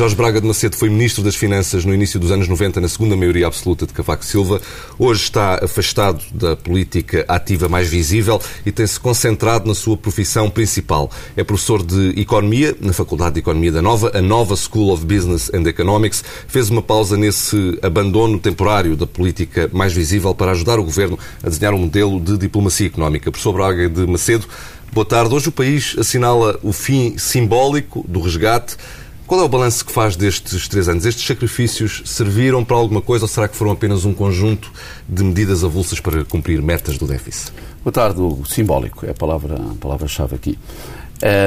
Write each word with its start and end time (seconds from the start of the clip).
Jorge 0.00 0.16
Braga 0.16 0.40
de 0.40 0.46
Macedo 0.46 0.76
foi 0.76 0.88
Ministro 0.88 1.22
das 1.22 1.36
Finanças 1.36 1.84
no 1.84 1.92
início 1.92 2.18
dos 2.18 2.30
anos 2.30 2.48
90, 2.48 2.80
na 2.80 2.88
segunda 2.88 3.14
maioria 3.14 3.46
absoluta 3.46 3.86
de 3.86 3.92
Cavaco 3.92 4.24
Silva. 4.24 4.58
Hoje 4.98 5.24
está 5.24 5.62
afastado 5.62 6.24
da 6.32 6.56
política 6.56 7.22
ativa 7.28 7.68
mais 7.68 7.86
visível 7.86 8.40
e 8.64 8.72
tem-se 8.72 8.98
concentrado 8.98 9.68
na 9.68 9.74
sua 9.74 9.98
profissão 9.98 10.48
principal. 10.48 11.10
É 11.36 11.44
professor 11.44 11.82
de 11.82 12.18
Economia 12.18 12.74
na 12.80 12.94
Faculdade 12.94 13.34
de 13.34 13.40
Economia 13.40 13.70
da 13.72 13.82
Nova, 13.82 14.10
a 14.14 14.22
Nova 14.22 14.56
School 14.56 14.90
of 14.90 15.04
Business 15.04 15.50
and 15.52 15.68
Economics. 15.68 16.24
Fez 16.48 16.70
uma 16.70 16.80
pausa 16.80 17.18
nesse 17.18 17.78
abandono 17.82 18.38
temporário 18.38 18.96
da 18.96 19.06
política 19.06 19.68
mais 19.70 19.92
visível 19.92 20.34
para 20.34 20.52
ajudar 20.52 20.78
o 20.78 20.84
Governo 20.84 21.18
a 21.42 21.50
desenhar 21.50 21.74
um 21.74 21.78
modelo 21.78 22.18
de 22.18 22.38
diplomacia 22.38 22.86
económica. 22.86 23.30
Professor 23.30 23.52
Braga 23.52 23.86
de 23.86 24.06
Macedo, 24.06 24.48
boa 24.94 25.04
tarde. 25.04 25.34
Hoje 25.34 25.50
o 25.50 25.52
país 25.52 25.94
assinala 25.98 26.58
o 26.62 26.72
fim 26.72 27.18
simbólico 27.18 28.02
do 28.08 28.18
resgate 28.18 28.78
qual 29.30 29.42
é 29.42 29.44
o 29.44 29.48
balanço 29.48 29.84
que 29.84 29.92
faz 29.92 30.16
destes 30.16 30.66
três 30.66 30.88
anos? 30.88 31.06
Estes 31.06 31.24
sacrifícios 31.24 32.02
serviram 32.04 32.64
para 32.64 32.76
alguma 32.76 33.00
coisa 33.00 33.26
ou 33.26 33.28
será 33.28 33.46
que 33.46 33.54
foram 33.54 33.70
apenas 33.70 34.04
um 34.04 34.12
conjunto 34.12 34.72
de 35.08 35.22
medidas 35.22 35.62
avulsas 35.62 36.00
para 36.00 36.24
cumprir 36.24 36.60
metas 36.60 36.98
do 36.98 37.06
déficit? 37.06 37.52
Boa 37.84 37.92
tarde, 37.92 38.20
Hugo. 38.20 38.44
Simbólico 38.44 39.06
é 39.06 39.10
a 39.10 39.14
palavra-chave 39.14 39.78
palavra 39.78 40.34
aqui. 40.34 40.58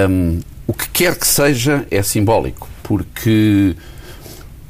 Um, 0.09 0.39
o 0.65 0.73
que 0.73 0.87
quer 0.91 1.19
que 1.19 1.27
seja 1.27 1.85
é 1.91 2.01
simbólico, 2.01 2.69
porque 2.83 3.75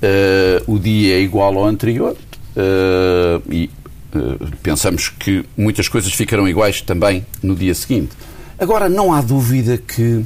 uh, 0.01 0.73
o 0.73 0.79
dia 0.79 1.13
é 1.13 1.19
igual 1.19 1.55
ao 1.55 1.65
anterior 1.65 2.17
uh, 2.17 3.53
e 3.53 3.69
uh, 4.15 4.57
pensamos 4.63 5.09
que 5.09 5.45
muitas 5.55 5.87
coisas 5.87 6.11
ficarão 6.11 6.49
iguais 6.49 6.81
também 6.81 7.23
no 7.43 7.53
dia 7.53 7.75
seguinte. 7.75 8.13
Agora, 8.57 8.89
não 8.89 9.13
há 9.13 9.21
dúvida 9.21 9.77
que 9.77 10.25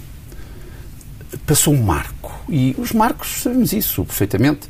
passou 1.46 1.74
um 1.74 1.82
marco 1.82 2.34
e 2.50 2.76
os 2.78 2.92
marcos, 2.92 3.42
sabemos 3.42 3.74
isso 3.74 4.04
perfeitamente, 4.06 4.68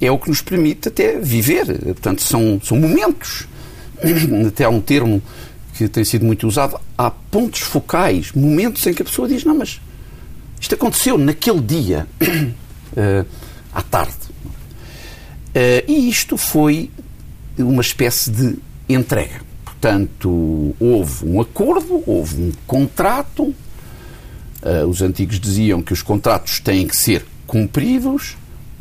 é 0.00 0.10
o 0.10 0.18
que 0.18 0.28
nos 0.28 0.40
permite 0.40 0.88
até 0.88 1.18
viver. 1.18 1.66
Portanto, 1.66 2.22
são, 2.22 2.60
são 2.62 2.76
momentos. 2.78 3.46
Até 4.48 4.64
há 4.64 4.68
um 4.68 4.80
termo 4.80 5.22
que 5.74 5.88
tem 5.88 6.04
sido 6.04 6.24
muito 6.24 6.46
usado. 6.46 6.78
Há 6.98 7.10
pontos 7.10 7.60
focais, 7.60 8.32
momentos 8.32 8.86
em 8.86 8.92
que 8.92 9.02
a 9.02 9.04
pessoa 9.04 9.28
diz: 9.28 9.44
Não, 9.44 9.56
mas 9.56 9.80
isto 10.60 10.74
aconteceu 10.74 11.16
naquele 11.16 11.60
dia, 11.60 12.06
uh, 12.20 13.26
à 13.72 13.82
tarde. 13.82 14.14
Uh, 15.54 15.84
e 15.86 16.08
isto 16.08 16.36
foi 16.36 16.90
uma 17.56 17.82
espécie 17.82 18.30
de 18.30 18.56
entrega. 18.88 19.40
Portanto, 19.64 20.74
houve 20.80 21.26
um 21.26 21.40
acordo, 21.40 22.02
houve 22.06 22.40
um 22.40 22.52
contrato, 22.66 23.54
Uh, 24.64 24.86
os 24.86 25.02
antigos 25.02 25.38
diziam 25.38 25.82
que 25.82 25.92
os 25.92 26.00
contratos 26.00 26.58
têm 26.58 26.86
que 26.86 26.96
ser 26.96 27.26
cumpridos 27.46 28.34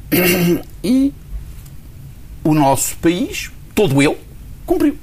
e 0.81 1.13
o 2.43 2.53
nosso 2.53 2.95
país, 2.97 3.51
todo 3.75 4.01
ele, 4.01 4.17
cumpriu. 4.65 4.97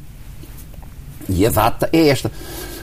E 1.28 1.46
a 1.46 1.50
data 1.50 1.88
é 1.92 2.08
esta. 2.08 2.32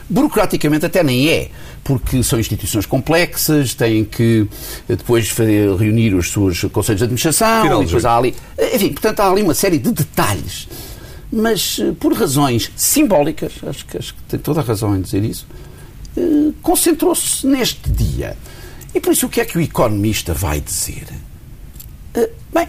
Burocraticamente 0.08 0.86
até 0.86 1.02
nem 1.02 1.28
é, 1.28 1.50
porque 1.84 2.22
são 2.22 2.40
instituições 2.40 2.86
complexas, 2.86 3.74
têm 3.74 4.04
que 4.04 4.46
eh, 4.88 4.96
depois 4.96 5.28
fazer, 5.28 5.74
reunir 5.76 6.14
os 6.14 6.30
seus 6.30 6.62
conselhos 6.64 6.98
de 6.98 7.04
administração, 7.04 7.62
Final, 7.62 7.82
e 7.82 7.86
depois 7.86 8.04
há 8.04 8.16
ali. 8.16 8.34
Eh, 8.56 8.76
enfim, 8.76 8.92
portanto, 8.92 9.20
há 9.20 9.30
ali 9.30 9.42
uma 9.42 9.54
série 9.54 9.78
de 9.78 9.92
detalhes. 9.92 10.68
Mas 11.30 11.78
por 12.00 12.14
razões 12.14 12.70
simbólicas, 12.74 13.52
acho 13.66 13.84
que, 13.84 13.98
acho 13.98 14.14
que 14.14 14.22
tem 14.22 14.40
toda 14.40 14.60
a 14.60 14.64
razão 14.64 14.96
em 14.96 15.02
dizer 15.02 15.22
isso, 15.22 15.46
concentrou-se 16.62 17.46
neste 17.46 17.90
dia. 17.90 18.36
E 18.94 19.00
por 19.00 19.12
isso 19.12 19.26
o 19.26 19.28
que 19.28 19.40
é 19.40 19.44
que 19.44 19.58
o 19.58 19.60
economista 19.60 20.32
vai 20.32 20.60
dizer? 20.60 21.06
Uh, 22.16 22.28
bem, 22.52 22.68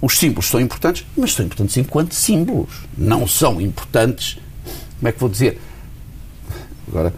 os 0.00 0.18
símbolos 0.18 0.46
são 0.46 0.60
importantes, 0.60 1.04
mas 1.16 1.32
são 1.32 1.46
importantes 1.46 1.76
enquanto 1.76 2.14
símbolos. 2.14 2.70
Não 2.96 3.26
são 3.26 3.60
importantes, 3.60 4.38
como 4.98 5.08
é 5.08 5.12
que 5.12 5.20
vou 5.20 5.28
dizer? 5.28 5.60
Agora, 6.88 7.14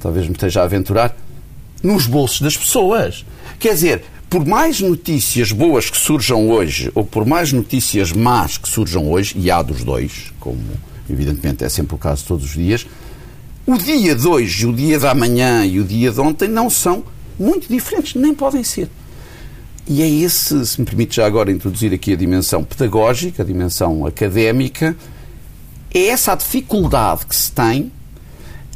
talvez 0.00 0.26
me 0.26 0.32
esteja 0.32 0.60
a 0.60 0.64
aventurar, 0.64 1.16
nos 1.82 2.06
bolsos 2.06 2.40
das 2.40 2.56
pessoas. 2.56 3.24
Quer 3.58 3.74
dizer, 3.74 4.04
por 4.30 4.44
mais 4.44 4.80
notícias 4.80 5.52
boas 5.52 5.90
que 5.90 5.96
surjam 5.96 6.48
hoje, 6.48 6.90
ou 6.94 7.04
por 7.04 7.24
mais 7.24 7.52
notícias 7.52 8.12
más 8.12 8.58
que 8.58 8.68
surjam 8.68 9.10
hoje, 9.10 9.34
e 9.36 9.50
há 9.50 9.62
dos 9.62 9.82
dois, 9.82 10.32
como 10.38 10.60
evidentemente 11.10 11.64
é 11.64 11.68
sempre 11.68 11.94
o 11.94 11.98
caso 11.98 12.24
todos 12.26 12.44
os 12.44 12.52
dias, 12.52 12.86
o 13.68 13.76
dia 13.76 14.14
de 14.14 14.26
hoje, 14.26 14.66
o 14.66 14.72
dia 14.72 14.98
da 14.98 15.14
manhã 15.14 15.62
e 15.62 15.78
o 15.78 15.84
dia 15.84 16.10
de 16.10 16.18
ontem 16.18 16.48
não 16.48 16.70
são 16.70 17.04
muito 17.38 17.68
diferentes, 17.68 18.14
nem 18.14 18.34
podem 18.34 18.64
ser. 18.64 18.88
E 19.86 20.02
é 20.02 20.08
esse, 20.08 20.64
se 20.64 20.80
me 20.80 20.86
permite 20.86 21.16
já 21.16 21.26
agora 21.26 21.52
introduzir 21.52 21.92
aqui 21.92 22.14
a 22.14 22.16
dimensão 22.16 22.64
pedagógica, 22.64 23.42
a 23.42 23.46
dimensão 23.46 24.06
académica, 24.06 24.96
é 25.92 26.06
essa 26.06 26.32
a 26.32 26.34
dificuldade 26.34 27.26
que 27.26 27.36
se 27.36 27.52
tem 27.52 27.92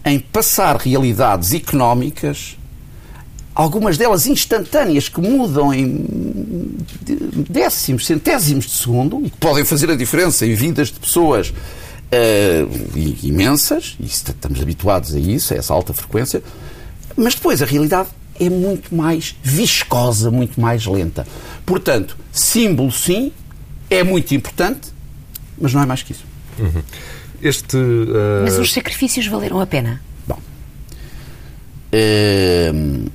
em 0.04 0.20
passar 0.20 0.76
realidades 0.76 1.54
económicas, 1.54 2.58
algumas 3.54 3.96
delas 3.96 4.26
instantâneas, 4.26 5.08
que 5.08 5.22
mudam 5.22 5.72
em 5.72 6.04
décimos, 7.48 8.04
centésimos 8.04 8.66
de 8.66 8.72
segundo 8.72 9.22
e 9.24 9.30
que 9.30 9.38
podem 9.38 9.64
fazer 9.64 9.90
a 9.90 9.96
diferença 9.96 10.44
em 10.44 10.54
vidas 10.54 10.88
de 10.88 11.00
pessoas 11.00 11.50
uh, 12.12 12.98
imensas, 13.22 13.96
e 13.98 14.06
estamos 14.06 14.60
habituados 14.60 15.14
a 15.14 15.18
isso, 15.18 15.54
a 15.54 15.56
essa 15.56 15.72
alta 15.72 15.92
frequência, 15.92 16.42
mas 17.16 17.34
depois 17.34 17.62
a 17.62 17.66
realidade 17.66 18.10
é 18.38 18.48
muito 18.48 18.94
mais 18.94 19.36
viscosa, 19.42 20.30
muito 20.30 20.60
mais 20.60 20.86
lenta. 20.86 21.26
Portanto, 21.64 22.16
símbolo 22.32 22.90
sim, 22.90 23.32
é 23.88 24.02
muito 24.02 24.34
importante, 24.34 24.92
mas 25.58 25.72
não 25.72 25.82
é 25.82 25.86
mais 25.86 26.02
que 26.02 26.12
isso. 26.12 26.24
Uhum. 26.58 26.82
Este, 27.40 27.76
uh... 27.76 28.42
Mas 28.44 28.58
os 28.58 28.72
sacrifícios 28.72 29.26
valeram 29.26 29.60
a 29.60 29.66
pena? 29.66 30.00
Bom. 30.26 30.38
Uh, 31.92 33.10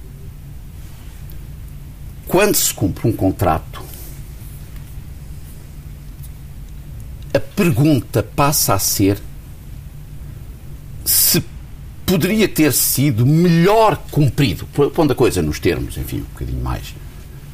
quando 2.27 2.55
se 2.55 2.73
cumpre 2.73 3.07
um 3.07 3.13
contrato 3.13 3.81
a 7.33 7.39
pergunta 7.57 8.21
passa 8.21 8.75
a 8.75 8.79
ser 8.79 9.17
se 11.03 11.43
poderia 12.05 12.47
ter 12.47 12.71
sido 12.71 13.25
melhor 13.25 13.97
cumprido, 14.11 14.67
pondo 14.93 15.11
a 15.11 15.15
coisa 15.15 15.41
nos 15.41 15.59
termos, 15.59 15.97
enfim, 15.97 16.17
um 16.17 16.33
bocadinho 16.33 16.63
mais 16.63 16.93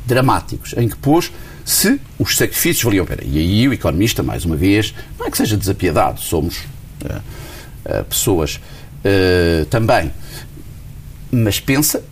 dramáticos, 0.05 0.73
em 0.77 0.89
que 0.89 0.97
pôs 0.97 1.31
se 1.63 1.99
os 2.19 2.35
sacrifícios 2.35 2.83
valiam 2.83 3.05
a 3.05 3.07
pena. 3.07 3.21
E 3.23 3.39
aí 3.39 3.67
o 3.67 3.73
economista, 3.73 4.21
mais 4.21 4.43
uma 4.43 4.57
vez, 4.57 4.93
não 5.17 5.25
é 5.25 5.31
que 5.31 5.37
seja 5.37 5.55
desapiedado, 5.55 6.19
somos 6.19 6.57
uh, 6.57 7.21
uh, 7.85 8.03
pessoas 8.03 8.57
uh, 8.57 9.65
também, 9.67 10.11
mas 11.31 11.61
pensa 11.61 12.03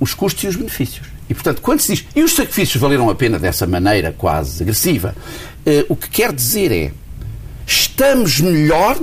os 0.00 0.14
custos 0.14 0.44
e 0.44 0.48
os 0.48 0.56
benefícios. 0.56 1.06
E, 1.28 1.34
portanto, 1.34 1.60
quando 1.60 1.80
se 1.80 1.94
diz 1.94 2.06
e 2.14 2.22
os 2.22 2.32
sacrifícios 2.32 2.80
valeram 2.80 3.10
a 3.10 3.14
pena 3.14 3.38
dessa 3.38 3.66
maneira 3.66 4.14
quase 4.16 4.62
agressiva, 4.62 5.14
o 5.88 5.96
que 5.96 6.08
quer 6.08 6.32
dizer 6.32 6.72
é 6.72 6.92
estamos 7.66 8.40
melhor 8.40 8.98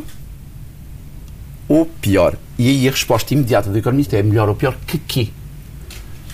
ou 1.67 1.85
pior? 1.85 2.37
E 2.57 2.69
aí 2.69 2.87
a 2.87 2.91
resposta 2.91 3.33
imediata 3.33 3.69
do 3.69 3.77
economista 3.77 4.17
é 4.17 4.23
melhor 4.23 4.47
ou 4.47 4.55
pior 4.55 4.77
que 4.87 4.97
quê? 4.97 5.29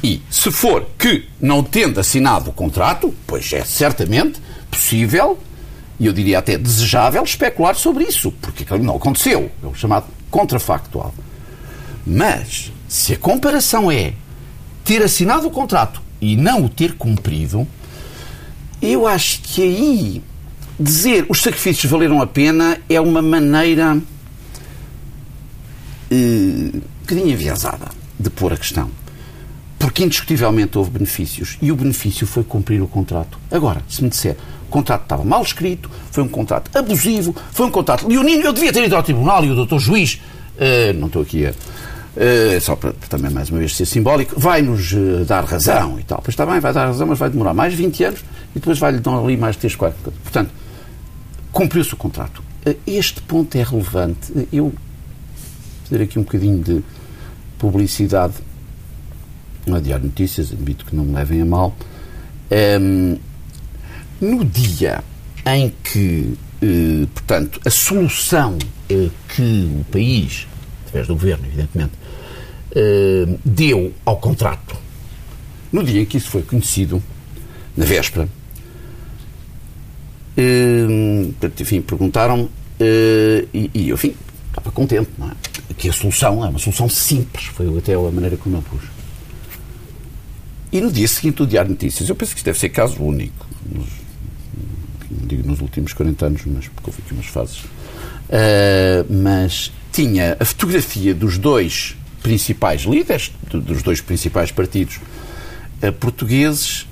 E 0.03 0.21
se 0.29 0.51
for 0.51 0.87
que 0.97 1.27
não 1.41 1.63
tendo 1.63 1.99
assinado 1.99 2.49
o 2.49 2.53
contrato, 2.53 3.13
pois 3.27 3.51
é 3.51 3.63
certamente 3.63 4.39
possível, 4.69 5.37
e 5.99 6.05
eu 6.05 6.13
diria 6.13 6.39
até 6.39 6.57
desejável, 6.57 7.23
especular 7.23 7.75
sobre 7.75 8.05
isso, 8.05 8.31
porque 8.41 8.65
não 8.77 8.95
aconteceu. 8.95 9.51
É 9.61 9.67
o 9.67 9.73
chamado 9.73 10.07
contrafactual. 10.29 11.13
Mas 12.05 12.71
Se 12.89 13.13
a 13.13 13.17
comparação 13.17 13.91
é 13.91 14.13
ter 14.83 15.03
assinado 15.03 15.47
o 15.47 15.51
contrato 15.51 16.01
e 16.19 16.35
não 16.35 16.65
o 16.65 16.69
ter 16.69 16.95
cumprido, 16.95 17.67
eu 18.81 19.07
acho 19.07 19.41
que 19.41 19.61
aí 19.61 20.23
dizer 20.79 21.25
os 21.29 21.41
sacrifícios 21.41 21.91
valeram 21.91 22.21
a 22.21 22.27
pena 22.27 22.77
é 22.89 22.99
uma 23.01 23.21
maneira 23.21 23.97
uh, 26.11 26.15
um 26.15 26.81
bocadinho 27.01 27.29
enviesada 27.29 27.87
de 28.17 28.29
pôr 28.29 28.53
a 28.53 28.57
questão. 28.57 28.89
Porque 29.77 30.03
indiscutivelmente 30.03 30.77
houve 30.77 30.91
benefícios 30.91 31.57
e 31.61 31.71
o 31.71 31.75
benefício 31.75 32.27
foi 32.27 32.43
cumprir 32.43 32.81
o 32.81 32.87
contrato. 32.87 33.37
Agora, 33.49 33.81
se 33.87 34.03
me 34.03 34.09
disser 34.09 34.35
o 34.67 34.69
contrato 34.69 35.03
estava 35.03 35.23
mal 35.23 35.41
escrito, 35.41 35.89
foi 36.11 36.23
um 36.23 36.27
contrato 36.27 36.69
abusivo, 36.77 37.35
foi 37.51 37.65
um 37.65 37.71
contrato 37.71 38.07
leonino, 38.07 38.43
eu 38.43 38.53
devia 38.53 38.71
ter 38.71 38.85
ido 38.85 38.95
ao 38.95 39.01
tribunal 39.01 39.43
e 39.43 39.49
o 39.49 39.55
doutor 39.55 39.79
juiz, 39.79 40.21
uh, 40.55 40.93
não 40.97 41.07
estou 41.07 41.23
aqui 41.23 41.47
a. 41.47 41.53
Uh, 42.15 42.59
só 42.59 42.75
para, 42.75 42.91
também 43.07 43.31
mais 43.31 43.50
uma 43.50 43.59
vez 43.59 43.75
ser 43.75 43.85
simbólico, 43.85 44.38
vai-nos 44.38 44.91
uh, 44.94 45.23
dar 45.25 45.44
razão 45.45 46.00
e 46.00 46.03
tal. 46.03 46.21
Pois 46.21 46.33
está 46.33 46.45
bem, 46.45 46.59
vai 46.59 46.73
dar 46.73 46.88
razão, 46.88 47.07
mas 47.07 47.19
vai 47.19 47.29
demorar 47.29 47.53
mais 47.53 47.73
20 47.73 48.03
anos 48.03 48.19
e 48.51 48.59
depois 48.59 48.79
vai-lhe 48.79 49.00
dar 49.00 49.17
ali 49.17 49.38
mais 49.38 49.56
3, 49.56 49.75
4. 49.75 50.11
Portanto, 50.23 50.51
cumpriu-se 51.51 51.94
o 51.94 51.97
contrato. 51.97 52.44
Este 52.85 53.21
ponto 53.21 53.56
é 53.56 53.63
relevante. 53.63 54.47
Eu 54.51 54.73
fazer 55.89 56.03
aqui 56.03 56.19
um 56.19 56.23
bocadinho 56.23 56.61
de 56.61 56.83
publicidade 57.57 58.33
a 59.75 59.79
Diário 59.79 60.05
Notícias, 60.05 60.51
admito 60.51 60.85
que 60.85 60.95
não 60.95 61.03
me 61.03 61.13
levem 61.13 61.41
a 61.41 61.45
mal. 61.45 61.75
Um, 62.81 63.17
no 64.19 64.44
dia 64.44 65.03
em 65.45 65.71
que, 65.83 66.33
eh, 66.62 67.07
portanto, 67.13 67.62
a 67.65 67.69
solução 67.69 68.57
eh, 68.89 69.09
que 69.29 69.69
o 69.79 69.85
país, 69.91 70.47
através 70.89 71.07
do 71.07 71.13
governo, 71.13 71.45
evidentemente, 71.45 71.94
eh, 72.75 73.27
deu 73.45 73.94
ao 74.06 74.18
contrato, 74.18 74.75
no 75.71 75.83
dia 75.83 76.01
em 76.01 76.06
que 76.06 76.18
isso 76.18 76.30
foi 76.30 76.41
conhecido, 76.41 77.01
na 77.77 77.86
véspera, 77.86 78.27
enfim, 81.59 81.81
perguntaram-me 81.81 82.50
e, 83.53 83.69
e, 83.74 83.91
enfim, 83.91 84.15
estava 84.50 84.71
contente, 84.71 85.09
não 85.18 85.30
é? 85.30 85.33
Que 85.77 85.89
a 85.89 85.94
solução 85.94 86.44
é 86.45 86.50
uma 86.50 86.59
solução 86.59 86.89
simples, 86.89 87.45
foi 87.45 87.65
até 87.77 87.94
a 87.94 88.00
maneira 88.00 88.38
como 88.38 88.57
eu 88.57 88.62
pus. 88.62 88.81
E 90.71 90.81
no 90.81 90.91
dia 90.91 91.07
seguinte, 91.07 91.41
o 91.41 91.47
Diário 91.47 91.71
Notícias, 91.71 92.07
eu 92.09 92.15
penso 92.15 92.31
que 92.33 92.38
isto 92.38 92.45
deve 92.45 92.59
ser 92.59 92.69
caso 92.69 93.01
único, 93.01 93.47
nos, 93.65 93.88
não 95.09 95.27
digo 95.27 95.47
nos 95.47 95.62
últimos 95.62 95.94
40 95.94 96.25
anos, 96.25 96.41
mas 96.45 96.68
porque 96.68 96.89
houve 96.89 97.01
aqui 97.03 97.13
umas 97.13 97.25
fases, 97.25 97.59
uh, 97.59 99.06
mas 99.09 99.71
tinha 99.91 100.38
a 100.39 100.45
fotografia 100.45 101.13
dos 101.13 101.38
dois 101.38 101.95
principais 102.21 102.81
líderes, 102.81 103.31
dos 103.51 103.81
dois 103.81 104.01
principais 104.01 104.51
partidos 104.51 105.00
uh, 105.81 105.91
portugueses 105.94 106.88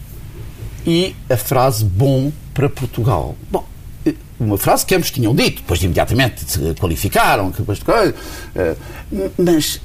e 0.86 1.16
a 1.30 1.38
frase 1.38 1.84
bom 1.84 2.32
para 2.54 2.70
Portugal. 2.70 3.36
Bom, 3.52 3.68
eh, 4.06 4.14
uma 4.40 4.58
frase 4.58 4.86
que 4.86 4.96
ambos 4.96 5.12
tinham 5.12 5.36
dito, 5.36 5.62
depois 5.62 5.84
imediatamente 5.84 6.50
se 6.50 6.74
qualificaram, 6.76 7.52
depois 7.52 7.80
de 7.80 7.86
coisa, 7.86 8.16
uh, 8.56 9.32
mas 9.38 9.82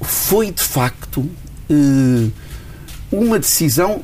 foi 0.00 0.50
de 0.50 0.62
facto 0.62 1.28
uma 3.10 3.38
decisão 3.38 4.02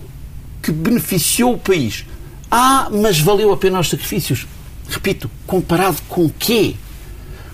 que 0.62 0.72
beneficiou 0.72 1.54
o 1.54 1.58
país. 1.58 2.04
Ah, 2.50 2.88
mas 2.90 3.20
valeu 3.20 3.52
a 3.52 3.56
pena 3.56 3.78
os 3.78 3.90
sacrifícios. 3.90 4.46
Repito, 4.88 5.30
comparado 5.46 5.98
com 6.08 6.30
quê? 6.30 6.76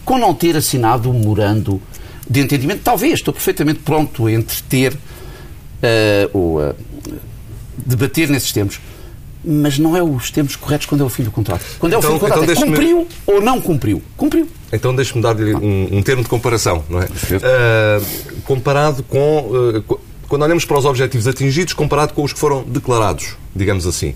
Com 0.04 0.18
não 0.18 0.34
ter 0.34 0.56
assinado 0.56 1.10
um 1.10 1.18
memorando 1.18 1.80
de 2.28 2.40
entendimento. 2.40 2.82
Talvez, 2.82 3.14
estou 3.14 3.32
perfeitamente 3.32 3.80
pronto 3.80 4.26
a 4.26 4.32
entreter 4.32 4.94
uh, 4.94 6.30
ou 6.32 6.60
a 6.62 6.74
debater 7.76 8.28
nesses 8.28 8.52
termos. 8.52 8.80
Mas 9.46 9.78
não 9.78 9.94
é 9.94 10.02
os 10.02 10.30
termos 10.30 10.56
corretos 10.56 10.86
quando 10.86 11.02
é 11.02 11.04
o 11.04 11.08
filho 11.10 11.28
do 11.28 11.32
contrato. 11.32 11.62
Quando 11.78 11.92
é 11.92 11.98
o 11.98 12.00
filho 12.00 12.14
do 12.14 12.16
então, 12.16 12.28
contrato, 12.28 12.50
então 12.50 12.64
é 12.64 12.66
cumpriu 12.66 13.08
ou 13.26 13.42
não 13.42 13.60
cumpriu? 13.60 14.02
Cumpriu. 14.16 14.48
Então 14.72 14.94
deixe-me 14.94 15.22
dar-lhe 15.22 15.54
um, 15.54 15.98
um, 15.98 16.02
termo 16.02 16.22
de 16.22 16.28
comparação, 16.30 16.82
não 16.88 17.00
é? 17.00 17.04
Uh, 17.04 18.42
comparado 18.44 19.02
com, 19.02 19.40
uh, 19.40 20.00
quando 20.28 20.42
olhamos 20.42 20.64
para 20.64 20.78
os 20.78 20.86
objetivos 20.86 21.28
atingidos 21.28 21.74
comparado 21.74 22.14
com 22.14 22.22
os 22.22 22.32
que 22.32 22.38
foram 22.38 22.62
declarados, 22.62 23.36
digamos 23.54 23.86
assim. 23.86 24.14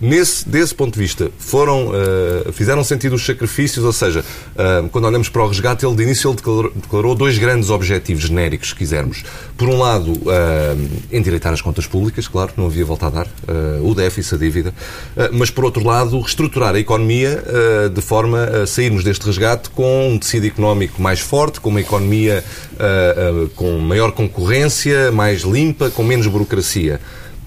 Nesse, 0.00 0.46
desse 0.48 0.74
ponto 0.74 0.94
de 0.94 1.00
vista, 1.00 1.30
foram, 1.38 1.88
uh, 1.88 2.52
fizeram 2.52 2.84
sentido 2.84 3.14
os 3.14 3.24
sacrifícios, 3.24 3.84
ou 3.84 3.92
seja, 3.92 4.20
uh, 4.20 4.88
quando 4.90 5.06
olhamos 5.06 5.28
para 5.28 5.42
o 5.42 5.48
resgate, 5.48 5.86
ele 5.86 5.94
de 5.94 6.02
início 6.02 6.28
ele 6.28 6.36
declarou, 6.36 6.72
declarou, 6.74 7.14
dois 7.14 7.38
grandes 7.38 7.70
objetivos 7.70 8.24
genéricos, 8.24 8.70
se 8.70 8.74
quisermos. 8.74 9.24
Por 9.56 9.68
um 9.68 9.78
lado, 9.78 10.12
uh, 10.12 10.88
endireitar 11.10 11.52
as 11.52 11.62
contas 11.62 11.86
públicas, 11.86 12.28
claro, 12.28 12.52
não 12.56 12.66
havia 12.66 12.84
volta 12.84 13.06
a 13.06 13.10
dar, 13.10 13.26
o 13.82 13.94
déficit, 13.94 14.34
a 14.34 14.38
dívida, 14.38 14.74
mas 15.32 15.50
por 15.50 15.64
outro 15.64 15.84
lado, 15.84 16.18
reestruturar 16.20 16.74
a 16.74 16.78
economia 16.78 17.42
de 17.92 18.00
forma 18.00 18.44
a 18.62 18.66
sairmos 18.66 19.04
deste 19.04 19.24
resgate 19.24 19.70
com 19.70 20.10
um 20.10 20.18
tecido 20.18 20.46
económico 20.46 21.00
mais 21.00 21.20
forte, 21.20 21.60
com 21.60 21.70
uma 21.70 21.80
economia 21.80 22.44
com 23.54 23.78
maior 23.78 24.12
concorrência, 24.12 25.10
mais 25.12 25.42
limpa, 25.42 25.90
com 25.90 26.02
menos 26.02 26.26
burocracia. 26.26 27.00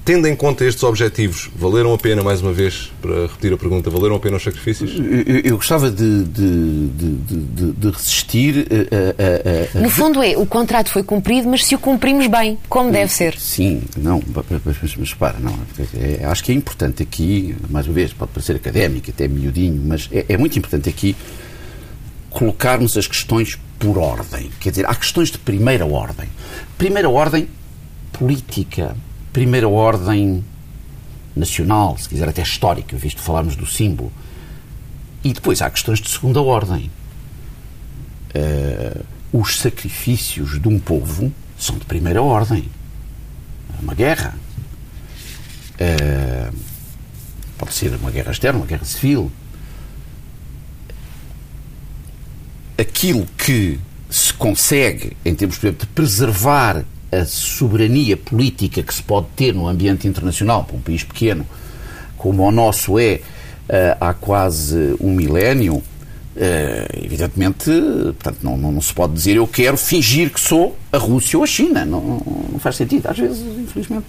Tendo 0.05 0.27
em 0.27 0.35
conta 0.35 0.65
estes 0.65 0.83
objetivos, 0.83 1.51
valeram 1.55 1.93
a 1.93 1.97
pena, 1.97 2.23
mais 2.23 2.41
uma 2.41 2.51
vez, 2.51 2.91
para 3.01 3.27
repetir 3.27 3.53
a 3.53 3.57
pergunta, 3.57 3.89
valeram 3.89 4.15
a 4.15 4.19
pena 4.19 4.37
os 4.37 4.43
sacrifícios? 4.43 4.95
Eu, 4.97 5.39
eu 5.41 5.55
gostava 5.55 5.91
de, 5.91 6.23
de, 6.23 6.87
de, 6.87 7.71
de 7.73 7.89
resistir 7.91 8.67
a, 8.71 9.75
a, 9.75 9.79
a, 9.79 9.81
No 9.83 9.89
fundo 9.89 10.23
é, 10.23 10.35
o 10.35 10.45
contrato 10.47 10.89
foi 10.89 11.03
cumprido, 11.03 11.47
mas 11.47 11.63
se 11.63 11.75
o 11.75 11.79
cumprimos 11.79 12.25
bem, 12.27 12.57
como 12.67 12.91
deve 12.91 13.11
ser. 13.11 13.37
Sim, 13.37 13.83
não, 13.97 14.21
mas, 14.33 14.77
mas, 14.81 14.95
mas 14.95 15.13
para, 15.13 15.37
não, 15.39 15.53
é, 15.93 16.25
acho 16.25 16.43
que 16.43 16.51
é 16.51 16.55
importante 16.55 17.03
aqui, 17.03 17.55
mais 17.69 17.85
uma 17.85 17.93
vez, 17.93 18.11
pode 18.11 18.31
parecer 18.31 18.55
académico, 18.55 19.11
até 19.11 19.27
miudinho, 19.27 19.79
mas 19.85 20.09
é, 20.11 20.25
é 20.29 20.37
muito 20.37 20.57
importante 20.57 20.89
aqui 20.89 21.15
colocarmos 22.29 22.97
as 22.97 23.05
questões 23.05 23.59
por 23.77 23.97
ordem. 23.97 24.49
Quer 24.59 24.71
dizer, 24.71 24.85
há 24.85 24.95
questões 24.95 25.29
de 25.29 25.37
primeira 25.37 25.85
ordem. 25.85 26.27
Primeira 26.77 27.09
ordem 27.09 27.47
política 28.11 28.95
primeira 29.39 29.69
ordem 29.69 30.43
nacional, 31.33 31.97
se 31.97 32.09
quiser 32.09 32.27
até 32.27 32.41
histórica, 32.41 32.97
visto 32.97 33.21
falarmos 33.21 33.55
do 33.55 33.65
símbolo. 33.65 34.11
E 35.23 35.31
depois 35.31 35.61
há 35.61 35.69
questões 35.69 36.01
de 36.01 36.09
segunda 36.09 36.41
ordem. 36.41 36.91
Uh, 38.35 39.05
os 39.31 39.57
sacrifícios 39.57 40.61
de 40.61 40.67
um 40.67 40.77
povo 40.77 41.31
são 41.57 41.77
de 41.77 41.85
primeira 41.85 42.21
ordem. 42.21 42.65
É 43.77 43.81
uma 43.81 43.93
guerra. 43.93 44.37
Uh, 45.75 46.53
pode 47.57 47.73
ser 47.73 47.95
uma 47.95 48.11
guerra 48.11 48.33
externa, 48.33 48.59
uma 48.59 48.67
guerra 48.67 48.83
civil. 48.83 49.31
Aquilo 52.77 53.25
que 53.37 53.79
se 54.09 54.33
consegue, 54.33 55.15
em 55.23 55.33
termos, 55.33 55.57
exemplo, 55.59 55.87
de 55.87 55.93
preservar 55.93 56.83
a 57.11 57.25
soberania 57.25 58.15
política 58.15 58.83
que 58.83 58.93
se 58.93 59.01
pode 59.01 59.27
ter 59.35 59.53
no 59.53 59.67
ambiente 59.67 60.07
internacional 60.07 60.63
para 60.63 60.77
um 60.77 60.81
país 60.81 61.03
pequeno 61.03 61.45
como 62.19 62.43
o 62.43 62.51
nosso 62.51 62.99
é 62.99 63.21
uh, 63.69 63.97
há 63.99 64.13
quase 64.13 64.95
um 64.99 65.13
milénio, 65.13 65.75
uh, 65.75 65.83
evidentemente, 67.01 67.71
portanto, 67.71 68.39
não, 68.43 68.57
não, 68.57 68.71
não, 68.73 68.81
se 68.81 68.93
pode 68.93 69.13
dizer 69.13 69.37
eu 69.37 69.47
quero 69.47 69.77
fingir 69.77 70.29
que 70.31 70.39
sou 70.39 70.77
a 70.91 70.97
Rússia 70.97 71.37
ou 71.37 71.43
a 71.43 71.47
China. 71.47 71.85
Não, 71.85 72.21
não 72.51 72.59
faz 72.59 72.75
sentido. 72.75 73.07
Às 73.07 73.17
vezes, 73.17 73.39
infelizmente, 73.57 74.07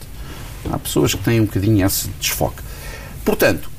há 0.71 0.79
pessoas 0.79 1.15
que 1.15 1.23
têm 1.23 1.41
um 1.41 1.45
bocadinho 1.45 1.87
esse 1.87 2.09
desfoque. 2.21 2.63
Portanto, 3.25 3.71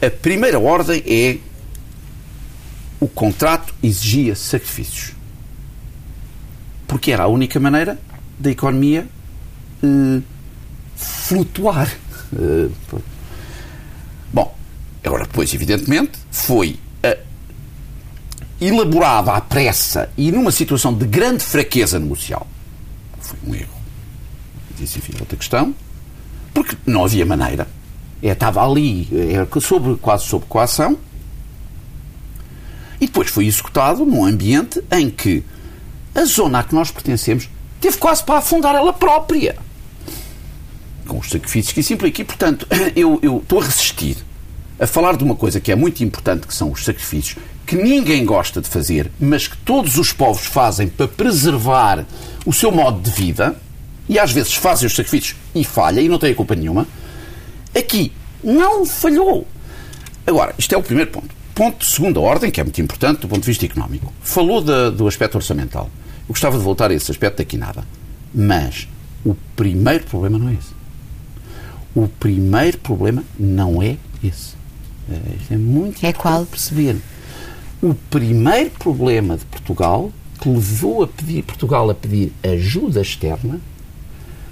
a 0.00 0.10
primeira 0.10 0.58
ordem 0.58 1.02
é 1.06 1.36
o 2.98 3.06
contrato 3.06 3.74
exigia 3.82 4.34
sacrifícios. 4.34 5.12
Porque 6.88 7.12
era 7.12 7.24
a 7.24 7.26
única 7.26 7.60
maneira 7.60 7.98
da 8.38 8.50
economia 8.50 9.06
uh, 9.82 10.22
flutuar. 10.96 11.90
Uh, 12.34 12.68
bom, 14.32 14.56
agora, 15.04 15.22
depois, 15.22 15.54
evidentemente, 15.54 16.18
foi 16.32 16.80
uh, 17.04 17.22
elaborada 18.60 19.30
à 19.30 19.40
pressa 19.40 20.10
e 20.16 20.32
numa 20.32 20.50
situação 20.50 20.92
de 20.92 21.06
grande 21.06 21.44
fraqueza 21.44 21.96
negocial. 22.00 22.44
Foi 23.20 23.38
um 23.46 23.54
erro. 23.54 23.68
Disse, 24.76 24.98
enfim, 24.98 25.12
outra 25.20 25.36
questão, 25.36 25.72
porque 26.52 26.76
não 26.84 27.04
havia 27.04 27.24
maneira. 27.24 27.68
É, 28.20 28.32
estava 28.32 28.68
ali, 28.68 29.08
era 29.30 29.48
sobre, 29.60 29.94
quase 29.96 30.24
sob 30.24 30.44
coação, 30.46 30.98
e 33.00 33.06
depois 33.06 33.28
foi 33.28 33.46
executado 33.46 34.04
num 34.04 34.24
ambiente 34.24 34.82
em 34.90 35.10
que 35.10 35.44
a 36.14 36.24
zona 36.24 36.60
a 36.60 36.64
que 36.64 36.74
nós 36.74 36.90
pertencemos 36.90 37.48
teve 37.84 37.98
quase 37.98 38.24
para 38.24 38.38
afundar 38.38 38.74
ela 38.74 38.94
própria. 38.94 39.56
Com 41.06 41.18
os 41.18 41.28
sacrifícios 41.28 41.72
que 41.72 41.80
isso 41.80 41.92
implica. 41.92 42.22
E, 42.22 42.24
portanto, 42.24 42.66
eu, 42.96 43.18
eu 43.22 43.38
estou 43.38 43.60
a 43.60 43.64
resistir 43.64 44.16
a 44.80 44.86
falar 44.86 45.16
de 45.16 45.22
uma 45.22 45.36
coisa 45.36 45.60
que 45.60 45.70
é 45.70 45.74
muito 45.76 46.02
importante, 46.02 46.46
que 46.46 46.54
são 46.54 46.72
os 46.72 46.82
sacrifícios, 46.82 47.36
que 47.66 47.76
ninguém 47.76 48.24
gosta 48.24 48.60
de 48.60 48.68
fazer, 48.68 49.10
mas 49.20 49.46
que 49.46 49.56
todos 49.58 49.98
os 49.98 50.12
povos 50.12 50.46
fazem 50.46 50.88
para 50.88 51.06
preservar 51.06 52.06
o 52.44 52.52
seu 52.52 52.72
modo 52.72 53.00
de 53.00 53.10
vida, 53.10 53.54
e 54.08 54.18
às 54.18 54.32
vezes 54.32 54.54
fazem 54.54 54.86
os 54.86 54.94
sacrifícios 54.94 55.36
e 55.54 55.62
falha, 55.62 56.00
e 56.00 56.08
não 56.08 56.18
tem 56.18 56.34
culpa 56.34 56.54
nenhuma, 56.54 56.86
aqui 57.76 58.12
não 58.42 58.84
falhou. 58.84 59.46
Agora, 60.26 60.54
isto 60.58 60.74
é 60.74 60.78
o 60.78 60.82
primeiro 60.82 61.10
ponto. 61.10 61.28
Ponto 61.54 61.78
de 61.78 61.86
segunda 61.86 62.18
ordem, 62.18 62.50
que 62.50 62.60
é 62.60 62.64
muito 62.64 62.80
importante 62.80 63.20
do 63.20 63.28
ponto 63.28 63.40
de 63.42 63.46
vista 63.46 63.64
económico. 63.64 64.12
Falou 64.22 64.60
da, 64.60 64.90
do 64.90 65.06
aspecto 65.06 65.36
orçamental. 65.36 65.88
Eu 66.26 66.28
gostava 66.28 66.56
de 66.58 66.64
voltar 66.64 66.90
a 66.90 66.94
esse 66.94 67.10
aspecto 67.10 67.38
daqui 67.38 67.56
nada. 67.56 67.84
Mas 68.34 68.88
o 69.24 69.34
primeiro 69.54 70.04
problema 70.04 70.38
não 70.38 70.48
é 70.48 70.54
esse. 70.54 70.72
O 71.94 72.08
primeiro 72.08 72.78
problema 72.78 73.22
não 73.38 73.82
é 73.82 73.96
esse. 74.22 74.54
Eh, 75.10 75.36
isto 75.40 75.54
é 75.54 75.56
muito 75.56 76.04
É 76.04 76.12
qual? 76.12 76.44
perceber. 76.46 76.96
O 77.82 77.94
primeiro 77.94 78.70
problema 78.70 79.36
de 79.36 79.44
Portugal, 79.44 80.10
que 80.40 80.48
levou 80.48 81.02
a 81.02 81.06
pedir, 81.06 81.42
Portugal 81.42 81.88
a 81.90 81.94
pedir 81.94 82.32
ajuda 82.42 83.00
externa, 83.02 83.60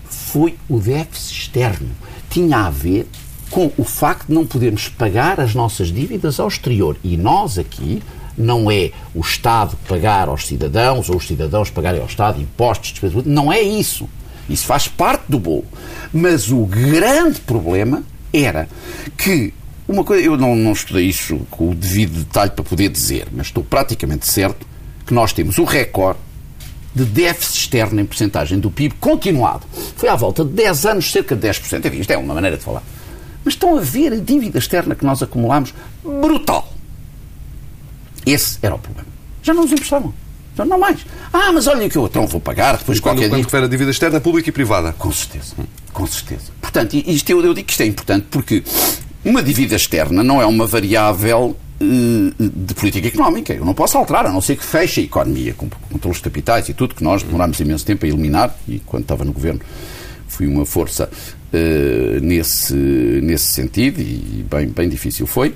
foi 0.04 0.56
o 0.68 0.78
déficit 0.78 1.40
externo. 1.40 1.88
Tinha 2.28 2.58
a 2.66 2.70
ver 2.70 3.08
com 3.50 3.70
o 3.76 3.84
facto 3.84 4.28
de 4.28 4.34
não 4.34 4.46
podermos 4.46 4.88
pagar 4.88 5.40
as 5.40 5.54
nossas 5.54 5.88
dívidas 5.88 6.38
ao 6.38 6.48
exterior. 6.48 6.96
E 7.02 7.16
nós 7.16 7.58
aqui 7.58 8.02
não 8.36 8.70
é 8.70 8.90
o 9.14 9.20
Estado 9.20 9.76
pagar 9.88 10.28
aos 10.28 10.46
cidadãos 10.46 11.08
ou 11.08 11.16
os 11.16 11.26
cidadãos 11.26 11.70
pagarem 11.70 12.00
ao 12.00 12.06
Estado 12.06 12.40
impostos, 12.40 12.90
despesas, 12.90 13.24
não 13.24 13.52
é 13.52 13.60
isso. 13.60 14.08
Isso 14.48 14.66
faz 14.66 14.88
parte 14.88 15.24
do 15.28 15.38
bolo. 15.38 15.64
Mas 16.12 16.50
o 16.50 16.64
grande 16.66 17.40
problema 17.40 18.02
era 18.32 18.68
que 19.16 19.52
uma 19.86 20.04
coisa, 20.04 20.24
eu 20.24 20.36
não, 20.36 20.54
não 20.54 20.72
estudei 20.72 21.06
isso 21.06 21.40
com 21.50 21.70
o 21.70 21.74
devido 21.74 22.18
detalhe 22.18 22.50
para 22.50 22.64
poder 22.64 22.88
dizer, 22.88 23.28
mas 23.32 23.48
estou 23.48 23.62
praticamente 23.64 24.26
certo 24.26 24.66
que 25.06 25.12
nós 25.12 25.32
temos 25.32 25.58
o 25.58 25.64
recorde 25.64 26.18
de 26.94 27.04
déficit 27.04 27.58
externo 27.58 28.00
em 28.00 28.04
porcentagem 28.04 28.58
do 28.58 28.70
PIB 28.70 28.94
continuado. 29.00 29.66
Foi 29.96 30.08
à 30.08 30.16
volta 30.16 30.44
de 30.44 30.50
10 30.50 30.86
anos, 30.86 31.10
cerca 31.10 31.34
de 31.34 31.48
10%. 31.48 31.86
Enfim, 31.86 32.00
isto 32.00 32.10
é 32.10 32.16
uma 32.16 32.34
maneira 32.34 32.56
de 32.56 32.62
falar. 32.62 32.82
Mas 33.44 33.54
estão 33.54 33.76
a 33.76 33.80
ver 33.80 34.12
a 34.12 34.16
dívida 34.16 34.58
externa 34.58 34.94
que 34.94 35.04
nós 35.04 35.22
acumulámos 35.22 35.74
brutal. 36.04 36.71
Esse 38.26 38.58
era 38.62 38.74
o 38.74 38.78
problema. 38.78 39.08
Já 39.42 39.52
não 39.54 39.62
nos 39.62 39.72
emprestavam. 39.72 40.12
Já 40.56 40.64
não 40.64 40.78
mais. 40.78 40.98
Ah, 41.32 41.50
mas 41.52 41.66
olha 41.66 41.88
que 41.88 41.96
eu 41.96 42.04
então 42.06 42.26
vou 42.26 42.40
pagar 42.40 42.76
depois 42.76 43.00
Quando, 43.00 43.14
qualquer 43.16 43.28
quando 43.30 43.36
dia. 43.36 43.44
refere 43.44 43.64
a 43.64 43.68
dívida 43.68 43.90
externa, 43.90 44.20
pública 44.20 44.48
e 44.50 44.52
privada. 44.52 44.92
Com 44.98 45.10
certeza. 45.10 45.54
Com 45.92 46.06
certeza. 46.06 46.52
Portanto, 46.60 46.94
e- 46.94 47.14
isto, 47.14 47.30
eu, 47.30 47.42
eu 47.44 47.54
digo 47.54 47.66
que 47.66 47.72
isto 47.72 47.82
é 47.82 47.86
importante 47.86 48.26
porque 48.30 48.62
uma 49.24 49.42
dívida 49.42 49.76
externa 49.76 50.22
não 50.22 50.42
é 50.42 50.46
uma 50.46 50.66
variável 50.66 51.56
eh, 51.80 51.84
de 52.38 52.74
política 52.74 53.08
económica. 53.08 53.54
Eu 53.54 53.64
não 53.64 53.72
posso 53.72 53.96
alterar, 53.96 54.26
a 54.26 54.30
não 54.30 54.42
ser 54.42 54.56
que 54.56 54.64
feche 54.64 55.00
a 55.00 55.04
economia, 55.04 55.54
com 55.54 55.68
controles 55.90 56.18
de 56.18 56.24
capitais 56.24 56.68
e 56.68 56.74
tudo, 56.74 56.94
que 56.94 57.02
nós 57.02 57.22
demorámos 57.22 57.58
imenso 57.58 57.84
tempo 57.86 58.04
a 58.04 58.08
eliminar, 58.08 58.54
e 58.68 58.78
quando 58.80 59.04
estava 59.04 59.24
no 59.24 59.32
governo 59.32 59.60
fui 60.28 60.46
uma 60.46 60.66
força 60.66 61.10
eh, 61.52 62.18
nesse, 62.20 62.74
nesse 62.74 63.46
sentido, 63.52 64.00
e 64.00 64.44
bem, 64.50 64.66
bem 64.68 64.88
difícil 64.88 65.26
foi. 65.26 65.54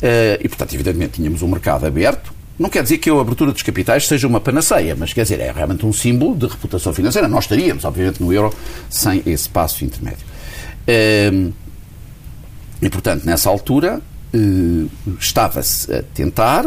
Eh, 0.00 0.40
e, 0.42 0.48
portanto, 0.48 0.74
evidentemente, 0.74 1.14
tínhamos 1.14 1.42
um 1.42 1.48
mercado 1.48 1.86
aberto. 1.86 2.32
Não 2.58 2.68
quer 2.68 2.82
dizer 2.82 2.98
que 2.98 3.08
a 3.08 3.20
abertura 3.20 3.52
dos 3.52 3.62
capitais 3.62 4.06
seja 4.06 4.26
uma 4.26 4.40
panaceia, 4.40 4.96
mas 4.96 5.12
quer 5.12 5.22
dizer, 5.22 5.40
é 5.40 5.52
realmente 5.52 5.86
um 5.86 5.92
símbolo 5.92 6.36
de 6.36 6.46
reputação 6.46 6.92
financeira. 6.92 7.28
Nós 7.28 7.44
estaríamos, 7.44 7.84
obviamente, 7.84 8.20
no 8.20 8.32
euro 8.32 8.52
sem 8.90 9.22
esse 9.26 9.48
passo 9.48 9.84
intermédio. 9.84 10.26
Eh, 10.86 11.50
e, 12.80 12.90
portanto, 12.90 13.24
nessa 13.24 13.48
altura, 13.48 14.00
eh, 14.32 14.86
estava-se 15.18 15.92
a 15.92 16.02
tentar 16.02 16.66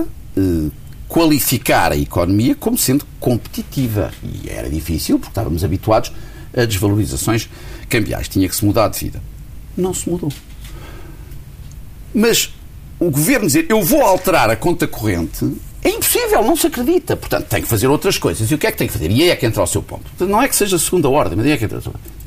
qualificar 1.10 1.92
a 1.92 1.98
economia 1.98 2.56
como 2.56 2.78
sendo 2.78 3.06
competitiva. 3.20 4.12
E 4.24 4.50
era 4.50 4.70
difícil, 4.70 5.20
porque 5.20 5.32
estávamos 5.32 5.62
habituados 5.62 6.12
a 6.56 6.64
desvalorizações 6.64 7.50
cambiais. 7.90 8.30
Tinha 8.30 8.48
que 8.48 8.56
se 8.56 8.64
mudar 8.64 8.88
de 8.88 8.98
vida. 8.98 9.22
Não 9.76 9.94
se 9.94 10.10
mudou. 10.10 10.32
Mas 12.14 12.54
o 13.02 13.10
governo 13.10 13.48
dizer 13.48 13.66
eu 13.68 13.82
vou 13.82 14.04
alterar 14.04 14.52
a 14.52 14.56
conta 14.56 14.88
corrente 14.88 15.52
é 15.84 15.90
impossível, 15.90 16.44
não 16.44 16.56
se 16.56 16.68
acredita. 16.68 17.18
Portanto, 17.18 17.48
tem 17.48 17.64
que 17.64 17.68
fazer 17.68 17.88
outras 17.88 18.16
coisas. 18.16 18.52
E 18.52 18.54
o 18.54 18.58
que 18.60 18.68
é 18.68 18.72
que 18.72 18.78
tem 18.78 18.86
que 18.86 18.94
fazer? 18.94 19.10
E 19.10 19.24
aí 19.24 19.32
é 19.32 19.36
que 19.36 19.48
entra 19.48 19.62
ao 19.62 19.66
seu 19.66 19.82
ponto. 19.82 20.04
Portanto, 20.04 20.30
não 20.30 20.40
é 20.40 20.48
que 20.48 20.56
seja 20.56 20.78
segunda 20.78 21.10
ordem, 21.10 21.36
mas 21.36 21.48
aí 21.48 21.54
é 21.54 21.58
que 21.58 21.66
entra. 21.66 21.82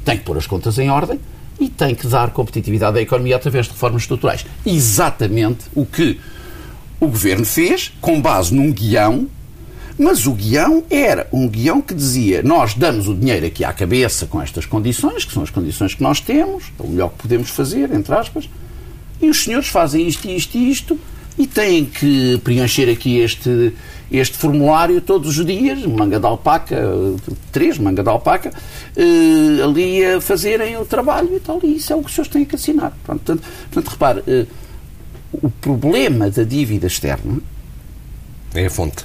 Tem 0.04 0.18
que 0.18 0.24
pôr 0.24 0.36
as 0.36 0.44
contas 0.44 0.76
em 0.76 0.90
ordem 0.90 1.20
e 1.60 1.68
tem 1.68 1.94
que 1.94 2.08
dar 2.08 2.30
competitividade 2.30 2.98
à 2.98 3.00
economia 3.00 3.36
através 3.36 3.66
de 3.66 3.72
reformas 3.72 4.02
estruturais. 4.02 4.44
Exatamente 4.66 5.66
o 5.72 5.86
que 5.86 6.18
o 6.98 7.06
governo 7.06 7.44
fez, 7.44 7.92
com 8.00 8.20
base 8.20 8.52
num 8.52 8.72
guião, 8.72 9.28
mas 9.96 10.26
o 10.26 10.32
guião 10.32 10.82
era 10.90 11.28
um 11.32 11.48
guião 11.48 11.80
que 11.80 11.94
dizia 11.94 12.42
nós 12.42 12.74
damos 12.74 13.06
o 13.06 13.14
dinheiro 13.14 13.46
aqui 13.46 13.64
à 13.64 13.72
cabeça 13.72 14.26
com 14.26 14.42
estas 14.42 14.66
condições, 14.66 15.24
que 15.24 15.32
são 15.32 15.44
as 15.44 15.50
condições 15.50 15.94
que 15.94 16.02
nós 16.02 16.20
temos, 16.20 16.64
é 16.76 16.82
o 16.82 16.88
melhor 16.88 17.10
que 17.10 17.18
podemos 17.18 17.50
fazer, 17.50 17.92
entre 17.92 18.12
aspas, 18.12 18.48
e 19.24 19.30
os 19.30 19.42
senhores 19.44 19.68
fazem 19.68 20.06
isto, 20.06 20.28
isto 20.28 20.56
e 20.56 20.70
isto, 20.70 20.98
e 21.38 21.46
têm 21.46 21.84
que 21.84 22.38
preencher 22.44 22.88
aqui 22.90 23.18
este, 23.18 23.72
este 24.10 24.36
formulário 24.36 25.00
todos 25.00 25.38
os 25.38 25.44
dias, 25.44 25.84
manga 25.84 26.20
de 26.20 26.26
alpaca, 26.26 26.76
três 27.50 27.78
manga 27.78 28.02
de 28.02 28.08
alpaca, 28.08 28.52
eh, 28.96 29.62
ali 29.62 30.04
a 30.04 30.20
fazerem 30.20 30.76
o 30.76 30.84
trabalho 30.84 31.34
e 31.36 31.40
tal, 31.40 31.58
e 31.62 31.76
isso 31.76 31.92
é 31.92 31.96
o 31.96 32.00
que 32.00 32.06
os 32.06 32.14
senhores 32.14 32.32
têm 32.32 32.44
que 32.44 32.54
assinar. 32.54 32.96
Pronto, 33.04 33.20
portanto, 33.24 33.42
portanto, 33.72 33.88
repare, 33.90 34.22
eh, 34.26 34.46
o 35.32 35.50
problema 35.50 36.30
da 36.30 36.44
dívida 36.44 36.86
externa 36.86 37.40
É 38.54 38.66
a 38.66 38.70
fonte. 38.70 39.04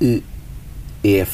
é, 0.00 1.26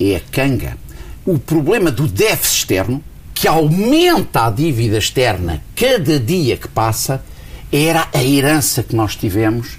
é 0.00 0.16
a 0.16 0.20
canga. 0.30 0.78
O 1.26 1.38
problema 1.38 1.90
do 1.90 2.06
déficit 2.06 2.58
externo, 2.58 3.02
que 3.44 3.48
aumenta 3.48 4.46
a 4.46 4.50
dívida 4.50 4.96
externa 4.96 5.62
cada 5.76 6.18
dia 6.18 6.56
que 6.56 6.66
passa, 6.66 7.22
era 7.70 8.08
a 8.10 8.24
herança 8.24 8.82
que 8.82 8.96
nós 8.96 9.16
tivemos 9.16 9.76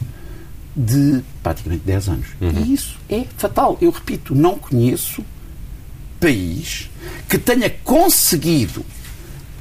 de 0.75 1.23
praticamente 1.41 1.81
10 1.83 2.09
anos. 2.09 2.27
E 2.63 2.73
isso 2.75 2.95
é 3.09 3.25
fatal. 3.35 3.75
Eu 3.81 3.89
repito, 3.89 4.35
não 4.35 4.59
conheço 4.59 5.25
país 6.19 6.91
que 7.27 7.39
tenha 7.39 7.67
conseguido 7.83 8.85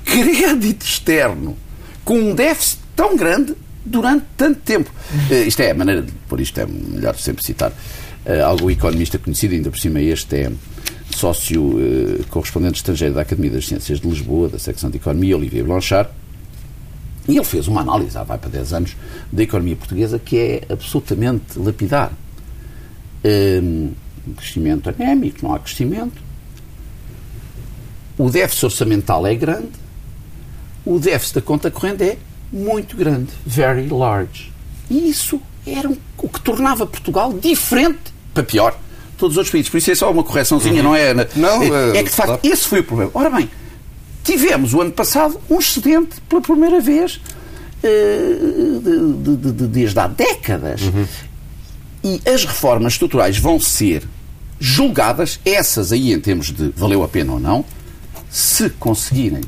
crédito 0.05 0.85
externo 0.85 1.57
com 2.05 2.19
um 2.19 2.35
déficit 2.35 2.83
tão 2.95 3.17
grande 3.17 3.55
durante 3.87 4.27
tanto 4.37 4.61
tempo. 4.61 4.93
Eh, 5.31 5.45
isto 5.45 5.61
é 5.61 5.71
a 5.71 5.75
maneira 5.75 6.03
de 6.03 6.13
pôr 6.29 6.43
isto, 6.43 6.61
é 6.61 6.67
melhor 6.67 7.17
sempre 7.17 7.43
citar 7.43 7.73
eh, 8.27 8.43
algum 8.43 8.69
economista 8.69 9.19
conhecido, 9.19 9.55
ainda 9.55 9.71
por 9.71 9.79
cima 9.79 9.99
este 9.99 10.37
é 10.37 10.53
sócio 11.15 11.79
eh, 11.81 12.25
correspondente 12.29 12.77
estrangeiro 12.77 13.15
da 13.15 13.23
Academia 13.23 13.51
das 13.51 13.67
Ciências 13.67 14.01
de 14.01 14.09
Lisboa, 14.09 14.49
da 14.49 14.59
secção 14.59 14.91
de 14.91 14.97
Economia, 14.97 15.37
Olivier 15.37 15.65
Blanchard, 15.65 16.11
e 17.27 17.37
ele 17.37 17.45
fez 17.45 17.69
uma 17.69 17.81
análise, 17.81 18.17
há 18.19 18.23
vai 18.23 18.37
para 18.37 18.51
10 18.51 18.73
anos, 18.73 18.97
da 19.33 19.43
economia 19.43 19.77
portuguesa 19.77 20.19
que 20.19 20.39
é 20.39 20.63
absolutamente 20.69 21.59
lapidar. 21.59 22.13
Um, 23.25 23.93
crescimento 24.37 24.91
anémico, 24.91 25.39
não 25.43 25.55
há 25.55 25.59
crescimento. 25.59 26.23
O 28.19 28.31
déficit 28.31 28.67
orçamental 28.67 29.27
é 29.27 29.35
grande. 29.35 29.71
O 30.85 30.99
déficit 30.99 31.37
da 31.37 31.41
conta 31.41 31.71
corrente 31.71 32.05
é 32.05 32.19
muito 32.53 32.97
grande. 32.97 33.33
Very 33.47 33.89
large. 33.89 34.53
E 34.91 35.09
isso 35.09 35.41
era 35.67 35.89
o 35.91 36.29
que 36.29 36.41
tornava 36.41 36.87
Portugal 36.87 37.33
diferente, 37.33 38.13
para 38.35 38.43
pior, 38.43 38.79
todos 39.17 39.35
os 39.35 39.39
outros 39.39 39.51
países. 39.53 39.71
Por 39.71 39.79
isso 39.79 39.91
é 39.91 39.95
só 39.95 40.11
uma 40.11 40.23
correção,zinha 40.25 40.83
não 40.83 40.95
é? 40.95 41.15
Não, 41.37 41.63
é, 41.63 41.67
eh, 41.97 41.99
é 41.99 42.03
que 42.03 42.11
de 42.11 42.17
facto 42.17 42.29
claro. 42.29 42.41
esse 42.45 42.67
foi 42.69 42.81
o 42.81 42.85
problema. 42.85 43.11
Ora 43.15 43.31
bem, 43.31 43.51
tivemos 44.23 44.73
o 44.75 44.81
ano 44.81 44.93
passado 44.93 45.41
um 45.51 45.59
excedente 45.59 46.21
pela 46.29 46.41
primeira 46.43 46.81
vez 46.81 47.21
eh, 47.83 48.37
de- 48.83 49.37
de- 49.37 49.53
de- 49.53 49.67
desde 49.67 49.99
há 49.99 50.07
décadas. 50.07 50.81
E 52.03 52.21
as 52.29 52.45
reformas 52.45 52.95
estruturais 52.95 53.39
vão 53.39 53.59
ser 53.61 54.03
julgadas, 54.61 55.41
essas 55.45 55.93
aí 55.93 56.13
em 56.13 56.21
termos 56.21 56.51
de 56.53 56.71
valeu 56.77 57.03
a 57.03 57.09
pena 57.09 57.33
ou 57.33 57.41
não, 57.41 57.65
se 58.31 58.71
conseguirem 58.71 59.41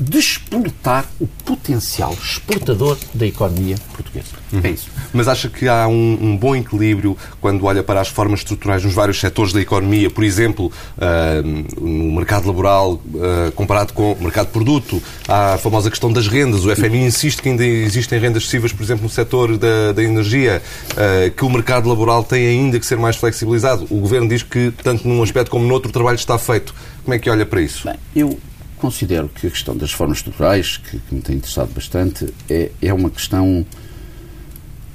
despoltar 0.00 1.06
o 1.20 1.26
potencial 1.44 2.12
exportador 2.12 2.98
da 3.12 3.26
economia 3.26 3.76
portuguesa. 3.92 4.34
É 4.62 4.70
isso. 4.70 4.90
Mas 5.12 5.28
acha 5.28 5.48
que 5.48 5.68
há 5.68 5.86
um, 5.86 6.18
um 6.20 6.36
bom 6.36 6.56
equilíbrio 6.56 7.16
quando 7.40 7.64
olha 7.64 7.82
para 7.82 8.00
as 8.00 8.08
reformas 8.08 8.40
estruturais 8.40 8.82
nos 8.84 8.92
vários 8.92 9.20
setores 9.20 9.52
da 9.52 9.60
economia, 9.60 10.10
por 10.10 10.24
exemplo, 10.24 10.70
ah, 10.98 11.42
no 11.80 12.12
mercado 12.12 12.46
laboral 12.46 13.00
ah, 13.16 13.52
comparado 13.54 13.92
com 13.92 14.12
o 14.12 14.22
mercado 14.22 14.46
de 14.46 14.52
produto, 14.52 15.02
há 15.28 15.54
a 15.54 15.58
famosa 15.58 15.90
questão 15.90 16.12
das 16.12 16.26
rendas. 16.26 16.64
O 16.64 16.74
FMI 16.74 17.04
insiste 17.04 17.40
que 17.40 17.48
ainda 17.48 17.64
existem 17.64 18.18
rendas 18.18 18.42
excessivas, 18.42 18.72
por 18.72 18.82
exemplo, 18.82 19.04
no 19.04 19.10
setor 19.10 19.56
da, 19.56 19.92
da 19.92 20.02
energia, 20.02 20.62
ah, 20.96 21.30
que 21.30 21.44
o 21.44 21.50
mercado 21.50 21.88
laboral 21.88 22.24
tem 22.24 22.46
ainda 22.46 22.78
que 22.80 22.86
ser 22.86 22.98
mais 22.98 23.16
flexibilizado. 23.16 23.86
O 23.90 24.00
Governo 24.00 24.28
diz 24.28 24.42
que, 24.42 24.72
tanto 24.82 25.06
num 25.06 25.22
aspecto 25.22 25.50
como 25.50 25.66
no 25.66 25.72
outro, 25.72 25.88
o 25.88 25.92
trabalho 25.92 26.16
está 26.16 26.38
feito. 26.38 26.74
Como 27.04 27.14
é 27.14 27.18
que 27.18 27.28
olha 27.28 27.46
para 27.46 27.60
isso? 27.60 27.86
Bem, 27.86 27.96
eu 28.16 28.38
considero 28.84 29.30
que 29.30 29.46
a 29.46 29.50
questão 29.50 29.74
das 29.74 29.92
reformas 29.92 30.18
estruturais, 30.18 30.76
que, 30.76 30.98
que 30.98 31.14
me 31.14 31.22
tem 31.22 31.36
interessado 31.36 31.72
bastante, 31.72 32.28
é, 32.50 32.70
é 32.82 32.92
uma 32.92 33.08
questão 33.08 33.64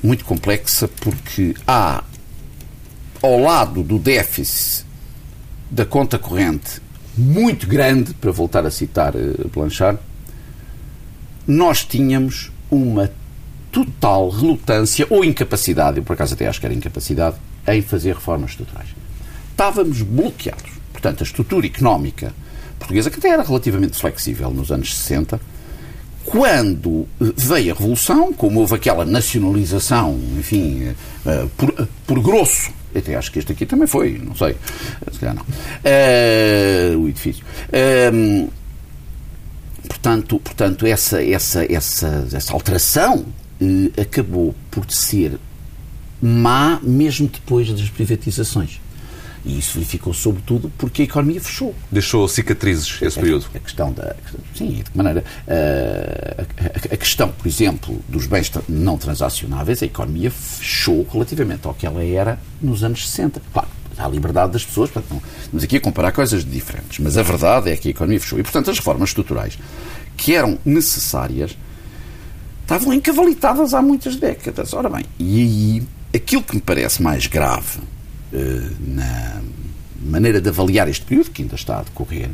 muito 0.04 0.24
complexa 0.24 0.88
porque 0.88 1.56
há, 1.68 2.04
ao 3.20 3.40
lado 3.40 3.82
do 3.82 3.98
déficit 3.98 4.86
da 5.72 5.88
conta 5.88 6.20
corrente 6.20 6.80
muito 7.18 7.66
grande, 7.66 8.14
para 8.14 8.32
voltar 8.32 8.64
a 8.64 8.70
citar 8.70 9.16
uh, 9.16 9.50
Blanchard, 9.52 9.98
nós 11.48 11.84
tínhamos 11.84 12.52
uma 12.70 13.12
total 13.72 14.30
relutância 14.30 15.08
ou 15.10 15.26
incapacidade, 15.26 15.98
eu 15.98 16.04
por 16.04 16.14
acaso 16.14 16.36
até 16.36 16.48
acho 16.48 16.60
que 16.60 16.68
era 16.68 16.76
incapacidade, 16.76 17.38
em 17.68 17.82
fazer 17.82 18.14
reformas 18.14 18.52
estruturais. 18.52 18.90
Estávamos 19.50 20.04
bloqueados. 20.04 20.74
Portanto, 20.94 21.22
a 21.22 21.24
estrutura 21.24 21.66
económica 21.66 22.32
portuguesa, 22.80 23.12
que 23.12 23.20
até 23.20 23.30
era 23.30 23.44
relativamente 23.44 23.98
flexível 23.98 24.50
nos 24.50 24.72
anos 24.72 24.98
60, 24.98 25.40
quando 26.26 27.08
eh, 27.22 27.26
veio 27.36 27.74
a 27.74 27.76
Revolução, 27.78 28.34
como 28.34 28.60
houve 28.60 28.76
aquela 28.76 29.06
nacionalização, 29.06 30.20
enfim, 30.38 30.94
eh, 31.26 31.46
por, 31.58 31.74
eh, 31.78 31.88
por 32.06 32.20
grosso, 32.22 32.72
até 32.96 33.16
acho 33.16 33.32
que 33.32 33.40
este 33.40 33.52
aqui 33.52 33.66
também 33.66 33.88
foi, 33.88 34.20
não 34.24 34.36
sei, 34.36 34.56
se 35.12 35.20
calhar 35.20 35.36
não, 35.36 35.44
uh, 35.44 37.00
o 37.00 37.08
edifício. 37.08 37.46
Uh, 37.68 38.52
portanto, 39.88 40.40
portanto 40.40 40.86
essa, 40.88 41.24
essa, 41.24 41.72
essa, 41.72 42.28
essa 42.34 42.54
alteração 42.54 43.26
uh, 43.62 44.02
acabou 44.02 44.56
por 44.72 44.90
ser 44.90 45.38
má 46.22 46.80
mesmo 46.82 47.28
depois 47.28 47.72
das 47.72 47.90
privatizações. 47.90 48.82
E 49.46 49.58
isso 49.58 49.74
verificou 49.76 50.14
sobretudo 50.14 50.72
porque 50.78 51.04
a 51.04 51.06
economia 51.06 51.40
fechou. 51.40 51.74
Deixou 51.92 52.28
cicatrizes 52.28 53.02
esse 53.02 53.20
período. 53.20 53.46
A, 53.54 53.60
questão 53.60 53.92
da. 53.92 54.16
Sim, 54.54 54.84
de 54.84 54.84
que 54.84 54.98
maneira. 54.98 55.24
A, 55.48 56.42
a, 56.42 56.94
a, 56.94 56.98
questão, 56.98 57.30
por 57.30 57.48
exemplo, 57.48 58.00
dos 58.08 58.28
bens 58.28 58.52
não 58.68 58.98
transacionáveis, 58.98 59.82
a 59.82 59.86
economia 59.86 60.30
fechou 60.30 61.08
relativamente 61.12 61.66
ao 61.68 61.74
que 61.74 61.86
ela 61.86 62.04
era 62.04 62.40
nos 62.62 62.84
anos 62.84 63.08
60. 63.10 63.42
Claro, 63.54 63.70
há 63.98 64.06
a 64.06 64.10
liberdade 64.10 64.54
das 64.54 64.66
pessoas, 64.66 64.90
portanto, 64.90 65.14
não, 65.14 65.22
estamos 65.42 65.64
aqui 65.64 65.78
a 65.78 65.82
comparar 65.82 66.12
coisas 66.12 66.44
diferentes, 66.44 67.00
mas 67.00 67.18
a 67.18 67.24
verdade 67.24 67.70
é 67.70 67.78
que 67.78 67.88
a 67.88 67.92
economia 67.92 68.20
fechou. 68.20 68.40
E, 68.40 68.44
portanto, 68.44 68.72
as 68.72 68.78
reformas 68.78 69.10
estruturais 69.10 69.58
que 70.18 70.36
eram 70.36 70.60
necessárias 70.66 71.58
estavam 72.62 72.94
encavalitadas 72.94 73.74
há 73.74 73.82
muitas 73.82 74.18
décadas. 74.18 74.74
Ora 74.74 74.90
bem, 74.90 75.06
e 75.18 75.42
aí 75.42 75.84
aquilo 76.14 76.44
que 76.44 76.56
me 76.56 76.62
parece 76.62 77.02
mais 77.02 77.26
grave 77.26 77.80
na 78.32 79.42
maneira 80.02 80.40
de 80.40 80.50
avaliar 80.50 80.88
este 80.88 81.06
período, 81.06 81.32
que 81.32 81.42
ainda 81.42 81.56
está 81.56 81.80
a 81.80 81.84
decorrer, 81.84 82.30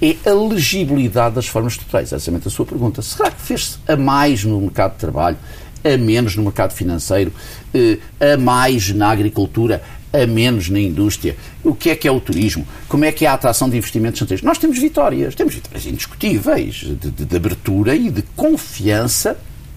é 0.00 0.16
a 0.28 0.32
legibilidade 0.32 1.36
das 1.36 1.46
reformas 1.46 1.74
estruturais. 1.74 2.12
Essa 2.12 2.30
é 2.30 2.34
a 2.34 2.50
sua 2.50 2.66
pergunta. 2.66 3.00
Será 3.00 3.30
que 3.30 3.40
fez-se 3.40 3.78
a 3.88 3.96
mais 3.96 4.44
no 4.44 4.60
mercado 4.60 4.92
de 4.92 4.98
trabalho, 4.98 5.36
a 5.84 5.96
menos 5.96 6.36
no 6.36 6.42
mercado 6.42 6.72
financeiro, 6.72 7.32
uh, 7.74 8.34
a 8.34 8.36
mais 8.36 8.90
na 8.90 9.10
agricultura, 9.10 9.82
a 10.14 10.26
menos 10.26 10.70
na 10.70 10.78
indústria. 10.78 11.36
O 11.62 11.74
que 11.74 11.90
é 11.90 11.96
que 11.96 12.06
é 12.06 12.10
o 12.10 12.20
turismo? 12.20 12.64
Como 12.88 13.04
é 13.04 13.10
que 13.10 13.26
é 13.26 13.28
a 13.28 13.34
atração 13.34 13.68
de 13.68 13.76
investimentos? 13.76 14.42
Nós 14.42 14.58
temos 14.58 14.78
vitórias, 14.78 15.34
temos 15.34 15.54
vitórias 15.54 15.84
indiscutíveis 15.86 16.74
de, 16.74 17.10
de, 17.10 17.24
de 17.24 17.36
abertura 17.36 17.96
e 17.96 18.10
de 18.10 18.22
confiança 18.36 19.36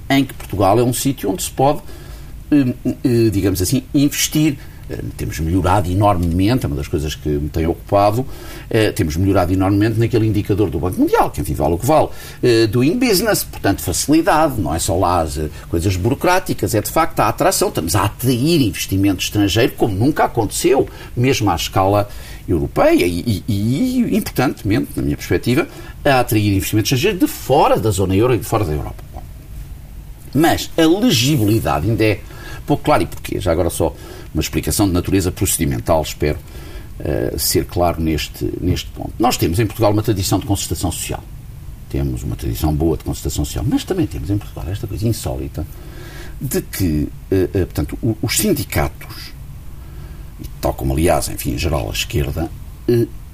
em 0.10 0.24
que 0.24 0.34
Portugal 0.36 0.80
é 0.80 0.84
um 0.84 0.94
sítio 0.94 1.32
onde 1.32 1.44
se 1.44 1.50
pode, 1.50 1.82
eh, 2.52 2.74
eh, 3.04 3.30
digamos 3.32 3.62
assim, 3.62 3.84
investir 3.94 4.54
eh, 4.54 4.58
temos 5.18 5.40
melhorado 5.40 5.90
enormemente, 5.92 6.66
é 6.66 6.68
uma 6.68 6.76
das 6.76 6.88
coisas 6.88 7.16
que 7.16 7.30
me 7.30 7.50
tem 7.50 7.66
ocupado, 7.68 8.26
eh, 8.70 8.92
temos 8.92 9.16
melhorado 9.18 9.52
enormemente 9.52 10.00
naquele 10.00 10.28
indicador 10.28 10.70
do 10.70 10.80
Banco 10.80 11.00
Mundial, 11.00 11.30
que 11.30 11.42
enfim 11.42 11.54
vale 11.54 11.74
o 11.74 11.78
que 11.78 11.86
vale, 11.86 12.10
eh, 12.42 12.68
doing 12.68 12.98
business, 12.98 13.44
portanto 13.44 13.82
facilidade, 13.82 14.60
não 14.60 14.74
é 14.74 14.80
só 14.80 14.98
lá 14.98 15.22
as 15.22 15.40
coisas 15.70 15.96
burocráticas, 15.96 16.74
é 16.74 16.82
de 16.82 16.90
facto 16.90 17.20
a 17.20 17.28
atração, 17.28 17.70
estamos 17.70 17.96
a 17.96 18.06
atrair 18.06 18.62
investimento 18.62 19.24
estrangeiro 19.24 19.74
como 19.74 19.94
nunca 19.96 20.24
aconteceu, 20.24 20.88
mesmo 21.16 21.50
à 21.50 21.56
escala 21.56 22.10
europeia 22.48 23.06
e, 23.06 23.44
e, 23.48 23.54
e 24.08 24.16
importantemente, 24.16 24.92
na 24.96 25.04
minha 25.04 25.18
perspectiva, 25.18 25.68
a 26.06 26.20
atrair 26.22 26.54
investimento 26.54 26.86
estrangeiro 26.86 27.20
de 27.20 27.28
fora 27.28 27.78
da 27.78 27.92
zona 27.92 28.16
euro 28.16 28.34
e 28.34 28.38
de 28.38 28.46
fora 28.46 28.64
da 28.64 28.72
Europa. 28.72 29.04
Mas 30.34 30.70
a 30.78 30.86
legibilidade 30.86 31.90
ainda 31.90 32.04
é 32.04 32.20
pouco 32.66 32.84
clara. 32.84 33.04
E 33.04 33.08
porquê? 33.08 33.40
Já 33.40 33.52
agora 33.52 33.70
só 33.70 33.96
uma 34.38 34.42
explicação 34.42 34.88
de 34.88 34.94
natureza 34.94 35.32
procedimental, 35.32 36.02
espero 36.04 36.38
uh, 36.38 37.40
ser 37.40 37.66
claro 37.66 38.00
neste, 38.00 38.48
neste 38.62 38.88
ponto. 38.92 39.12
Nós 39.18 39.36
temos 39.36 39.60
em 39.60 39.66
Portugal 39.66 39.92
uma 39.92 40.04
tradição 40.04 40.38
de 40.38 40.46
concertação 40.46 40.92
social. 40.92 41.24
Temos 41.90 42.22
uma 42.22 42.36
tradição 42.36 42.74
boa 42.74 42.96
de 42.96 43.04
concertação 43.04 43.44
social, 43.44 43.66
mas 43.68 43.84
também 43.84 44.06
temos 44.06 44.30
em 44.30 44.38
Portugal 44.38 44.66
esta 44.70 44.86
coisa 44.86 45.08
insólita 45.08 45.66
de 46.40 46.62
que, 46.62 47.08
uh, 47.32 47.48
portanto, 47.52 47.98
os 48.22 48.38
sindicatos, 48.38 49.34
tal 50.62 50.74
como, 50.74 50.94
aliás, 50.94 51.30
enfim, 51.30 51.54
em 51.54 51.58
geral, 51.58 51.90
a 51.90 51.94
esquerda, 51.94 52.50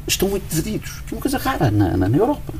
estão 0.07 0.29
muito 0.29 0.47
divididos, 0.49 1.01
que 1.05 1.13
é 1.13 1.17
uma 1.17 1.21
coisa 1.21 1.37
rara 1.37 1.69
na, 1.69 1.97
na, 1.97 2.07
na 2.07 2.17
Europa. 2.17 2.53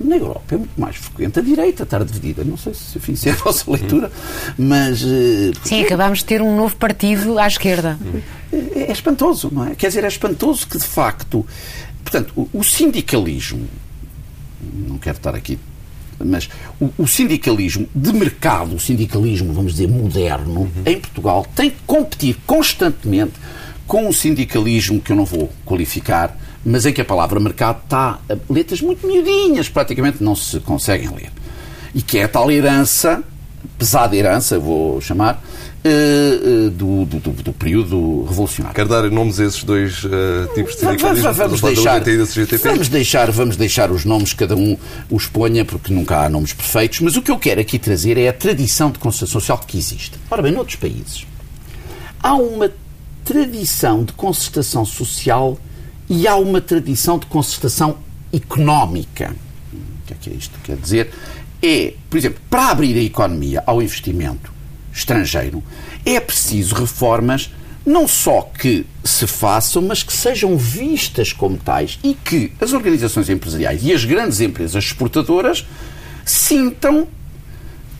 Na 0.00 0.16
Europa 0.16 0.54
é 0.54 0.58
muito 0.58 0.80
mais 0.80 0.96
frequente 0.96 1.38
a 1.38 1.42
direita 1.42 1.84
estar 1.84 2.04
dividida. 2.04 2.42
Não 2.42 2.56
sei 2.56 2.74
se, 2.74 2.98
enfim, 2.98 3.14
se 3.14 3.28
é 3.28 3.32
a 3.32 3.36
vossa 3.36 3.70
leitura, 3.70 4.10
mas. 4.58 5.02
Uh, 5.02 5.52
Sim, 5.62 5.82
acabámos 5.84 6.18
de 6.18 6.24
ter 6.24 6.42
um 6.42 6.56
novo 6.56 6.74
partido 6.76 7.38
à 7.38 7.46
esquerda. 7.46 7.98
É, 8.52 8.90
é, 8.90 8.92
espantoso, 8.92 9.50
não 9.52 9.64
é? 9.66 9.74
Quer 9.74 9.88
dizer, 9.88 10.04
é 10.04 10.08
espantoso 10.08 10.66
que, 10.66 10.78
de 10.78 10.84
facto. 10.84 11.46
Portanto, 12.02 12.32
o, 12.36 12.48
o 12.52 12.64
sindicalismo. 12.64 13.68
Não 14.88 14.98
quero 14.98 15.16
estar 15.16 15.34
aqui. 15.34 15.58
Mas 16.18 16.48
o, 16.80 16.90
o, 16.98 17.06
sindicalismo 17.06 17.88
de 17.94 18.12
mercado, 18.12 18.76
o 18.76 18.80
sindicalismo, 18.80 19.52
vamos 19.52 19.72
dizer, 19.72 19.88
moderno, 19.88 20.60
uhum. 20.60 20.82
em 20.86 20.98
Portugal, 20.98 21.46
tem 21.54 21.70
que 21.70 21.78
competir 21.86 22.36
constantemente 22.46 23.34
com 23.86 24.08
um 24.08 24.12
sindicalismo 24.12 25.00
que 25.00 25.12
eu 25.12 25.16
não 25.16 25.24
vou 25.24 25.52
qualificar 25.64 26.36
mas 26.64 26.86
em 26.86 26.92
que 26.92 27.00
a 27.00 27.04
palavra 27.04 27.38
mercado 27.38 27.80
está 27.84 28.18
letras 28.48 28.80
muito 28.80 29.06
miudinhas, 29.06 29.68
praticamente 29.68 30.22
não 30.22 30.34
se 30.34 30.60
conseguem 30.60 31.08
ler. 31.08 31.30
E 31.94 32.02
que 32.02 32.18
é 32.18 32.24
a 32.24 32.28
tal 32.28 32.50
herança, 32.50 33.22
pesada 33.78 34.16
herança, 34.16 34.58
vou 34.58 35.00
chamar, 35.00 35.42
uh, 35.84 36.66
uh, 36.66 36.70
do, 36.70 37.04
do, 37.04 37.18
do, 37.42 37.52
período 37.52 38.24
revolucionário. 38.24 38.74
Quer 38.74 38.86
dar 38.86 39.10
nomes 39.10 39.38
a 39.38 39.44
esses 39.44 39.62
dois 39.62 40.04
uh, 40.04 40.08
tipos 40.54 40.74
de 40.74 40.80
sindicalismo? 40.80 41.32
Vamos, 41.32 41.60
vamos 41.60 41.60
deixar, 41.60 42.02
vamos, 42.62 42.88
deixar, 42.88 43.30
vamos 43.30 43.56
deixar 43.56 43.90
os 43.90 44.04
nomes, 44.04 44.32
cada 44.32 44.56
um 44.56 44.76
os 45.10 45.26
ponha, 45.26 45.64
porque 45.64 45.92
nunca 45.92 46.24
há 46.24 46.28
nomes 46.28 46.52
perfeitos, 46.52 47.00
mas 47.00 47.16
o 47.16 47.22
que 47.22 47.30
eu 47.30 47.38
quero 47.38 47.60
aqui 47.60 47.78
trazer 47.78 48.16
é 48.16 48.28
a 48.28 48.32
tradição 48.32 48.90
de 48.90 48.98
concertação 48.98 49.40
social 49.40 49.60
que 49.66 49.76
existe. 49.76 50.18
Ora 50.30 50.42
bem, 50.42 50.52
noutros 50.52 50.76
países, 50.76 51.26
há 52.22 52.34
uma 52.34 52.70
tradição 53.24 54.04
de 54.04 54.12
concertação 54.12 54.84
social 54.84 55.58
e 56.08 56.26
há 56.26 56.36
uma 56.36 56.60
tradição 56.60 57.18
de 57.18 57.26
concertação 57.26 57.98
económica. 58.32 59.34
O 59.72 60.06
que 60.06 60.12
é 60.12 60.16
que 60.20 60.30
é 60.30 60.32
isto? 60.34 60.58
Quer 60.62 60.76
dizer, 60.76 61.10
é, 61.62 61.94
por 62.10 62.16
exemplo, 62.16 62.40
para 62.50 62.68
abrir 62.68 62.96
a 62.96 63.02
economia 63.02 63.62
ao 63.66 63.82
investimento 63.82 64.52
estrangeiro, 64.92 65.62
é 66.04 66.20
preciso 66.20 66.74
reformas 66.74 67.50
não 67.86 68.08
só 68.08 68.40
que 68.42 68.86
se 69.04 69.26
façam, 69.26 69.82
mas 69.82 70.02
que 70.02 70.12
sejam 70.12 70.56
vistas 70.56 71.32
como 71.32 71.58
tais 71.58 71.98
e 72.02 72.14
que 72.14 72.50
as 72.60 72.72
organizações 72.72 73.28
empresariais 73.28 73.84
e 73.84 73.92
as 73.92 74.04
grandes 74.04 74.40
empresas 74.40 74.84
exportadoras 74.84 75.66
sintam 76.24 77.06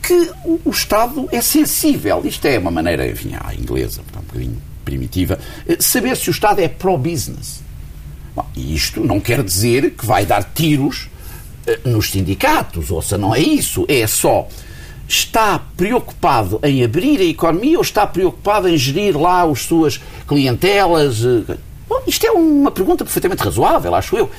que 0.03 0.31
o 0.65 0.71
Estado 0.71 1.29
é 1.33 1.41
sensível. 1.41 2.23
Isto 2.25 2.47
é 2.47 2.59
uma 2.59 2.71
maneira, 2.71 3.07
enfim, 3.09 3.33
à 3.39 3.55
inglesa, 3.55 4.01
um 4.01 4.21
bocadinho 4.23 4.63
primitiva, 4.85 5.39
eh, 5.67 5.77
saber 5.81 6.17
se 6.17 6.29
o 6.29 6.33
Estado 6.33 6.61
é 6.61 6.69
pró-business. 6.69 7.64
Bom, 8.35 8.47
isto 8.57 9.01
não 9.01 9.21
quer 9.21 9.43
dizer 9.43 9.91
que 9.91 10.05
vai 10.05 10.27
dar 10.27 10.43
tiros 10.43 11.09
eh, 11.67 11.79
nos 11.85 12.11
sindicatos, 12.11 12.91
ou 12.91 13.01
seja, 13.01 13.19
não 13.19 13.35
é 13.35 13.41
isso, 13.41 13.85
é 13.89 14.07
só 14.07 14.49
está 15.07 15.59
preocupado 15.77 16.59
em 16.63 16.83
abrir 16.83 17.21
a 17.21 17.25
economia 17.25 17.77
ou 17.77 17.83
está 17.83 18.07
preocupado 18.07 18.69
em 18.69 18.77
gerir 18.77 19.17
lá 19.19 19.43
as 19.43 19.63
suas 19.63 20.01
clientelas? 20.27 21.25
Eh, 21.25 21.57
bom, 21.89 22.03
isto 22.07 22.27
é 22.27 22.31
uma 22.31 22.71
pergunta 22.71 23.05
perfeitamente 23.05 23.43
razoável, 23.43 23.95
acho 23.95 24.17
eu. 24.17 24.31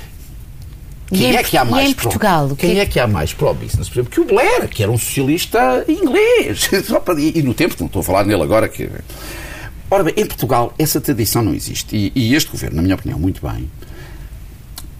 Quem 1.08 1.36
é 1.36 1.43
que 1.43 1.55
há 1.55 1.63
mais 1.63 1.89
em 1.89 1.93
Portugal? 1.93 2.47
Pro, 2.47 2.55
quem 2.55 2.79
é 2.79 2.86
que 2.86 2.99
há 2.99 3.08
mais 3.08 3.31
pró-business? 3.31 3.88
Por 3.88 3.99
exemplo, 3.99 4.12
que 4.12 4.19
o 4.21 4.25
Blair, 4.25 4.67
que 4.67 4.81
era 4.81 4.91
um 4.91 4.97
socialista 4.97 5.86
inglês. 5.88 6.69
e 7.36 7.43
no 7.43 7.53
tempo, 7.53 7.75
não 7.79 7.88
estou 7.88 7.99
a 7.99 8.03
falar 8.03 8.25
nele 8.25 8.41
agora, 8.41 8.67
que. 8.67 8.89
Ora 9.95 10.03
bem, 10.03 10.13
em 10.17 10.25
Portugal 10.25 10.73
essa 10.77 10.99
tradição 10.99 11.41
não 11.41 11.53
existe. 11.53 11.95
E, 11.95 12.12
e 12.13 12.36
este 12.36 12.51
governo, 12.51 12.75
na 12.75 12.81
minha 12.81 12.95
opinião, 12.95 13.17
muito 13.17 13.41
bem, 13.47 13.71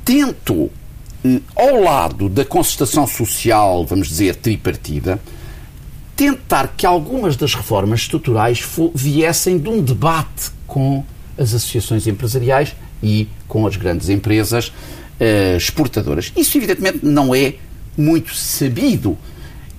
tentou, 0.06 0.72
eh, 1.26 1.42
ao 1.54 1.82
lado 1.82 2.30
da 2.30 2.46
concertação 2.46 3.06
social, 3.06 3.86
vamos 3.86 4.08
dizer, 4.08 4.38
tripartida, 4.38 5.20
tentar 6.16 6.76
que 6.78 6.86
algumas 6.86 7.36
das 7.36 7.54
reformas 7.54 8.00
estruturais 8.00 8.66
viessem 8.94 9.58
de 9.58 9.68
um 9.68 9.82
debate 9.82 10.52
com 10.66 11.04
as 11.38 11.54
associações 11.54 12.08
empresariais 12.08 12.74
e 13.04 13.28
com 13.50 13.68
as 13.68 13.76
grandes 13.76 14.08
empresas 14.08 14.70
uh, 14.70 15.58
exportadoras. 15.58 16.32
Isso, 16.38 16.58
evidentemente, 16.58 17.00
não 17.04 17.36
é 17.36 17.56
muito 17.98 18.34
sabido 18.34 19.18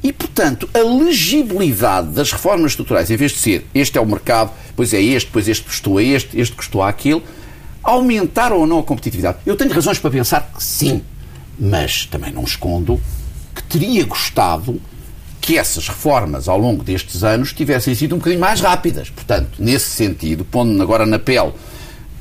E, 0.02 0.12
portanto, 0.12 0.68
a 0.72 0.78
legibilidade 0.78 2.08
das 2.08 2.30
reformas 2.30 2.72
estruturais, 2.72 3.10
em 3.10 3.16
vez 3.16 3.32
de 3.32 3.38
ser 3.38 3.66
este 3.74 3.98
é 3.98 4.00
o 4.00 4.06
mercado, 4.06 4.52
depois 4.68 4.92
é 4.94 5.00
este, 5.00 5.26
depois 5.26 5.48
este 5.48 5.64
custou 5.64 5.98
a 5.98 6.02
este, 6.02 6.38
este 6.38 6.54
custou 6.54 6.82
àquele, 6.82 7.22
aumentaram 7.82 8.58
ou 8.58 8.66
não 8.66 8.78
a 8.78 8.82
competitividade? 8.82 9.38
Eu 9.46 9.56
tenho 9.56 9.72
razões 9.72 9.98
para 9.98 10.10
pensar 10.10 10.52
que 10.54 10.62
sim, 10.62 11.02
mas 11.58 12.06
também 12.06 12.32
não 12.32 12.44
escondo 12.44 13.00
que 13.54 13.62
teria 13.62 14.04
gostado 14.04 14.80
que 15.40 15.56
essas 15.56 15.88
reformas 15.88 16.48
ao 16.48 16.58
longo 16.58 16.82
destes 16.82 17.22
anos 17.22 17.52
tivessem 17.52 17.94
sido 17.94 18.16
um 18.16 18.18
bocadinho 18.18 18.40
mais 18.40 18.60
rápidas. 18.60 19.10
Portanto, 19.10 19.58
nesse 19.60 19.90
sentido, 19.90 20.44
pondo 20.44 20.82
agora 20.82 21.06
na 21.06 21.18
pele, 21.18 21.52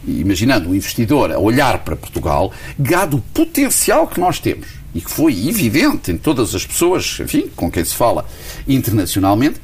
imaginando 0.07 0.69
o 0.69 0.75
investidor 0.75 1.31
a 1.31 1.39
olhar 1.39 1.79
para 1.79 1.95
Portugal, 1.95 2.51
gado 2.77 3.17
o 3.17 3.21
potencial 3.21 4.07
que 4.07 4.19
nós 4.19 4.39
temos 4.39 4.84
e 4.95 5.01
que 5.01 5.12
foi 5.12 5.49
evidente 5.49 6.10
em 6.10 6.17
todas 6.17 6.55
as 6.55 6.65
pessoas, 6.65 7.19
enfim, 7.19 7.51
com 7.53 7.69
quem 7.69 7.84
se 7.84 7.93
fala 7.93 8.25
internacionalmente, 8.65 9.60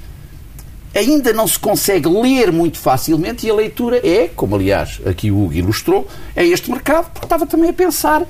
ainda 0.94 1.32
não 1.32 1.48
se 1.48 1.58
consegue 1.58 2.10
ler 2.10 2.52
muito 2.52 2.78
facilmente 2.78 3.48
e 3.48 3.50
a 3.50 3.54
leitura 3.54 4.06
é, 4.06 4.28
como 4.28 4.56
aliás 4.56 5.00
aqui 5.06 5.32
o 5.32 5.42
Hugo 5.42 5.54
ilustrou, 5.54 6.06
é 6.36 6.46
este 6.46 6.70
mercado, 6.70 7.10
porque 7.12 7.26
estava 7.26 7.48
também 7.48 7.70
a 7.70 7.74
pensar 7.74 8.28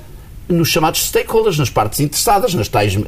nos 0.52 0.68
chamados 0.68 1.06
stakeholders, 1.06 1.58
nas 1.58 1.70
partes 1.70 2.00
interessadas, 2.00 2.54
nas 2.54 2.68
tais 2.68 2.96
uh, 2.96 3.02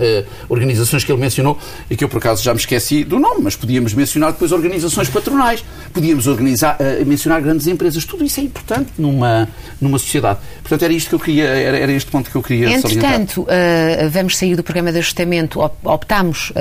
organizações 0.49 1.05
que 1.05 1.13
ele 1.13 1.21
mencionou, 1.21 1.59
e 1.91 1.97
que 1.97 2.05
eu 2.05 2.09
por 2.09 2.19
acaso 2.19 2.43
já 2.43 2.53
me 2.53 2.61
esqueci 2.61 3.05
do 3.05 3.19
nome, 3.19 3.43
mas 3.43 3.57
podíamos 3.57 3.95
mencionar 3.95 4.33
depois 4.33 4.53
organizações 4.53 5.09
patronais, 5.09 5.65
podíamos 5.93 6.27
organizar, 6.27 6.77
uh, 6.81 7.07
mencionar 7.07 7.41
grandes 7.43 7.67
empresas, 7.67 8.05
tudo 8.05 8.25
isso 8.25 8.41
é 8.41 8.45
importante 8.45 8.91
numa, 8.99 9.49
numa 9.81 9.99
sociedade. 9.99 10.41
Portanto, 10.63 10.83
era 10.83 10.93
isto 10.93 11.09
que 11.09 11.15
eu 11.15 11.21
queria, 11.21 11.45
era, 11.45 11.79
era 11.79 11.93
este 11.93 12.11
ponto 12.11 12.31
que 12.31 12.37
eu 12.37 12.43
queria 12.43 12.71
Entretanto, 12.75 13.43
uh, 13.43 14.11
vamos 14.11 14.37
sair 14.37 14.57
do 14.57 14.63
programa 14.63 14.93
de 14.93 14.99
ajustamento, 14.99 15.61
optámos, 15.85 16.53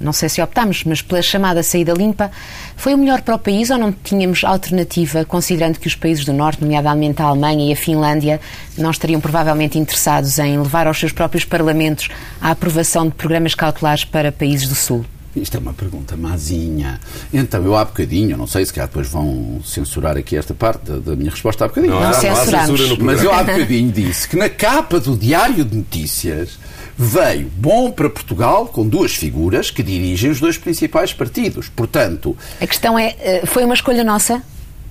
não 0.00 0.12
sei 0.12 0.28
se 0.28 0.40
optámos, 0.40 0.84
mas 0.84 1.02
pela 1.02 1.22
chamada 1.22 1.62
saída 1.62 1.92
limpa, 1.92 2.30
foi 2.80 2.94
o 2.94 2.98
melhor 2.98 3.20
para 3.20 3.34
o 3.34 3.38
país 3.38 3.68
ou 3.68 3.76
não 3.76 3.92
tínhamos 3.92 4.42
alternativa, 4.42 5.22
considerando 5.22 5.78
que 5.78 5.86
os 5.86 5.94
países 5.94 6.24
do 6.24 6.32
Norte, 6.32 6.62
nomeadamente 6.62 7.20
a 7.20 7.26
Alemanha 7.26 7.68
e 7.68 7.72
a 7.74 7.76
Finlândia, 7.76 8.40
não 8.78 8.90
estariam 8.90 9.20
provavelmente 9.20 9.78
interessados 9.78 10.38
em 10.38 10.58
levar 10.58 10.86
aos 10.86 10.98
seus 10.98 11.12
próprios 11.12 11.44
parlamentos 11.44 12.08
a 12.40 12.50
aprovação 12.50 13.06
de 13.06 13.14
programas 13.14 13.54
cautelares 13.54 14.04
para 14.04 14.32
países 14.32 14.66
do 14.66 14.74
Sul? 14.74 15.04
Isto 15.36 15.58
é 15.58 15.60
uma 15.60 15.74
pergunta 15.74 16.16
mazinha. 16.16 16.98
Então, 17.32 17.62
eu 17.62 17.76
há 17.76 17.84
bocadinho, 17.84 18.36
não 18.36 18.46
sei 18.46 18.64
se 18.64 18.72
calhar 18.72 18.88
depois 18.88 19.08
vão 19.08 19.60
censurar 19.62 20.16
aqui 20.16 20.36
esta 20.36 20.54
parte 20.54 20.90
da, 20.90 21.14
minha 21.14 21.30
resposta 21.30 21.66
há 21.66 21.68
bocadinho. 21.68 21.92
Não, 21.92 22.00
não, 22.00 22.10
não 22.10 22.18
censuramos. 22.18 22.98
Mas 22.98 23.22
eu 23.22 23.30
há 23.30 23.44
bocadinho 23.44 23.92
disse 23.92 24.26
que 24.26 24.36
na 24.36 24.48
capa 24.48 24.98
do 24.98 25.16
Diário 25.16 25.66
de 25.66 25.76
Notícias 25.76 26.58
veio 26.96 27.50
bom 27.56 27.90
para 27.90 28.08
Portugal 28.10 28.66
com 28.66 28.86
duas 28.86 29.14
figuras 29.14 29.70
que 29.70 29.82
dirigem 29.82 30.30
os 30.30 30.40
dois 30.40 30.58
principais 30.58 31.12
partidos. 31.12 31.68
Portanto. 31.68 32.36
A 32.60 32.66
questão 32.66 32.98
é: 32.98 33.16
eh, 33.20 33.46
foi 33.46 33.64
uma 33.64 33.74
escolha 33.74 34.04
nossa? 34.04 34.42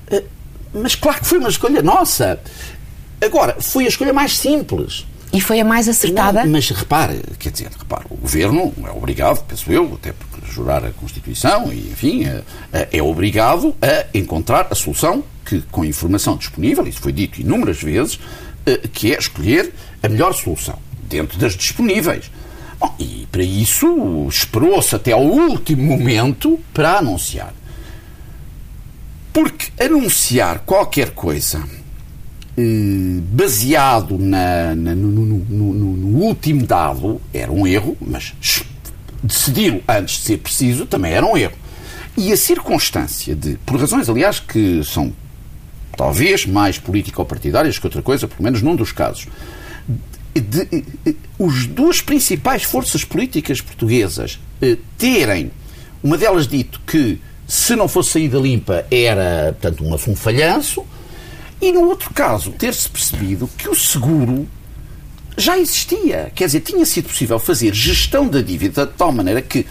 Eh, 0.09 0.23
mas 0.73 0.95
claro 0.95 1.19
que 1.19 1.27
foi 1.27 1.39
uma 1.39 1.49
escolha 1.49 1.81
nossa. 1.81 2.39
Agora, 3.23 3.57
foi 3.59 3.85
a 3.85 3.87
escolha 3.87 4.13
mais 4.13 4.37
simples. 4.37 5.05
E 5.31 5.39
foi 5.39 5.59
a 5.59 5.65
mais 5.65 5.87
acertada? 5.87 6.43
Não, 6.43 6.51
mas 6.53 6.69
repare, 6.69 7.21
quer 7.37 7.51
dizer, 7.51 7.69
repare, 7.77 8.05
o 8.09 8.15
Governo 8.15 8.73
é 8.83 8.89
obrigado, 8.89 9.43
penso 9.45 9.71
eu, 9.71 9.93
até 9.93 10.11
porque 10.11 10.51
jurar 10.51 10.83
a 10.83 10.91
Constituição, 10.91 11.71
e 11.71 11.91
enfim, 11.91 12.25
é, 12.25 12.43
é 12.91 13.03
obrigado 13.03 13.75
a 13.79 14.17
encontrar 14.17 14.67
a 14.71 14.75
solução 14.75 15.23
que, 15.45 15.61
com 15.71 15.83
a 15.83 15.85
informação 15.85 16.35
disponível, 16.35 16.87
isso 16.87 16.99
foi 16.99 17.11
dito 17.11 17.39
inúmeras 17.39 17.79
vezes, 17.79 18.19
que 18.93 19.13
é 19.13 19.19
escolher 19.19 19.71
a 20.01 20.09
melhor 20.09 20.33
solução, 20.33 20.79
dentro 21.09 21.37
das 21.37 21.55
disponíveis. 21.55 22.31
Bom, 22.79 22.95
e 22.97 23.27
para 23.31 23.43
isso 23.43 24.27
esperou-se 24.29 24.95
até 24.95 25.11
ao 25.11 25.23
último 25.23 25.83
momento 25.83 26.59
para 26.73 26.99
anunciar. 26.99 27.53
Porque 29.33 29.83
anunciar 29.83 30.59
qualquer 30.59 31.11
coisa 31.11 31.63
eh, 32.57 33.21
baseado 33.31 34.17
na, 34.17 34.75
na, 34.75 34.95
no, 34.95 35.07
no, 35.09 35.45
no, 35.49 35.73
no, 35.73 36.19
último 36.19 36.65
dado 36.65 37.21
era 37.33 37.51
um 37.51 37.67
erro, 37.67 37.97
mas 37.99 38.33
decidir 39.21 39.83
antes 39.87 40.15
de 40.15 40.21
ser 40.21 40.37
preciso 40.37 40.85
também 40.85 41.11
era 41.11 41.25
um 41.25 41.37
erro. 41.37 41.53
E 42.17 42.31
a 42.31 42.37
circunstância 42.37 43.35
de, 43.35 43.57
por 43.65 43.79
razões, 43.79 44.09
aliás, 44.09 44.39
que 44.39 44.83
são 44.83 45.13
talvez 45.95 46.45
mais 46.45 46.77
político-partidárias 46.77 47.77
que 47.77 47.85
outra 47.85 48.01
coisa, 48.01 48.27
pelo 48.27 48.43
menos 48.43 48.61
num 48.61 48.75
dos 48.75 48.91
casos, 48.91 49.27
de, 50.39 50.65
de, 50.65 50.81
de, 51.05 51.17
os 51.37 51.65
duas 51.67 52.01
principais 52.01 52.63
forças 52.63 53.03
políticas 53.03 53.61
portuguesas 53.61 54.39
eh, 54.61 54.77
terem, 54.97 55.51
uma 56.03 56.17
delas 56.17 56.47
dito 56.47 56.81
que 56.85 57.19
se 57.47 57.75
não 57.75 57.87
fosse 57.87 58.11
saída 58.11 58.37
limpa 58.37 58.85
era, 58.91 59.55
portanto, 59.59 59.83
um 60.09 60.15
falhanço, 60.15 60.85
e 61.61 61.71
no 61.71 61.81
outro 61.81 62.13
caso, 62.13 62.51
ter-se 62.51 62.87
percebido 62.89 63.49
que 63.57 63.67
o 63.67 63.75
seguro 63.75 64.47
já 65.37 65.57
existia. 65.57 66.31
Quer 66.35 66.45
dizer, 66.45 66.61
tinha 66.61 66.85
sido 66.85 67.09
possível 67.09 67.39
fazer 67.39 67.73
gestão 67.73 68.27
da 68.27 68.41
dívida 68.41 68.85
de 68.85 68.93
tal 68.93 69.11
maneira 69.11 69.41
que 69.41 69.65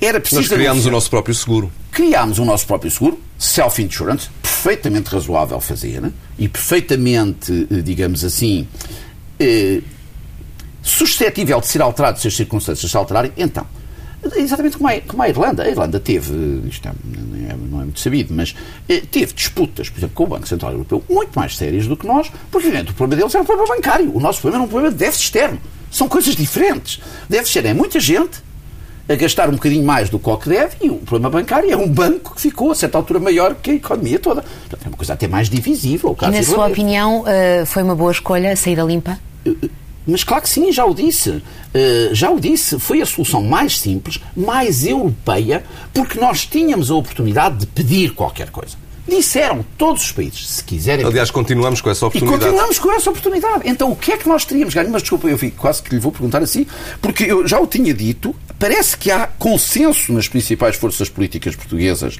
era 0.00 0.20
preciso. 0.20 0.42
Nós 0.42 0.48
criámos 0.48 0.86
o 0.86 0.90
nosso 0.90 1.10
próprio 1.10 1.34
seguro. 1.34 1.72
Criámos 1.90 2.38
o 2.38 2.44
nosso 2.44 2.66
próprio 2.66 2.90
seguro, 2.90 3.20
self-insurance, 3.38 4.28
perfeitamente 4.40 5.10
razoável 5.10 5.60
fazer 5.60 6.12
e 6.38 6.48
perfeitamente, 6.48 7.66
eh, 7.70 7.82
digamos 7.82 8.24
assim, 8.24 8.66
eh, 9.40 9.80
suscetível 10.82 11.60
de 11.60 11.66
ser 11.66 11.82
alterado 11.82 12.20
se 12.20 12.28
as 12.28 12.36
circunstâncias 12.36 12.90
se 12.90 12.96
alterarem. 12.96 13.32
Então, 13.36 13.66
Exatamente 14.36 14.76
como 14.76 14.88
a, 14.88 15.00
como 15.00 15.22
a 15.22 15.28
Irlanda. 15.28 15.62
A 15.62 15.68
Irlanda 15.68 15.98
teve, 15.98 16.34
isto 16.68 16.86
é, 16.86 16.92
não, 17.04 17.50
é, 17.50 17.56
não 17.70 17.80
é 17.80 17.84
muito 17.84 18.00
sabido, 18.00 18.34
mas 18.34 18.54
eh, 18.88 19.02
teve 19.10 19.32
disputas, 19.32 19.88
por 19.88 19.98
exemplo, 19.98 20.14
com 20.14 20.24
o 20.24 20.26
Banco 20.26 20.46
Central 20.46 20.72
Europeu, 20.72 21.02
muito 21.08 21.30
mais 21.34 21.56
sérias 21.56 21.86
do 21.86 21.96
que 21.96 22.06
nós, 22.06 22.30
porque 22.50 22.68
o 22.68 22.94
problema 22.94 23.16
deles 23.22 23.34
era 23.34 23.42
um 23.42 23.46
problema 23.46 23.74
bancário. 23.74 24.14
O 24.14 24.20
nosso 24.20 24.40
problema 24.40 24.62
era 24.62 24.68
um 24.68 24.70
problema 24.70 24.92
de 24.92 24.98
déficit 24.98 25.24
externo. 25.24 25.60
São 25.90 26.06
coisas 26.06 26.36
diferentes. 26.36 27.00
Déficit 27.28 27.58
externo 27.58 27.68
é 27.70 27.74
muita 27.74 27.98
gente 27.98 28.42
a 29.08 29.14
gastar 29.14 29.48
um 29.48 29.52
bocadinho 29.52 29.84
mais 29.84 30.10
do 30.10 30.18
que 30.18 30.28
o 30.28 30.36
que 30.36 30.48
deve 30.50 30.76
e 30.82 30.90
o 30.90 30.96
problema 30.98 31.30
bancário 31.30 31.70
é 31.70 31.76
um 31.76 31.88
banco 31.88 32.34
que 32.34 32.42
ficou 32.42 32.70
a 32.70 32.74
certa 32.74 32.98
altura 32.98 33.18
maior 33.18 33.54
que 33.54 33.70
a 33.70 33.74
economia 33.74 34.18
toda. 34.18 34.42
Portanto, 34.42 34.84
é 34.84 34.88
uma 34.88 34.96
coisa 34.96 35.14
até 35.14 35.26
mais 35.26 35.48
divisível. 35.48 36.16
E 36.22 36.26
na 36.30 36.42
sua 36.42 36.66
opinião, 36.66 37.24
eh, 37.26 37.64
foi 37.64 37.82
uma 37.82 37.96
boa 37.96 38.12
escolha 38.12 38.52
a 38.52 38.56
saída 38.56 38.82
limpa? 38.82 39.18
Eh, 39.44 39.68
mas 40.06 40.24
claro 40.24 40.42
que 40.42 40.48
sim, 40.48 40.72
já 40.72 40.84
o 40.84 40.94
disse. 40.94 41.30
Uh, 41.30 41.42
já 42.12 42.30
o 42.30 42.40
disse, 42.40 42.78
foi 42.80 43.00
a 43.00 43.06
solução 43.06 43.42
mais 43.44 43.78
simples, 43.78 44.18
mais 44.34 44.84
europeia, 44.84 45.62
porque 45.92 46.18
nós 46.18 46.44
tínhamos 46.46 46.90
a 46.90 46.94
oportunidade 46.94 47.58
de 47.58 47.66
pedir 47.66 48.12
qualquer 48.14 48.50
coisa. 48.50 48.76
Disseram 49.10 49.64
todos 49.76 50.04
os 50.04 50.12
países, 50.12 50.48
se 50.48 50.64
quiserem. 50.64 51.04
Aliás, 51.04 51.30
continuamos 51.30 51.80
com 51.80 51.90
essa 51.90 52.06
oportunidade. 52.06 52.42
E 52.42 52.44
continuamos 52.44 52.78
com 52.78 52.92
essa 52.92 53.10
oportunidade. 53.10 53.62
Então, 53.64 53.90
o 53.90 53.96
que 53.96 54.12
é 54.12 54.16
que 54.16 54.28
nós 54.28 54.44
teríamos 54.44 54.72
ganho? 54.72 54.88
Mas 54.90 55.02
desculpa, 55.02 55.28
eu 55.28 55.38
quase 55.56 55.82
que 55.82 55.94
lhe 55.94 56.00
vou 56.00 56.12
perguntar 56.12 56.42
assim, 56.42 56.66
porque 57.00 57.24
eu 57.24 57.46
já 57.46 57.58
o 57.58 57.66
tinha 57.66 57.92
dito, 57.92 58.34
parece 58.58 58.96
que 58.96 59.10
há 59.10 59.26
consenso 59.26 60.12
nas 60.12 60.28
principais 60.28 60.76
forças 60.76 61.08
políticas 61.08 61.56
portuguesas 61.56 62.18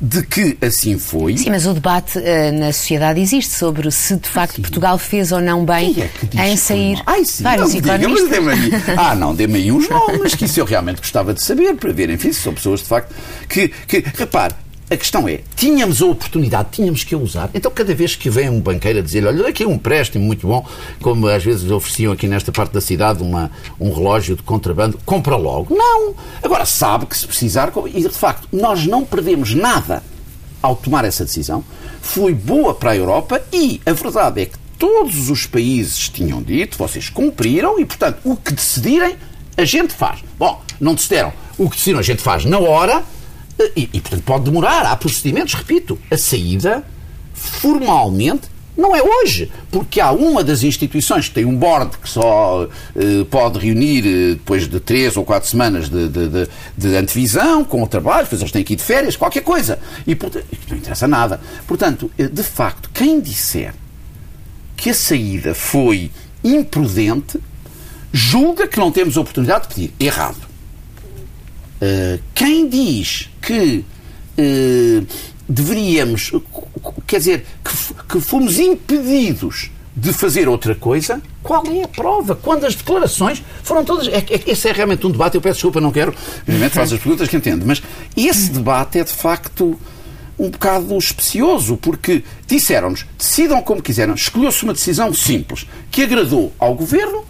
de 0.00 0.22
que 0.24 0.58
assim 0.60 0.98
foi. 0.98 1.36
Sim, 1.36 1.50
mas 1.50 1.66
o 1.66 1.74
debate 1.74 2.18
uh, 2.18 2.58
na 2.58 2.72
sociedade 2.72 3.20
existe 3.20 3.52
sobre 3.52 3.88
se 3.90 4.16
de 4.16 4.28
facto 4.28 4.56
sim. 4.56 4.62
Portugal 4.62 4.98
fez 4.98 5.30
ou 5.30 5.40
não 5.40 5.64
bem 5.64 5.94
é 6.36 6.48
em 6.48 6.56
sair. 6.56 7.00
Ai, 7.06 7.24
sim, 7.24 7.44
vários 7.44 7.74
não. 7.74 7.80
Diga, 7.80 8.94
ah, 8.96 9.14
não, 9.14 9.34
dê-me 9.34 9.58
aí 9.58 9.70
uns 9.70 9.88
nomes 9.88 10.34
que 10.34 10.46
isso 10.46 10.58
eu 10.58 10.64
realmente 10.64 10.98
gostava 10.98 11.32
de 11.32 11.42
saber, 11.42 11.74
para 11.76 11.92
ver, 11.92 12.10
enfim, 12.10 12.32
se 12.32 12.40
são 12.40 12.54
pessoas 12.54 12.80
de 12.80 12.86
facto 12.86 13.14
que, 13.48 13.68
que 13.68 14.04
repare, 14.16 14.54
a 14.92 14.96
questão 14.96 15.26
é, 15.26 15.40
tínhamos 15.56 16.02
a 16.02 16.06
oportunidade, 16.06 16.68
tínhamos 16.72 17.02
que 17.02 17.14
a 17.14 17.18
usar. 17.18 17.50
Então, 17.54 17.70
cada 17.70 17.94
vez 17.94 18.14
que 18.14 18.28
vem 18.28 18.48
um 18.50 18.60
banqueiro 18.60 18.98
a 18.98 19.02
dizer, 19.02 19.26
olha, 19.26 19.48
aqui 19.48 19.64
um 19.64 19.72
empréstimo 19.72 20.24
muito 20.24 20.46
bom, 20.46 20.66
como 21.00 21.26
às 21.28 21.42
vezes 21.42 21.70
ofereciam 21.70 22.12
aqui 22.12 22.26
nesta 22.26 22.52
parte 22.52 22.72
da 22.72 22.80
cidade 22.80 23.22
uma, 23.22 23.50
um 23.80 23.92
relógio 23.92 24.36
de 24.36 24.42
contrabando, 24.42 24.98
compra 25.04 25.36
logo. 25.36 25.74
Não! 25.74 26.14
Agora, 26.42 26.66
sabe 26.66 27.06
que 27.06 27.16
se 27.16 27.26
precisar, 27.26 27.72
e 27.94 28.02
de 28.02 28.08
facto, 28.10 28.48
nós 28.52 28.86
não 28.86 29.04
perdemos 29.04 29.54
nada 29.54 30.02
ao 30.60 30.76
tomar 30.76 31.04
essa 31.04 31.24
decisão. 31.24 31.64
Foi 32.00 32.34
boa 32.34 32.74
para 32.74 32.90
a 32.90 32.96
Europa 32.96 33.42
e 33.52 33.80
a 33.86 33.92
verdade 33.92 34.42
é 34.42 34.46
que 34.46 34.58
todos 34.78 35.30
os 35.30 35.46
países 35.46 36.08
tinham 36.08 36.42
dito, 36.42 36.76
vocês 36.76 37.08
cumpriram 37.08 37.78
e, 37.78 37.84
portanto, 37.84 38.18
o 38.24 38.36
que 38.36 38.52
decidirem, 38.52 39.16
a 39.56 39.64
gente 39.64 39.94
faz. 39.94 40.20
Bom, 40.38 40.60
não 40.80 40.94
decidiram. 40.94 41.32
O 41.56 41.70
que 41.70 41.76
decidiram, 41.76 42.00
a 42.00 42.02
gente 42.02 42.22
faz 42.22 42.44
na 42.44 42.58
hora 42.58 43.02
e, 43.76 43.88
e, 43.92 44.00
portanto, 44.00 44.22
pode 44.24 44.44
demorar. 44.44 44.86
Há 44.86 44.96
procedimentos, 44.96 45.54
repito. 45.54 45.98
A 46.10 46.16
saída, 46.16 46.84
formalmente, 47.32 48.52
não 48.76 48.96
é 48.96 49.02
hoje, 49.02 49.50
porque 49.70 50.00
há 50.00 50.12
uma 50.12 50.42
das 50.42 50.62
instituições 50.62 51.28
que 51.28 51.34
tem 51.34 51.44
um 51.44 51.54
board 51.54 51.98
que 51.98 52.08
só 52.08 52.66
eh, 52.96 53.24
pode 53.30 53.58
reunir 53.58 54.06
eh, 54.06 54.34
depois 54.34 54.66
de 54.66 54.80
três 54.80 55.14
ou 55.14 55.24
quatro 55.24 55.48
semanas 55.48 55.90
de, 55.90 56.08
de, 56.08 56.28
de, 56.28 56.48
de, 56.78 56.96
antevisão, 56.96 57.64
com 57.64 57.82
o 57.82 57.86
trabalho, 57.86 58.24
depois 58.24 58.40
eles 58.40 58.50
têm 58.50 58.64
que 58.64 58.72
ir 58.72 58.76
de 58.76 58.82
férias, 58.82 59.14
qualquer 59.14 59.42
coisa. 59.42 59.78
E 60.06 60.14
portanto, 60.14 60.46
não 60.70 60.78
interessa 60.78 61.06
nada. 61.06 61.38
Portanto, 61.66 62.10
eh, 62.16 62.28
de 62.28 62.42
facto, 62.42 62.88
quem 62.94 63.20
disser 63.20 63.74
que 64.74 64.88
a 64.88 64.94
saída 64.94 65.54
foi 65.54 66.10
imprudente, 66.42 67.38
julga 68.10 68.66
que 68.66 68.78
não 68.78 68.90
temos 68.90 69.18
oportunidade 69.18 69.68
de 69.68 69.74
pedir. 69.74 69.94
Errado. 70.00 70.51
Uh, 71.82 72.22
quem 72.32 72.68
diz 72.68 73.28
que 73.40 73.84
uh, 74.38 75.06
deveríamos, 75.48 76.30
quer 77.08 77.18
dizer, 77.18 77.44
que, 77.64 77.94
que 78.04 78.20
fomos 78.20 78.60
impedidos 78.60 79.68
de 79.96 80.12
fazer 80.12 80.48
outra 80.48 80.76
coisa, 80.76 81.20
qual 81.42 81.66
é 81.66 81.82
a 81.82 81.88
prova? 81.88 82.36
Quando 82.36 82.64
as 82.66 82.76
declarações 82.76 83.42
foram 83.64 83.84
todas. 83.84 84.06
É, 84.06 84.18
é, 84.18 84.42
esse 84.46 84.68
é 84.68 84.72
realmente 84.72 85.04
um 85.04 85.10
debate, 85.10 85.34
eu 85.34 85.40
peço 85.40 85.54
desculpa, 85.54 85.80
não 85.80 85.90
quero, 85.90 86.14
obviamente 86.42 86.72
faço 86.72 86.94
as 86.94 87.00
perguntas 87.00 87.28
que 87.28 87.36
entendo, 87.36 87.66
mas 87.66 87.82
esse 88.16 88.52
debate 88.52 89.00
é 89.00 89.04
de 89.04 89.12
facto 89.12 89.76
um 90.38 90.50
bocado 90.50 90.96
especioso, 90.96 91.76
porque 91.76 92.22
disseram-nos, 92.46 93.04
decidam 93.18 93.60
como 93.60 93.82
quiseram, 93.82 94.14
escolheu-se 94.14 94.62
uma 94.62 94.72
decisão 94.72 95.12
simples, 95.12 95.66
que 95.90 96.02
agradou 96.02 96.52
ao 96.60 96.76
governo 96.76 97.24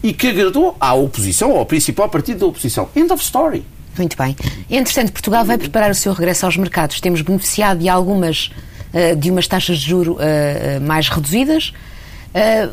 e 0.00 0.12
que 0.12 0.28
agradou 0.28 0.76
à 0.78 0.94
oposição, 0.94 1.56
ao 1.56 1.66
principal 1.66 2.08
partido 2.08 2.38
da 2.38 2.46
oposição. 2.46 2.88
End 2.94 3.12
of 3.12 3.20
story. 3.22 3.64
Muito 3.98 4.16
bem. 4.16 4.36
Entretanto, 4.70 5.12
Portugal 5.12 5.44
vai 5.44 5.58
preparar 5.58 5.90
o 5.90 5.94
seu 5.94 6.12
regresso 6.12 6.46
aos 6.46 6.56
mercados. 6.56 7.00
Temos 7.00 7.22
beneficiado 7.22 7.78
de 7.78 7.88
algumas, 7.88 8.50
eh, 8.92 9.14
de 9.14 9.30
umas 9.30 9.46
taxas 9.46 9.78
de 9.78 9.88
juro 9.88 10.16
eh, 10.20 10.76
eh, 10.76 10.78
mais 10.80 11.08
reduzidas. 11.08 11.72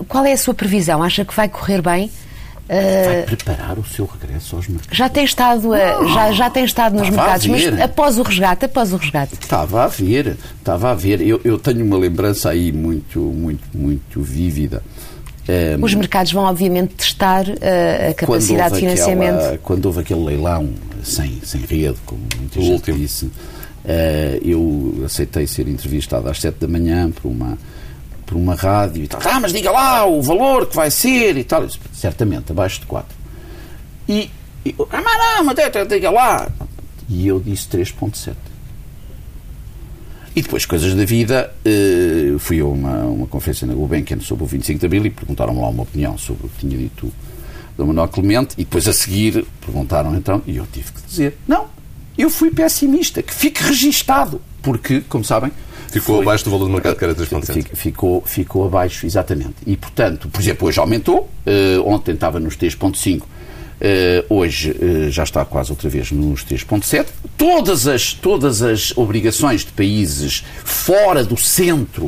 Qual 0.10 0.26
é 0.26 0.34
a 0.34 0.38
sua 0.38 0.54
previsão? 0.54 1.02
Acha 1.02 1.24
que 1.24 1.34
vai 1.34 1.48
correr 1.48 1.82
bem? 1.82 2.12
Vai 2.68 3.24
preparar 3.24 3.80
o 3.80 3.86
seu 3.86 4.06
regresso 4.06 4.58
aos 4.58 4.68
mercados. 4.68 4.98
Já 4.98 5.08
tem 5.08 5.24
estado, 5.24 5.70
já, 6.14 6.32
já 6.34 6.50
tem 6.50 6.66
estado 6.66 6.98
nos 6.98 7.10
mercados, 7.10 7.46
mas 7.46 7.80
após 7.80 8.18
o 8.18 8.24
resgate, 8.24 8.66
após 8.66 8.92
o 8.92 8.98
resgate. 8.98 9.36
Estava 9.36 9.86
a 9.86 9.88
ver, 9.88 10.36
estava 10.58 10.92
a 10.92 10.94
ver. 10.94 11.22
Eu, 11.22 11.40
eu 11.46 11.58
tenho 11.58 11.86
uma 11.86 11.98
lembrança 11.98 12.50
aí 12.50 12.74
muito, 12.74 13.20
muito, 13.20 13.64
muito 13.74 14.22
vívida. 14.22 14.84
Um, 15.48 15.84
Os 15.84 15.94
mercados 15.94 16.32
vão, 16.32 16.44
obviamente, 16.46 16.96
testar 16.96 17.46
a 18.10 18.14
capacidade 18.14 18.76
de 18.76 18.80
financiamento. 18.80 19.40
Aquela, 19.40 19.58
quando 19.58 19.86
houve 19.88 20.00
aquele 20.00 20.24
leilão 20.24 20.70
sem, 21.04 21.42
sem 21.44 21.62
rede, 21.62 21.98
como 22.06 22.22
muita 22.38 22.60
o 22.60 22.62
gente 22.62 22.74
último. 22.74 22.98
disse, 22.98 23.30
eu 24.42 25.04
aceitei 25.06 25.46
ser 25.46 25.68
entrevistado 25.68 26.30
às 26.30 26.40
sete 26.40 26.60
da 26.60 26.68
manhã 26.68 27.12
por 27.12 27.28
uma 27.30 27.58
por 28.26 28.38
uma 28.38 28.56
rádio 28.56 29.04
e 29.04 29.08
tal. 29.08 29.22
Ah, 29.24 29.40
mas 29.40 29.52
diga 29.52 29.70
lá 29.70 30.06
o 30.06 30.22
valor 30.22 30.66
que 30.66 30.76
vai 30.76 30.90
ser 30.90 31.38
e 31.38 31.44
tal. 31.44 31.68
Certamente, 31.94 32.52
abaixo 32.52 32.80
de 32.80 32.86
4. 32.86 33.16
E, 34.08 34.32
e 34.66 34.76
ah, 34.92 35.02
mas 35.02 35.38
não, 35.38 35.44
mas 35.44 35.88
diga 35.88 36.10
lá. 36.10 36.50
E 37.10 37.28
eu 37.28 37.40
disse 37.40 37.68
3.7. 37.68 38.34
E 40.36 40.42
depois, 40.42 40.66
coisas 40.66 40.96
da 40.96 41.06
vida, 41.06 41.54
uh, 41.66 42.40
fui 42.40 42.60
a 42.60 42.66
uma, 42.66 43.04
uma 43.04 43.28
conferência 43.28 43.68
na 43.68 43.74
Gulbenkian 43.74 44.20
sobre 44.20 44.44
o 44.44 44.48
25 44.48 44.80
de 44.80 44.86
Abril 44.86 45.06
e 45.06 45.10
perguntaram-me 45.10 45.60
lá 45.60 45.70
uma 45.70 45.84
opinião 45.84 46.18
sobre 46.18 46.48
o 46.48 46.50
que 46.50 46.60
tinha 46.60 46.78
dito 46.78 47.12
o 47.78 47.86
Manuel 47.86 48.08
Clemente 48.08 48.54
e 48.58 48.64
depois 48.64 48.88
a 48.88 48.94
seguir 48.94 49.46
perguntaram 49.66 50.16
então, 50.16 50.42
e 50.46 50.58
eu 50.58 50.68
tive 50.72 50.92
que 50.92 51.02
dizer, 51.02 51.38
não, 51.48 51.66
eu 52.18 52.30
fui 52.30 52.52
pessimista, 52.52 53.24
que 53.24 53.34
fique 53.34 53.64
registado, 53.64 54.42
porque, 54.62 55.02
como 55.02 55.24
sabem, 55.24 55.52
Ficou 55.92 56.16
foi, 56.16 56.26
abaixo 56.26 56.46
do 56.46 56.50
valor 56.50 56.66
do 56.66 56.72
mercado, 56.72 56.96
que 56.96 57.04
era 57.04 57.14
3,7. 57.14 57.76
Ficou, 57.76 58.24
ficou 58.26 58.66
abaixo, 58.66 59.06
exatamente. 59.06 59.56
E, 59.66 59.78
portanto, 59.78 60.28
por 60.28 60.42
exemplo, 60.42 60.68
hoje 60.68 60.80
aumentou. 60.80 61.30
Uh, 61.46 61.88
ontem 61.88 62.16
estava 62.16 62.40
nos 62.40 62.58
3,5. 62.58 63.22
Eh, 63.86 64.24
hoje 64.30 64.72
uh, 64.72 65.12
já 65.12 65.24
está 65.24 65.44
quase 65.44 65.70
outra 65.70 65.90
vez 65.90 66.10
nos 66.10 66.46
3,7. 66.46 67.06
Todas 67.38 67.86
as, 67.86 68.14
todas 68.14 68.62
as 68.62 68.96
obrigações 68.96 69.66
de 69.66 69.74
países 69.74 70.42
fora 70.64 71.22
do 71.22 71.36
centro. 71.36 72.06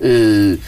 Uh, 0.00 0.58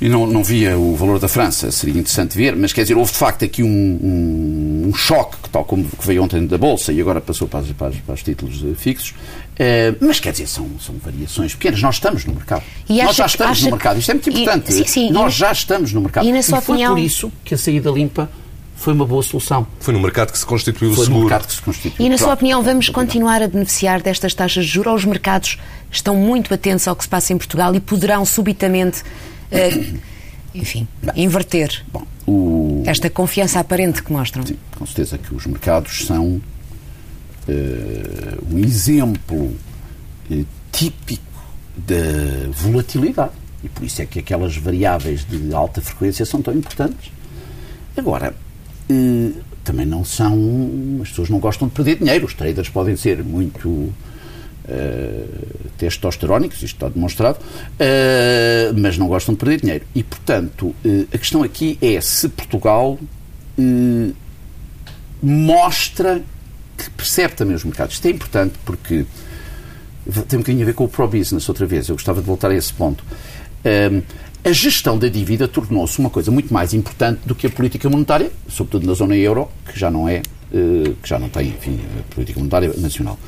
e 0.00 0.08
não, 0.08 0.26
não 0.26 0.42
via 0.42 0.76
o 0.76 0.96
valor 0.96 1.20
da 1.20 1.28
França, 1.28 1.70
seria 1.70 1.94
interessante 1.94 2.36
ver, 2.36 2.56
mas 2.56 2.72
quer 2.72 2.82
dizer, 2.82 2.96
houve 2.96 3.12
de 3.12 3.16
facto 3.16 3.44
aqui 3.44 3.62
um, 3.62 3.68
um, 3.68 4.88
um 4.88 4.94
choque, 4.94 5.36
tal 5.50 5.64
como 5.64 5.84
que 5.84 6.04
veio 6.04 6.24
ontem 6.24 6.44
da 6.46 6.58
Bolsa 6.58 6.92
e 6.92 7.00
agora 7.00 7.20
passou 7.20 7.46
para, 7.46 7.62
para, 7.78 7.92
para 8.04 8.14
os 8.14 8.22
títulos 8.22 8.60
fixos, 8.76 9.14
Uh, 9.54 9.94
mas 10.00 10.18
quer 10.18 10.32
dizer, 10.32 10.48
são, 10.48 10.68
são 10.80 10.96
variações 10.96 11.54
pequenas. 11.54 11.80
Nós 11.80 11.94
estamos 11.94 12.24
no 12.24 12.34
mercado. 12.34 12.64
E 12.88 13.00
Nós 13.00 13.14
já 13.14 13.26
estamos 13.26 13.62
no 13.62 13.70
mercado. 13.70 14.00
Isto 14.00 14.10
é 14.10 14.14
muito 14.14 14.30
importante. 14.30 14.68
E, 14.68 14.72
sim, 14.72 14.84
sim, 14.84 15.10
Nós 15.12 15.32
já 15.32 15.52
estamos 15.52 15.92
no 15.92 16.00
mercado. 16.00 16.26
E, 16.26 16.32
na 16.32 16.42
sua 16.42 16.58
e 16.58 16.60
foi 16.60 16.74
opinião... 16.74 16.94
por 16.94 17.00
isso 17.00 17.32
que 17.44 17.54
a 17.54 17.56
saída 17.56 17.88
limpa 17.88 18.28
foi 18.76 18.92
uma 18.92 19.06
boa 19.06 19.22
solução. 19.22 19.66
Foi 19.80 19.94
no 19.94 20.00
mercado 20.00 20.32
que 20.32 20.38
se 20.38 20.44
constituiu 20.44 20.90
o 20.90 20.96
seguro. 20.96 21.20
Mercado 21.20 21.46
que 21.46 21.54
se 21.54 21.62
constituiu. 21.62 22.06
E 22.06 22.08
na 22.08 22.18
sua 22.18 22.34
opinião, 22.34 22.62
vamos 22.62 22.88
continuar 22.88 23.42
a 23.42 23.48
beneficiar 23.48 24.02
destas 24.02 24.34
taxas 24.34 24.66
de 24.66 24.70
juros 24.70 24.90
ou 24.90 24.96
os 24.96 25.04
mercados 25.04 25.58
estão 25.90 26.16
muito 26.16 26.52
atentos 26.52 26.86
ao 26.88 26.96
que 26.96 27.04
se 27.04 27.08
passa 27.08 27.32
em 27.32 27.38
Portugal 27.38 27.74
e 27.74 27.80
poderão 27.80 28.24
subitamente, 28.24 29.02
uh, 29.02 29.98
enfim, 30.54 30.86
inverter 31.14 31.84
Bom, 31.92 32.04
o... 32.26 32.82
esta 32.86 33.08
confiança 33.08 33.60
aparente 33.60 34.02
que 34.02 34.12
mostram? 34.12 34.44
Sim, 34.44 34.56
com 34.76 34.84
certeza 34.86 35.18
que 35.18 35.34
os 35.34 35.46
mercados 35.46 36.04
são 36.04 36.26
uh, 36.26 36.42
um 38.50 38.58
exemplo 38.58 39.56
eh, 40.30 40.44
típico 40.72 41.22
da 41.76 42.50
volatilidade. 42.50 43.32
E 43.62 43.68
por 43.68 43.84
isso 43.84 44.02
é 44.02 44.06
que 44.06 44.18
aquelas 44.18 44.56
variáveis 44.56 45.24
de 45.24 45.54
alta 45.54 45.80
frequência 45.80 46.26
são 46.26 46.42
tão 46.42 46.52
importantes. 46.52 47.10
Agora, 47.96 48.34
eh, 48.88 49.30
também 49.64 49.86
não 49.86 50.04
são. 50.04 51.00
As 51.02 51.08
pessoas 51.08 51.30
não 51.30 51.38
gostam 51.38 51.68
de 51.68 51.74
perder 51.74 51.96
dinheiro. 51.96 52.26
Os 52.26 52.34
traders 52.34 52.68
podem 52.68 52.96
ser 52.96 53.22
muito. 53.24 53.92
Uh, 54.66 55.28
testosterónicos, 55.76 56.62
isto 56.62 56.76
está 56.76 56.88
demonstrado, 56.88 57.36
uh, 57.38 58.80
mas 58.80 58.96
não 58.96 59.08
gostam 59.08 59.34
de 59.34 59.38
perder 59.38 59.60
dinheiro. 59.60 59.84
E, 59.94 60.02
portanto, 60.02 60.68
uh, 60.68 61.06
a 61.12 61.18
questão 61.18 61.42
aqui 61.42 61.78
é 61.82 62.00
se 62.00 62.30
Portugal 62.30 62.98
mostra 65.22 66.22
que 66.78 66.88
percebe 66.88 67.34
também 67.34 67.54
os 67.54 67.62
mercados. 67.62 67.96
Isto 67.96 68.06
é 68.06 68.10
importante 68.12 68.54
porque 68.64 69.04
tem 70.28 70.38
um 70.38 70.42
bocadinho 70.42 70.62
a 70.62 70.66
ver 70.66 70.74
com 70.74 70.84
o 70.84 70.88
pro-business 70.88 71.46
outra 71.46 71.66
vez. 71.66 71.90
Eu 71.90 71.96
gostava 71.96 72.22
de 72.22 72.26
voltar 72.26 72.50
a 72.50 72.54
esse 72.54 72.72
ponto. 72.72 73.04
A 74.44 74.52
gestão 74.52 74.98
da 74.98 75.08
dívida 75.08 75.48
tornou-se 75.48 75.98
uma 75.98 76.10
coisa 76.10 76.30
muito 76.30 76.52
mais 76.52 76.74
importante 76.74 77.20
do 77.24 77.34
que 77.34 77.46
a 77.46 77.50
política 77.50 77.88
monetária, 77.88 78.30
sobretudo 78.48 78.86
na 78.86 78.92
zona 78.92 79.16
euro, 79.16 79.48
que 79.66 79.78
já 79.78 79.90
não 79.90 80.08
é, 80.08 80.20
uh, 80.52 80.94
que 81.02 81.08
já 81.08 81.18
não 81.18 81.28
tem, 81.28 81.48
enfim, 81.48 81.80
política 82.10 82.38
monetária 82.38 82.72
nacional. 82.76 83.18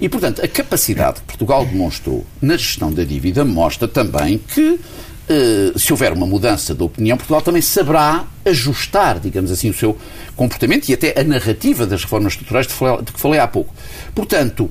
E, 0.00 0.08
portanto, 0.08 0.42
a 0.42 0.48
capacidade 0.48 1.20
que 1.20 1.26
Portugal 1.26 1.66
demonstrou 1.66 2.24
na 2.40 2.56
gestão 2.56 2.92
da 2.92 3.04
dívida 3.04 3.44
mostra 3.44 3.88
também 3.88 4.38
que, 4.38 4.62
uh, 4.62 5.78
se 5.78 5.92
houver 5.92 6.12
uma 6.12 6.26
mudança 6.26 6.72
de 6.72 6.82
opinião, 6.82 7.16
Portugal 7.16 7.42
também 7.42 7.60
saberá 7.60 8.24
ajustar, 8.44 9.18
digamos 9.18 9.50
assim, 9.50 9.70
o 9.70 9.74
seu 9.74 9.98
comportamento 10.36 10.88
e 10.88 10.94
até 10.94 11.18
a 11.20 11.24
narrativa 11.24 11.84
das 11.84 12.04
reformas 12.04 12.34
estruturais 12.34 12.66
de 12.66 13.12
que 13.12 13.20
falei 13.20 13.40
há 13.40 13.48
pouco. 13.48 13.74
Portanto, 14.14 14.70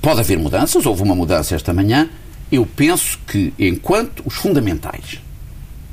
Pode 0.00 0.20
haver 0.20 0.38
mudanças, 0.38 0.86
houve 0.86 1.02
uma 1.02 1.14
mudança 1.14 1.54
esta 1.54 1.72
manhã. 1.72 2.08
Eu 2.50 2.66
penso 2.66 3.18
que, 3.26 3.52
enquanto 3.58 4.22
os 4.24 4.34
fundamentais, 4.34 5.20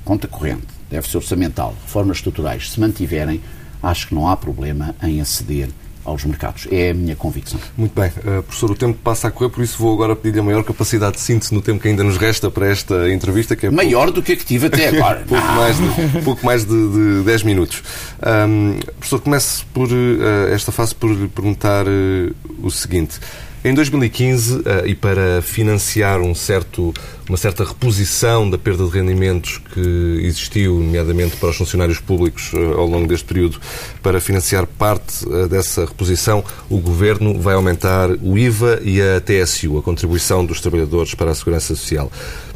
conta 0.06 0.28
corrente, 0.28 0.68
déficit 0.90 1.18
orçamental, 1.18 1.76
reformas 1.84 2.18
estruturais, 2.18 2.72
se 2.72 2.80
mantiverem, 2.80 3.42
acho 3.82 4.08
que 4.08 4.16
não 4.16 4.28
há 4.28 4.38
problema 4.38 4.96
em 5.02 5.20
aceder 5.20 5.70
aos 6.06 6.26
mercados. 6.26 6.68
É 6.72 6.92
a 6.92 6.94
minha 6.94 7.16
convicção. 7.16 7.60
Muito 7.78 8.00
bem. 8.00 8.10
Uh, 8.10 8.44
professor, 8.44 8.72
o 8.72 8.76
tempo 8.76 8.98
passa 9.02 9.28
a 9.30 9.32
correr, 9.32 9.50
por 9.50 9.64
isso 9.64 9.78
vou 9.78 9.94
agora 9.94 10.16
pedir 10.16 10.40
a 10.40 10.44
maior 10.44 10.64
capacidade 10.64 11.16
de 11.16 11.22
síntese 11.22 11.54
no 11.54 11.62
tempo 11.62 11.80
que 11.80 11.88
ainda 11.88 12.04
nos 12.04 12.18
resta 12.18 12.52
para 12.52 12.68
esta 12.68 13.10
entrevista. 13.10 13.56
Que 13.56 13.68
é 13.68 13.72
maior 13.72 14.06
pouco... 14.06 14.20
do 14.20 14.24
que 14.24 14.34
a 14.34 14.36
que 14.36 14.46
tive 14.46 14.68
até 14.68 14.90
agora. 14.96 15.24
pouco, 15.28 15.48
mais 15.48 15.78
de, 15.78 16.22
pouco 16.24 16.46
mais 16.46 16.66
de, 16.66 16.92
de 16.92 17.24
10 17.24 17.44
minutos. 17.44 17.82
Um, 18.22 18.80
professor, 18.98 19.22
comece 19.22 19.64
por 19.74 19.90
uh, 19.92 20.48
esta 20.52 20.72
fase 20.72 20.94
por 20.94 21.16
perguntar 21.30 21.86
uh, 21.88 22.36
o 22.62 22.70
seguinte. 22.70 23.20
Em 23.66 23.74
2015, 23.74 24.62
eh, 24.66 24.88
e 24.88 24.96
para 24.96 25.42
financiar 25.42 26.20
um 26.20 26.36
certo, 26.36 26.94
uma 27.30 27.38
certa 27.38 27.64
reposição 27.64 28.50
da 28.50 28.58
perda 28.58 28.84
de 28.84 28.92
rendimentos 28.92 29.58
que 29.58 30.20
existiu, 30.22 30.82
nomeadamente 30.82 31.38
para 31.38 31.48
os 31.48 31.56
funcionários 31.56 31.98
públicos 31.98 32.52
eh, 32.54 32.58
ao 32.58 32.86
longo 32.86 33.08
deste 33.08 33.26
período, 33.26 33.62
para 34.02 34.20
financiar 34.20 34.68
parte 34.68 35.26
eh, 35.32 35.48
dessa 35.48 35.86
reposição, 35.86 36.44
o 36.70 36.78
Governo 36.78 37.40
vai 37.40 37.56
aumentar 37.56 38.10
o 38.22 38.38
IVA 38.38 38.82
e 38.84 39.02
a 39.02 39.22
TSU, 39.22 39.78
a 39.78 39.82
contribuição 39.82 40.46
dos 40.46 40.60
trabalhadores 40.60 41.16
para 41.16 41.32
a 41.32 41.36
Segurança 41.36 41.74
Social. 41.74 42.12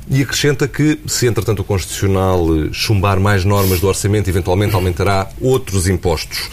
E 0.09 0.21
acrescenta 0.21 0.67
que, 0.67 0.99
se 1.07 1.25
entretanto 1.25 1.61
o 1.61 1.63
Constitucional 1.63 2.45
chumbar 2.73 3.17
mais 3.17 3.45
normas 3.45 3.79
do 3.79 3.87
orçamento, 3.87 4.29
eventualmente 4.29 4.75
aumentará 4.75 5.29
outros 5.39 5.87
impostos. 5.87 6.49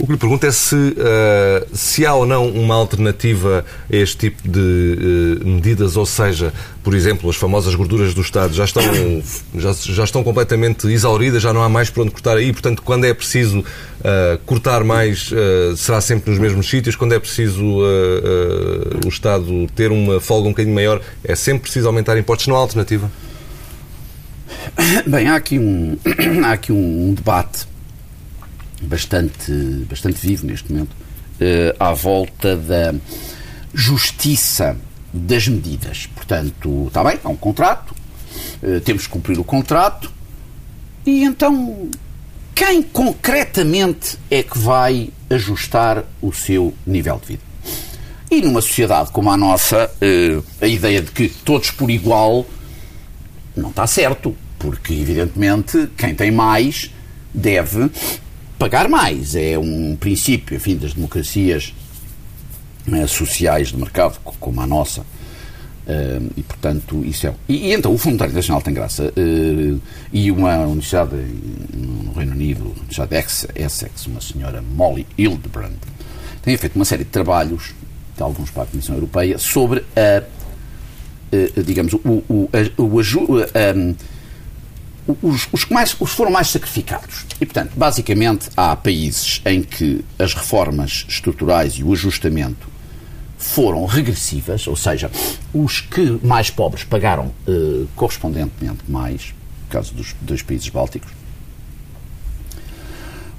O 0.00 0.06
que 0.06 0.12
lhe 0.12 0.18
pergunto 0.18 0.46
é 0.46 0.52
se, 0.52 0.76
uh, 0.76 1.66
se 1.72 2.06
há 2.06 2.14
ou 2.14 2.24
não 2.24 2.48
uma 2.48 2.76
alternativa 2.76 3.64
a 3.92 3.96
este 3.96 4.30
tipo 4.30 4.48
de 4.48 5.40
uh, 5.42 5.48
medidas, 5.48 5.96
ou 5.96 6.06
seja, 6.06 6.52
por 6.84 6.94
exemplo, 6.94 7.28
as 7.28 7.34
famosas 7.34 7.74
gorduras 7.74 8.14
do 8.14 8.20
Estado 8.20 8.54
já 8.54 8.64
estão, 8.64 8.82
já, 9.58 9.72
já 9.72 10.04
estão 10.04 10.22
completamente 10.22 10.86
exauridas, 10.86 11.42
já 11.42 11.52
não 11.52 11.64
há 11.64 11.68
mais 11.68 11.90
por 11.90 12.02
onde 12.02 12.12
cortar 12.12 12.36
aí, 12.36 12.52
portanto, 12.52 12.80
quando 12.80 13.06
é 13.06 13.12
preciso 13.12 13.58
uh, 13.58 14.38
cortar 14.46 14.84
mais, 14.84 15.30
será 15.76 16.00
sempre 16.00 16.30
nos 16.30 16.38
mesmos 16.38 16.70
sítios, 16.70 16.94
quando 16.94 17.14
é 17.14 17.18
preciso 17.18 17.64
o 19.04 19.08
Estado 19.08 19.66
ter 19.74 19.90
uma 19.90 20.20
folga 20.20 20.46
um 20.46 20.52
bocadinho 20.52 20.76
maior, 20.76 21.00
é 21.24 21.34
sempre 21.34 21.62
preciso 21.62 21.88
aumentar 21.88 22.16
impostos, 22.16 22.46
não 22.46 22.54
há 22.54 22.60
alternativa? 22.60 23.10
Bem, 25.06 25.28
há 25.28 25.34
aqui 25.34 25.58
um, 25.58 25.98
há 26.44 26.52
aqui 26.52 26.70
um 26.70 27.14
debate 27.14 27.66
bastante, 28.82 29.52
bastante 29.88 30.26
vivo 30.26 30.46
neste 30.46 30.72
momento 30.72 30.94
à 31.78 31.92
volta 31.92 32.56
da 32.56 32.94
justiça 33.72 34.76
das 35.12 35.48
medidas. 35.48 36.06
Portanto, 36.06 36.86
está 36.88 37.02
bem, 37.04 37.18
há 37.22 37.28
um 37.28 37.36
contrato, 37.36 37.94
temos 38.84 39.06
que 39.06 39.12
cumprir 39.12 39.38
o 39.38 39.44
contrato, 39.44 40.10
e 41.06 41.24
então 41.24 41.88
quem 42.54 42.82
concretamente 42.82 44.18
é 44.30 44.42
que 44.42 44.58
vai 44.58 45.10
ajustar 45.30 46.04
o 46.20 46.32
seu 46.32 46.74
nível 46.86 47.20
de 47.20 47.26
vida? 47.26 47.42
E 48.30 48.42
numa 48.42 48.60
sociedade 48.60 49.10
como 49.10 49.30
a 49.30 49.36
nossa, 49.36 49.90
a 50.60 50.66
ideia 50.66 51.00
de 51.00 51.10
que 51.10 51.28
todos 51.28 51.70
por 51.70 51.88
igual 51.90 52.44
não 53.56 53.70
está 53.70 53.86
certo, 53.86 54.36
porque 54.58 54.92
evidentemente 54.92 55.88
quem 55.96 56.14
tem 56.14 56.30
mais 56.30 56.90
deve 57.32 57.90
pagar 58.58 58.88
mais. 58.88 59.34
É 59.34 59.58
um 59.58 59.96
princípio, 59.96 60.56
enfim, 60.56 60.76
das 60.76 60.94
democracias 60.94 61.72
eh, 62.92 63.06
sociais 63.06 63.68
de 63.68 63.76
mercado, 63.76 64.18
como 64.22 64.60
a 64.60 64.66
nossa. 64.66 65.02
Uh, 65.88 66.30
e, 66.36 66.42
portanto, 66.42 67.02
isso 67.02 67.26
é. 67.26 67.34
E, 67.48 67.68
e, 67.68 67.72
então, 67.72 67.94
o 67.94 67.96
Fundo 67.96 68.12
Monetário 68.12 68.32
Internacional 68.32 68.60
tem 68.60 68.74
graça. 68.74 69.10
Uh, 69.16 69.80
e 70.12 70.30
uma 70.30 70.58
universidade 70.58 71.16
no 71.72 72.12
Reino 72.12 72.32
Unido, 72.32 72.64
a 72.64 72.80
Universidade 72.80 73.10
de 73.10 73.62
Essex, 73.62 74.06
uma 74.06 74.20
senhora 74.20 74.60
Molly 74.60 75.06
Hildebrand, 75.16 75.72
tem 76.42 76.54
feito 76.58 76.76
uma 76.76 76.84
série 76.84 77.04
de 77.04 77.10
trabalhos, 77.10 77.74
de 78.14 78.22
alguns 78.22 78.50
para 78.50 78.64
a 78.64 78.66
Comissão 78.66 78.96
Europeia, 78.96 79.38
sobre 79.38 79.82
a. 79.96 80.22
Uh, 81.32 81.62
digamos, 81.62 81.94
o, 81.94 82.22
o, 82.28 82.50
a, 82.52 82.82
o, 82.82 83.00
um, 83.78 83.94
os, 85.22 85.48
os, 85.50 85.64
que 85.64 85.72
mais, 85.72 85.96
os 85.98 86.10
foram 86.10 86.30
mais 86.30 86.48
sacrificados. 86.48 87.24
E, 87.40 87.46
portanto, 87.46 87.72
basicamente, 87.74 88.50
há 88.56 88.76
países 88.76 89.40
em 89.46 89.62
que 89.62 90.04
as 90.18 90.34
reformas 90.34 91.06
estruturais 91.08 91.74
e 91.74 91.84
o 91.84 91.92
ajustamento 91.92 92.68
foram 93.38 93.86
regressivas, 93.86 94.66
ou 94.66 94.76
seja, 94.76 95.10
os 95.54 95.80
que 95.80 96.18
mais 96.22 96.50
pobres 96.50 96.84
pagaram 96.84 97.32
eh, 97.46 97.86
correspondentemente 97.94 98.80
mais, 98.88 99.32
no 99.62 99.68
caso 99.70 99.94
dos 99.94 100.14
dois 100.20 100.42
países 100.42 100.68
bálticos. 100.68 101.10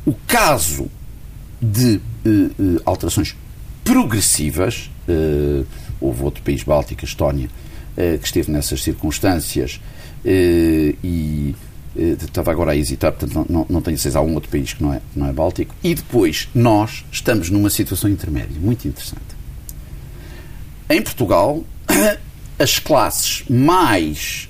O 0.06 0.14
caso 0.26 0.90
de 1.62 1.96
eh, 2.26 2.30
eh, 2.30 2.82
alterações 2.86 3.36
progressivas, 3.84 4.90
houve 6.00 6.22
outro 6.22 6.44
país 6.44 6.62
báltico, 6.62 7.02
a 7.02 7.06
Estónia, 7.06 7.50
que 7.96 8.24
esteve 8.24 8.52
nessas 8.52 8.84
circunstâncias 8.84 9.82
e 10.26 11.56
estava 11.98 12.52
agora 12.52 12.72
a 12.72 12.76
hesitar, 12.76 13.12
portanto 13.12 13.34
não, 13.36 13.46
não, 13.50 13.66
não 13.70 13.82
tenho 13.82 13.98
certeza, 13.98 14.20
há 14.20 14.22
um 14.22 14.34
outro 14.34 14.50
país 14.50 14.74
que 14.74 14.82
não 14.82 14.94
é, 14.94 15.02
não 15.16 15.28
é 15.28 15.34
báltico. 15.34 15.76
E 15.84 15.94
depois, 15.94 16.48
nós 16.54 17.06
estamos 17.12 17.50
numa 17.50 17.70
situação 17.70 18.10
intermédia, 18.10 18.60
muito 18.60 18.88
interessante. 18.88 19.22
Em 20.90 21.02
Portugal, 21.02 21.64
as 22.58 22.80
classes 22.80 23.44
mais 23.50 24.50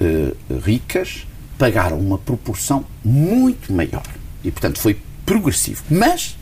uh, 0.00 0.58
ricas 0.58 1.26
pagaram 1.58 1.98
uma 1.98 2.18
proporção 2.18 2.84
muito 3.04 3.72
maior. 3.72 4.02
E, 4.42 4.50
portanto, 4.50 4.78
foi 4.80 4.98
progressivo. 5.26 5.82
Mas, 5.90 6.36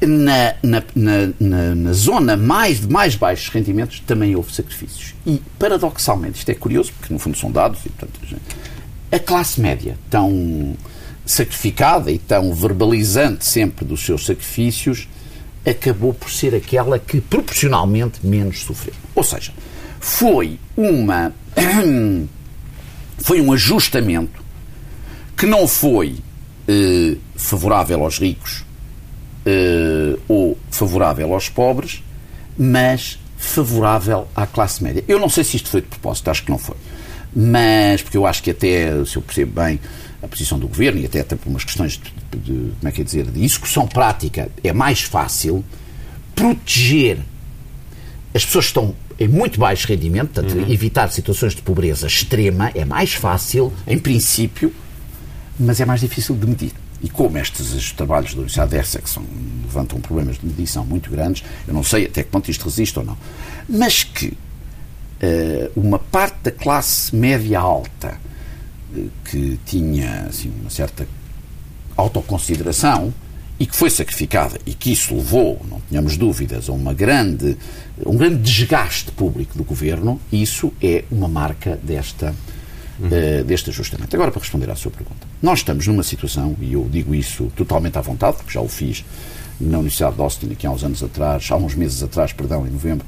na, 0.00 0.54
na, 0.62 0.82
na, 0.94 1.74
na, 1.74 1.92
zona 1.92 2.36
mais 2.36 2.80
de 2.80 2.88
mais 2.88 3.14
baixos 3.14 3.48
rendimentos 3.48 4.00
também 4.00 4.34
houve 4.34 4.52
sacrifícios. 4.52 5.14
E, 5.26 5.40
paradoxalmente, 5.58 6.38
isto 6.38 6.50
é 6.50 6.54
curioso, 6.54 6.92
porque 6.98 7.12
no 7.12 7.18
fundo 7.18 7.36
são 7.36 7.50
dados, 7.50 7.80
e, 7.84 7.88
portanto, 7.88 8.40
a 9.10 9.18
classe 9.18 9.60
média, 9.60 9.96
tão 10.10 10.76
sacrificada 11.24 12.10
e 12.10 12.18
tão 12.18 12.54
verbalizante 12.54 13.44
sempre 13.44 13.84
dos 13.84 14.04
seus 14.04 14.24
sacrifícios, 14.24 15.08
acabou 15.64 16.14
por 16.14 16.30
ser 16.30 16.54
aquela 16.54 16.98
que 16.98 17.20
proporcionalmente 17.20 18.24
menos 18.24 18.60
sofreu. 18.60 18.94
Ou 19.14 19.22
seja, 19.22 19.52
foi 20.00 20.58
uma 20.76 21.32
foi 23.18 23.40
um 23.40 23.52
ajustamento 23.52 24.42
que 25.36 25.46
não 25.46 25.68
foi 25.68 26.16
eh, 26.66 27.16
favorável 27.36 28.02
aos 28.02 28.18
ricos 28.18 28.64
eh, 29.50 30.18
ou 30.28 30.58
favorável 30.70 31.32
aos 31.32 31.48
pobres, 31.48 32.02
mas 32.58 33.18
favorável 33.38 34.28
à 34.36 34.46
classe 34.46 34.84
média. 34.84 35.02
Eu 35.08 35.18
não 35.18 35.30
sei 35.30 35.42
se 35.42 35.56
isto 35.56 35.70
foi 35.70 35.80
de 35.80 35.86
propósito, 35.86 36.30
acho 36.30 36.44
que 36.44 36.50
não 36.50 36.58
foi. 36.58 36.76
Mas, 37.34 38.02
porque 38.02 38.18
eu 38.18 38.26
acho 38.26 38.42
que 38.42 38.50
até, 38.50 39.02
se 39.06 39.16
eu 39.16 39.22
percebo 39.22 39.58
bem, 39.58 39.80
a 40.22 40.28
posição 40.28 40.58
do 40.58 40.68
governo 40.68 41.00
e 41.00 41.06
até, 41.06 41.20
até 41.20 41.34
por 41.34 41.48
umas 41.48 41.64
questões 41.64 41.92
de, 41.92 42.38
de, 42.38 42.72
como 42.78 42.88
é 42.88 42.92
que 42.92 43.00
é 43.00 43.04
dizer, 43.04 43.24
de 43.24 43.42
execução 43.42 43.86
prática, 43.86 44.50
é 44.62 44.72
mais 44.74 45.00
fácil 45.02 45.64
proteger 46.34 47.20
as 48.34 48.44
pessoas 48.44 48.66
que 48.66 48.70
estão 48.70 48.94
em 49.18 49.28
muito 49.28 49.58
baixo 49.58 49.88
rendimento, 49.88 50.34
portanto, 50.34 50.58
uhum. 50.58 50.70
evitar 50.70 51.10
situações 51.10 51.54
de 51.54 51.62
pobreza 51.62 52.06
extrema 52.06 52.70
é 52.74 52.84
mais 52.84 53.14
fácil, 53.14 53.72
em 53.86 53.98
princípio, 53.98 54.74
mas 55.58 55.80
é 55.80 55.86
mais 55.86 56.02
difícil 56.02 56.36
de 56.36 56.46
medir. 56.46 56.72
E 57.02 57.08
como 57.08 57.38
estes 57.38 57.92
trabalhos 57.92 58.30
da 58.30 58.38
Universidade 58.40 58.70
de 58.70 58.76
Essex 58.78 59.16
levantam 59.64 60.00
problemas 60.00 60.38
de 60.38 60.46
medição 60.46 60.84
muito 60.84 61.10
grandes, 61.10 61.44
eu 61.66 61.72
não 61.72 61.84
sei 61.84 62.06
até 62.06 62.24
que 62.24 62.30
ponto 62.30 62.50
isto 62.50 62.64
resiste 62.64 62.98
ou 62.98 63.04
não, 63.04 63.16
mas 63.68 64.02
que 64.02 64.26
uh, 64.28 65.70
uma 65.76 65.98
parte 65.98 66.38
da 66.42 66.50
classe 66.50 67.14
média 67.14 67.60
alta 67.60 68.18
que 69.24 69.60
tinha 69.64 70.22
assim, 70.28 70.52
uma 70.60 70.70
certa 70.70 71.06
autoconsideração 71.96 73.12
e 73.60 73.66
que 73.66 73.76
foi 73.76 73.90
sacrificada 73.90 74.58
e 74.64 74.72
que 74.72 74.92
isso 74.92 75.14
levou, 75.14 75.60
não 75.68 75.80
tenhamos 75.80 76.16
dúvidas, 76.16 76.68
a 76.68 76.72
uma 76.72 76.94
grande, 76.94 77.56
um 78.06 78.16
grande 78.16 78.38
desgaste 78.38 79.10
público 79.12 79.58
do 79.58 79.64
governo, 79.64 80.20
isso 80.32 80.72
é 80.80 81.04
uma 81.10 81.28
marca 81.28 81.78
desta, 81.82 82.34
uh, 83.00 83.44
deste 83.44 83.70
ajustamento. 83.70 84.14
Agora, 84.16 84.30
para 84.30 84.40
responder 84.40 84.70
à 84.70 84.76
sua 84.76 84.92
pergunta, 84.92 85.27
nós 85.42 85.60
estamos 85.60 85.86
numa 85.86 86.02
situação, 86.02 86.56
e 86.60 86.72
eu 86.72 86.86
digo 86.90 87.14
isso 87.14 87.50
totalmente 87.56 87.96
à 87.96 88.00
vontade, 88.00 88.38
porque 88.38 88.52
já 88.52 88.60
o 88.60 88.68
fiz 88.68 89.04
na 89.60 89.78
Universidade 89.78 90.16
de 90.16 90.22
Austin 90.22 90.52
aqui 90.52 90.66
há 90.66 90.70
uns 90.70 90.84
anos 90.84 91.02
atrás, 91.02 91.48
há 91.50 91.56
uns 91.56 91.74
meses 91.74 92.02
atrás, 92.02 92.32
perdão, 92.32 92.66
em 92.66 92.70
novembro, 92.70 93.06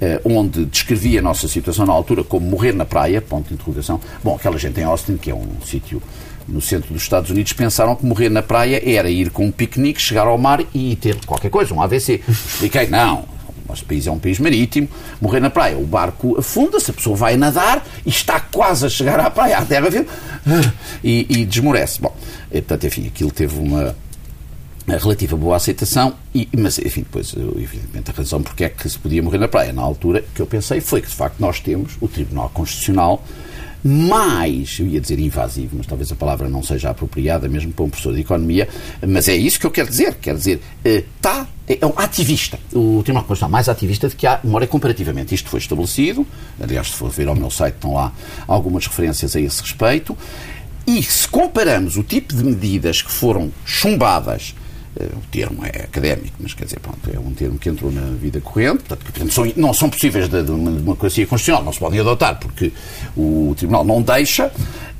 eh, 0.00 0.20
onde 0.24 0.64
descrevia 0.64 1.20
a 1.20 1.22
nossa 1.22 1.46
situação 1.48 1.86
na 1.86 1.92
altura 1.92 2.24
como 2.24 2.46
morrer 2.46 2.72
na 2.72 2.84
praia, 2.84 3.22
ponto 3.22 3.48
de 3.48 3.54
interrogação. 3.54 4.00
Bom, 4.22 4.34
aquela 4.34 4.58
gente 4.58 4.80
em 4.80 4.84
Austin, 4.84 5.16
que 5.16 5.30
é 5.30 5.34
um 5.34 5.46
sítio 5.64 6.02
no 6.48 6.60
centro 6.60 6.92
dos 6.92 7.02
Estados 7.02 7.30
Unidos, 7.30 7.52
pensaram 7.52 7.94
que 7.94 8.04
morrer 8.04 8.28
na 8.28 8.42
praia 8.42 8.82
era 8.84 9.08
ir 9.08 9.30
com 9.30 9.46
um 9.46 9.50
piquenique, 9.50 10.00
chegar 10.00 10.26
ao 10.26 10.36
mar 10.36 10.62
e 10.74 10.96
ter 10.96 11.24
qualquer 11.24 11.50
coisa, 11.50 11.72
um 11.72 11.80
AVC. 11.80 12.20
Expliquei, 12.28 12.88
não, 12.88 13.24
nosso 13.72 13.84
país 13.84 14.06
é 14.06 14.10
um 14.10 14.18
país 14.18 14.38
marítimo, 14.38 14.88
morrer 15.20 15.40
na 15.40 15.50
praia, 15.50 15.76
o 15.76 15.86
barco 15.86 16.38
afunda-se, 16.38 16.90
a 16.90 16.94
pessoa 16.94 17.16
vai 17.16 17.36
nadar 17.36 17.84
e 18.04 18.10
está 18.10 18.38
quase 18.38 18.86
a 18.86 18.88
chegar 18.88 19.18
à 19.18 19.30
praia, 19.30 19.58
à 19.58 19.64
terra, 19.64 19.90
viu? 19.90 20.06
E, 21.02 21.26
e 21.28 21.44
desmorece. 21.44 22.00
Bom, 22.00 22.14
e, 22.50 22.60
portanto, 22.60 22.86
enfim, 22.86 23.06
aquilo 23.06 23.30
teve 23.30 23.58
uma, 23.58 23.96
relativa 24.86 25.36
boa 25.36 25.56
aceitação, 25.56 26.14
e, 26.34 26.48
mas 26.56 26.78
enfim, 26.78 27.00
depois, 27.00 27.34
evidentemente, 27.56 28.10
a 28.10 28.14
razão 28.14 28.42
porque 28.42 28.64
é 28.64 28.68
que 28.68 28.88
se 28.88 28.98
podia 28.98 29.22
morrer 29.22 29.38
na 29.38 29.48
praia 29.48 29.72
na 29.72 29.82
altura 29.82 30.22
que 30.34 30.40
eu 30.40 30.46
pensei 30.46 30.80
foi 30.80 31.00
que 31.00 31.08
de 31.08 31.14
facto 31.14 31.40
nós 31.40 31.60
temos 31.60 31.96
o 32.00 32.08
Tribunal 32.08 32.50
Constitucional 32.50 33.24
mais, 33.84 34.78
eu 34.78 34.86
ia 34.86 35.00
dizer 35.00 35.18
invasivo, 35.18 35.76
mas 35.76 35.86
talvez 35.86 36.12
a 36.12 36.14
palavra 36.14 36.48
não 36.48 36.62
seja 36.62 36.90
apropriada 36.90 37.48
mesmo 37.48 37.72
para 37.72 37.84
um 37.84 37.90
professor 37.90 38.14
de 38.14 38.20
economia, 38.20 38.68
mas 39.06 39.28
é 39.28 39.34
isso 39.34 39.58
que 39.58 39.66
eu 39.66 39.70
quero 39.70 39.88
dizer, 39.88 40.14
quer 40.14 40.34
dizer, 40.34 40.60
está, 40.84 41.46
eh, 41.68 41.78
é 41.80 41.86
um 41.86 41.94
ativista, 41.96 42.58
o 42.72 43.02
Tribunal 43.02 43.24
Constitucional 43.24 43.50
mais 43.50 43.68
ativista 43.68 44.08
de 44.08 44.14
que 44.14 44.26
há 44.26 44.38
memória 44.44 44.66
comparativamente. 44.66 45.34
Isto 45.34 45.48
foi 45.48 45.58
estabelecido, 45.58 46.26
aliás, 46.60 46.88
se 46.88 46.94
for 46.94 47.10
ver 47.10 47.28
ao 47.28 47.34
meu 47.34 47.50
site 47.50 47.74
estão 47.74 47.94
lá 47.94 48.12
algumas 48.46 48.86
referências 48.86 49.34
a 49.34 49.40
esse 49.40 49.60
respeito, 49.62 50.16
e 50.86 51.02
se 51.02 51.28
comparamos 51.28 51.96
o 51.96 52.02
tipo 52.02 52.34
de 52.34 52.44
medidas 52.44 53.02
que 53.02 53.10
foram 53.10 53.52
chumbadas 53.64 54.54
o 55.00 55.20
termo 55.30 55.64
é 55.64 55.84
académico, 55.84 56.34
mas 56.38 56.52
quer 56.52 56.64
dizer, 56.64 56.78
pronto, 56.80 56.98
é 57.12 57.18
um 57.18 57.32
termo 57.32 57.58
que 57.58 57.68
entrou 57.68 57.90
na 57.90 58.02
vida 58.10 58.40
corrente, 58.40 58.84
portanto, 58.84 59.04
que 59.04 59.12
portanto, 59.12 59.32
são, 59.32 59.52
não 59.56 59.72
são 59.72 59.88
possíveis 59.88 60.28
de, 60.28 60.42
de 60.42 60.50
uma 60.50 60.70
democracia 60.70 61.26
constitucional, 61.26 61.64
não 61.64 61.72
se 61.72 61.78
podem 61.78 62.00
adotar 62.00 62.38
porque 62.38 62.72
o 63.16 63.54
Tribunal 63.56 63.84
não 63.84 64.02
deixa. 64.02 64.52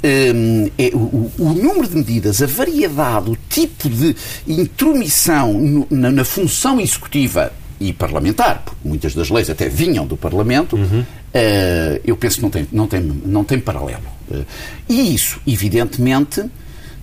Um, 0.05 0.69
é, 0.79 0.91
o, 0.95 1.31
o, 1.39 1.53
número 1.53 1.87
de 1.87 1.95
medidas, 1.95 2.43
a 2.43 2.47
variedade, 2.47 3.31
o 3.31 3.37
tipo 3.49 3.89
de 3.89 4.17
intromissão 4.49 5.53
no, 5.53 5.87
na, 5.91 6.11
na, 6.11 6.25
função 6.25 6.81
executiva 6.81 7.53
e 7.79 7.93
parlamentar, 7.93 8.63
porque 8.65 8.89
muitas 8.89 9.15
das 9.15 9.31
leis 9.31 9.49
até 9.49 9.69
vinham 9.69 10.05
do 10.05 10.17
Parlamento, 10.17 10.75
uhum. 10.75 11.03
uh, 11.03 12.01
eu 12.05 12.17
penso 12.17 12.37
que 12.37 12.43
não 12.43 12.51
tem, 12.51 12.67
não 12.73 12.87
tem, 12.89 13.01
não 13.01 13.45
tem 13.45 13.61
paralelo. 13.61 14.03
Uh, 14.29 14.45
e 14.89 15.15
isso, 15.15 15.41
evidentemente, 15.47 16.43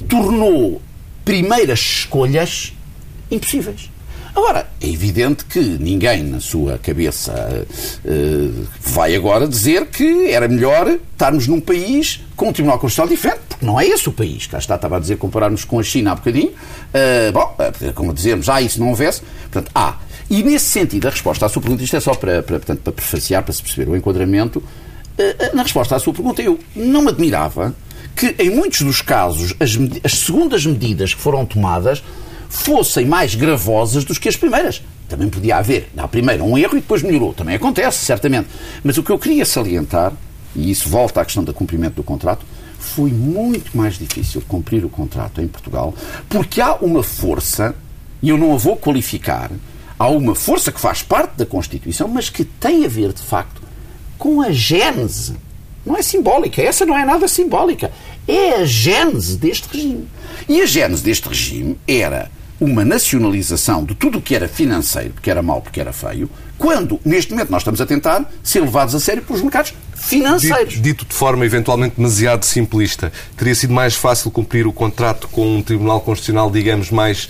tornou 0.09 0.81
primeiras 1.23 1.79
escolhas 1.79 2.73
impossíveis. 3.31 3.89
Agora, 4.35 4.67
é 4.79 4.87
evidente 4.87 5.43
que 5.45 5.59
ninguém 5.59 6.23
na 6.23 6.39
sua 6.39 6.77
cabeça 6.77 7.65
uh, 8.05 8.67
vai 8.79 9.15
agora 9.15 9.47
dizer 9.47 9.87
que 9.87 10.31
era 10.31 10.47
melhor 10.47 10.87
estarmos 10.87 11.47
num 11.47 11.59
país 11.59 12.21
com 12.35 12.49
um 12.49 12.53
Tribunal 12.53 12.79
Constitucional 12.79 13.09
diferente, 13.09 13.41
porque 13.49 13.65
não 13.65 13.79
é 13.79 13.87
esse 13.87 14.07
o 14.07 14.11
país. 14.11 14.45
Cá 14.47 14.59
está, 14.59 14.75
estava 14.75 14.97
a 14.97 14.99
dizer, 14.99 15.17
compararmos 15.17 15.65
com 15.65 15.79
a 15.79 15.83
China 15.83 16.11
há 16.11 16.15
bocadinho. 16.15 16.49
Uh, 16.49 17.31
bom, 17.33 17.55
como 17.95 18.13
dizermos, 18.13 18.47
ah, 18.49 18.61
isso 18.61 18.79
não 18.79 18.89
houvesse. 18.89 19.21
Portanto, 19.51 19.71
há. 19.73 19.89
Ah, 19.89 19.97
e 20.29 20.43
nesse 20.43 20.65
sentido, 20.65 21.07
a 21.07 21.09
resposta 21.09 21.47
à 21.47 21.49
sua 21.49 21.61
pergunta, 21.61 21.83
isto 21.83 21.97
é 21.97 21.99
só 21.99 22.13
para, 22.13 22.43
para, 22.43 22.57
portanto, 22.59 22.81
para 22.81 22.93
prefaciar, 22.93 23.43
para 23.43 23.51
se 23.51 23.63
perceber 23.63 23.89
o 23.89 23.97
enquadramento, 23.97 24.59
uh, 24.59 25.55
na 25.55 25.63
resposta 25.63 25.95
à 25.95 25.99
sua 25.99 26.13
pergunta, 26.13 26.41
eu 26.41 26.59
não 26.75 27.01
me 27.01 27.09
admirava 27.09 27.75
que, 28.15 28.35
em 28.37 28.51
muitos 28.51 28.83
dos 28.83 29.01
casos, 29.01 29.55
as, 29.59 29.71
as 30.03 30.19
segundas 30.19 30.65
medidas 30.65 31.15
que 31.15 31.21
foram 31.21 31.45
tomadas 31.45 32.03
fossem 32.49 33.05
mais 33.05 33.35
gravosas 33.35 34.03
do 34.03 34.13
que 34.13 34.27
as 34.27 34.35
primeiras. 34.35 34.81
Também 35.07 35.29
podia 35.29 35.57
haver, 35.57 35.89
na 35.95 36.07
primeira, 36.07 36.43
um 36.43 36.57
erro 36.57 36.77
e 36.77 36.81
depois 36.81 37.03
melhorou. 37.03 37.33
Também 37.33 37.55
acontece, 37.55 38.03
certamente. 38.03 38.49
Mas 38.83 38.97
o 38.97 39.03
que 39.03 39.11
eu 39.11 39.19
queria 39.19 39.45
salientar, 39.45 40.11
e 40.55 40.69
isso 40.69 40.89
volta 40.89 41.21
à 41.21 41.25
questão 41.25 41.43
do 41.43 41.53
cumprimento 41.53 41.95
do 41.95 42.03
contrato, 42.03 42.45
foi 42.79 43.11
muito 43.11 43.77
mais 43.77 43.97
difícil 43.97 44.41
cumprir 44.47 44.83
o 44.83 44.89
contrato 44.89 45.41
em 45.41 45.47
Portugal, 45.47 45.93
porque 46.27 46.59
há 46.59 46.75
uma 46.75 47.03
força, 47.03 47.75
e 48.21 48.29
eu 48.29 48.37
não 48.37 48.53
a 48.53 48.57
vou 48.57 48.75
qualificar, 48.75 49.51
há 49.97 50.07
uma 50.07 50.33
força 50.33 50.71
que 50.71 50.79
faz 50.79 51.03
parte 51.03 51.37
da 51.37 51.45
Constituição, 51.45 52.07
mas 52.07 52.29
que 52.29 52.43
tem 52.43 52.85
a 52.85 52.87
ver, 52.87 53.13
de 53.13 53.21
facto, 53.21 53.61
com 54.17 54.41
a 54.41 54.51
gênese. 54.51 55.35
Não 55.85 55.95
é 55.95 56.01
simbólica, 56.01 56.61
essa 56.61 56.85
não 56.85 56.97
é 56.97 57.05
nada 57.05 57.27
simbólica. 57.27 57.91
É 58.27 58.61
a 58.61 58.65
gênese 58.65 59.37
deste 59.37 59.67
regime. 59.71 60.07
E 60.47 60.61
a 60.61 60.65
gênese 60.65 61.03
deste 61.03 61.27
regime 61.27 61.77
era 61.87 62.29
uma 62.59 62.83
nacionalização 62.83 63.83
de 63.85 63.95
tudo 63.95 64.17
o 64.17 64.21
que 64.21 64.35
era 64.35 64.47
financeiro, 64.47 65.11
porque 65.11 65.31
era 65.31 65.41
mau, 65.41 65.61
porque 65.61 65.79
era 65.79 65.93
feio, 65.93 66.29
quando, 66.57 66.99
neste 67.05 67.31
momento, 67.31 67.51
nós 67.51 67.61
estamos 67.61 67.79
a 67.79 67.85
tentar 67.85 68.29
ser 68.43 68.59
levados 68.59 68.93
a 68.93 68.99
sério 68.99 69.23
pelos 69.23 69.41
mercados 69.41 69.73
financeiros. 69.95 70.73
Dito, 70.73 70.83
dito, 70.83 71.05
de 71.05 71.13
forma 71.13 71.45
eventualmente 71.45 71.95
demasiado 71.95 72.43
simplista, 72.43 73.11
teria 73.37 73.55
sido 73.55 73.73
mais 73.73 73.95
fácil 73.95 74.29
cumprir 74.29 74.67
o 74.67 74.73
contrato 74.73 75.29
com 75.29 75.57
um 75.57 75.61
Tribunal 75.61 76.01
Constitucional, 76.01 76.51
digamos, 76.51 76.91
mais 76.91 77.29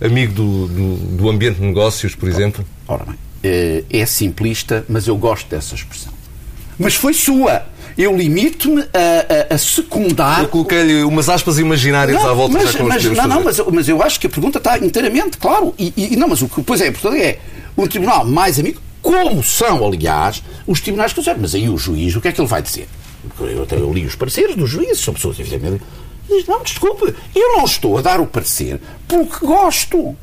amigo 0.00 0.32
do, 0.32 0.68
do, 0.68 0.94
do 1.16 1.28
ambiente 1.28 1.56
de 1.56 1.66
negócios, 1.66 2.14
por 2.14 2.28
exemplo? 2.28 2.64
Ora 2.86 3.04
bem, 3.04 3.16
é, 3.42 3.84
é 3.90 4.06
simplista, 4.06 4.84
mas 4.88 5.08
eu 5.08 5.16
gosto 5.16 5.48
dessa 5.48 5.74
expressão. 5.74 6.12
Mas 6.78 6.94
foi 6.94 7.12
sua 7.12 7.66
eu 7.98 8.16
limito-me 8.16 8.80
a, 8.80 9.50
a, 9.50 9.54
a, 9.56 9.58
secundar. 9.58 10.42
Eu 10.42 10.48
coloquei-lhe 10.48 11.02
umas 11.02 11.28
aspas 11.28 11.58
imaginárias 11.58 12.22
não, 12.22 12.30
à 12.30 12.32
volta 12.32 12.54
mas, 12.54 12.72
já 12.72 12.84
mas, 12.84 13.04
Não, 13.04 13.26
não, 13.26 13.42
mas, 13.42 13.58
mas, 13.58 13.88
eu 13.88 14.00
acho 14.00 14.20
que 14.20 14.28
a 14.28 14.30
pergunta 14.30 14.58
está 14.58 14.78
inteiramente 14.78 15.36
claro. 15.36 15.74
E, 15.76 15.92
e 15.96 16.16
não, 16.16 16.28
mas 16.28 16.40
o 16.40 16.48
que 16.48 16.62
pois 16.62 16.80
é, 16.80 16.92
portanto, 16.92 17.16
é 17.16 17.38
um 17.76 17.88
tribunal 17.88 18.24
mais 18.24 18.56
amigo, 18.60 18.80
como 19.02 19.42
são, 19.42 19.84
aliás, 19.84 20.44
os 20.64 20.80
tribunais 20.80 21.12
que 21.12 21.20
Mas 21.40 21.56
aí 21.56 21.68
o 21.68 21.76
juiz, 21.76 22.14
o 22.14 22.20
que 22.20 22.28
é 22.28 22.32
que 22.32 22.40
ele 22.40 22.46
vai 22.46 22.62
dizer? 22.62 22.88
Eu, 23.40 23.66
eu 23.68 23.92
li 23.92 24.06
os 24.06 24.14
pareceres 24.14 24.54
dos 24.54 24.70
juízes, 24.70 25.00
são 25.00 25.12
pessoas, 25.12 25.40
evidentemente. 25.40 25.82
Diz, 26.28 26.46
não, 26.46 26.62
desculpe, 26.62 27.12
eu 27.34 27.56
não 27.56 27.64
estou 27.64 27.98
a 27.98 28.02
dar 28.02 28.20
o 28.20 28.26
parecer 28.26 28.80
porque 29.08 29.44
gosto. 29.44 30.16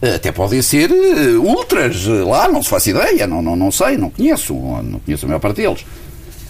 Até 0.00 0.30
podem 0.30 0.62
ser 0.62 0.90
uh, 0.92 1.42
ultras 1.42 2.06
lá, 2.06 2.48
não 2.48 2.62
se 2.62 2.68
faz 2.68 2.86
ideia, 2.86 3.26
não, 3.26 3.42
não, 3.42 3.56
não 3.56 3.72
sei, 3.72 3.96
não 3.96 4.08
conheço, 4.08 4.54
não 4.54 5.00
conheço 5.00 5.26
a 5.26 5.28
maior 5.28 5.40
parte 5.40 5.56
deles. 5.56 5.84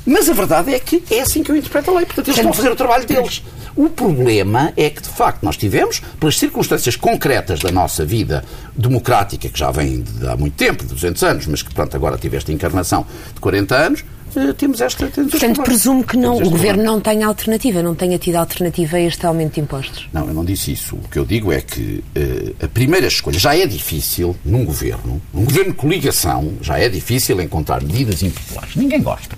Mas 0.09 0.27
a 0.27 0.33
verdade 0.33 0.73
é 0.73 0.81
que 0.81 1.03
é 1.11 1.21
assim 1.21 1.43
que 1.43 1.51
eu 1.51 1.57
interpreto 1.57 1.91
a 1.91 1.95
lei. 1.95 2.07
Portanto, 2.07 2.29
eles 2.29 2.39
estão 2.39 2.51
a 2.51 2.55
fazer 2.55 2.73
o 2.73 2.77
trabalho 2.77 3.07
deles. 3.07 3.43
O 3.77 3.91
problema 3.91 4.73
é 4.75 4.89
que, 4.89 5.03
de 5.03 5.09
facto, 5.09 5.43
nós 5.43 5.57
tivemos, 5.57 6.01
pelas 6.19 6.39
circunstâncias 6.39 6.97
concretas 6.97 7.61
da 7.61 7.71
nossa 7.71 8.07
vida 8.07 8.43
democrática, 8.75 9.51
que 9.51 9.59
já 9.59 9.71
vem 9.71 10.01
de 10.01 10.27
há 10.27 10.35
muito 10.35 10.55
tempo, 10.55 10.83
de 10.83 10.95
200 10.95 11.23
anos, 11.23 11.47
mas 11.47 11.63
que, 11.63 11.73
pronto, 11.75 11.95
agora 11.95 12.17
tive 12.17 12.39
esta 12.39 12.51
encarnação 12.51 13.07
de 13.35 13.39
40 13.39 13.77
anos, 13.77 14.05
eh, 14.37 14.53
temos 14.53 14.81
esta. 14.81 15.07
Temos 15.09 15.31
Portanto, 15.31 15.63
presumo 15.63 16.05
que 16.05 16.17
não, 16.17 16.37
o 16.37 16.51
Governo 16.51 16.83
não 16.83 17.01
tenha 17.01 17.27
alternativa, 17.27 17.83
não 17.83 17.95
tenha 17.95 18.19
tido 18.19 18.37
alternativa 18.37 18.97
a 18.97 19.01
este 19.01 19.25
aumento 19.27 19.55
de 19.55 19.61
impostos. 19.61 20.09
Não, 20.13 20.27
eu 20.27 20.35
não 20.35 20.45
disse 20.45 20.73
isso. 20.73 20.97
O 20.97 21.09
que 21.09 21.19
eu 21.19 21.25
digo 21.25 21.53
é 21.53 21.61
que 21.61 22.03
uh, 22.17 22.65
a 22.65 22.69
primeira 22.69 23.07
escolha 23.07 23.39
já 23.39 23.57
é 23.57 23.67
difícil 23.67 24.37
num 24.45 24.65
Governo, 24.65 25.21
num 25.33 25.45
Governo 25.45 25.73
de 25.73 25.79
coligação, 25.79 26.55
já 26.61 26.79
é 26.79 26.89
difícil 26.89 27.41
encontrar 27.41 27.83
medidas 27.83 28.23
impopulares. 28.23 28.77
Ninguém 28.77 29.01
gosta. 29.01 29.38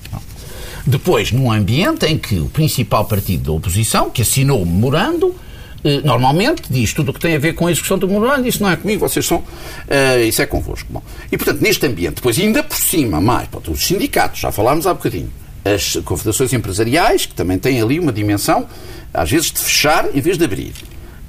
Depois, 0.86 1.32
num 1.32 1.52
ambiente 1.52 2.06
em 2.06 2.16
que 2.16 2.38
o 2.38 2.46
principal 2.46 3.04
partido 3.04 3.44
da 3.44 3.52
oposição, 3.52 4.10
que 4.10 4.22
assinou 4.22 4.62
o 4.62 4.66
memorando, 4.66 5.34
eh, 5.82 6.00
normalmente 6.04 6.62
diz 6.70 6.92
tudo 6.92 7.10
o 7.10 7.14
que 7.14 7.20
tem 7.20 7.34
a 7.34 7.38
ver 7.38 7.54
com 7.54 7.66
a 7.66 7.72
execução 7.72 7.98
do 7.98 8.06
memorando, 8.06 8.46
isso 8.46 8.62
não 8.62 8.70
é 8.70 8.76
comigo, 8.76 9.00
vocês 9.00 9.24
são, 9.24 9.38
uh, 9.38 10.20
isso 10.26 10.42
é 10.42 10.46
convosco. 10.46 10.86
Bom, 10.90 11.02
e 11.30 11.36
portanto, 11.36 11.60
neste 11.60 11.86
ambiente, 11.86 12.16
depois 12.16 12.38
ainda 12.38 12.62
por 12.62 12.76
cima, 12.76 13.20
mais, 13.20 13.48
pronto, 13.48 13.70
os 13.70 13.86
sindicatos, 13.86 14.40
já 14.40 14.52
falámos 14.52 14.86
há 14.86 14.94
bocadinho, 14.94 15.30
as 15.64 15.96
confederações 16.04 16.52
empresariais, 16.52 17.26
que 17.26 17.34
também 17.34 17.58
têm 17.58 17.80
ali 17.80 17.98
uma 17.98 18.12
dimensão, 18.12 18.66
às 19.12 19.30
vezes, 19.30 19.50
de 19.50 19.58
fechar 19.58 20.06
em 20.14 20.20
vez 20.20 20.36
de 20.36 20.44
abrir. 20.44 20.72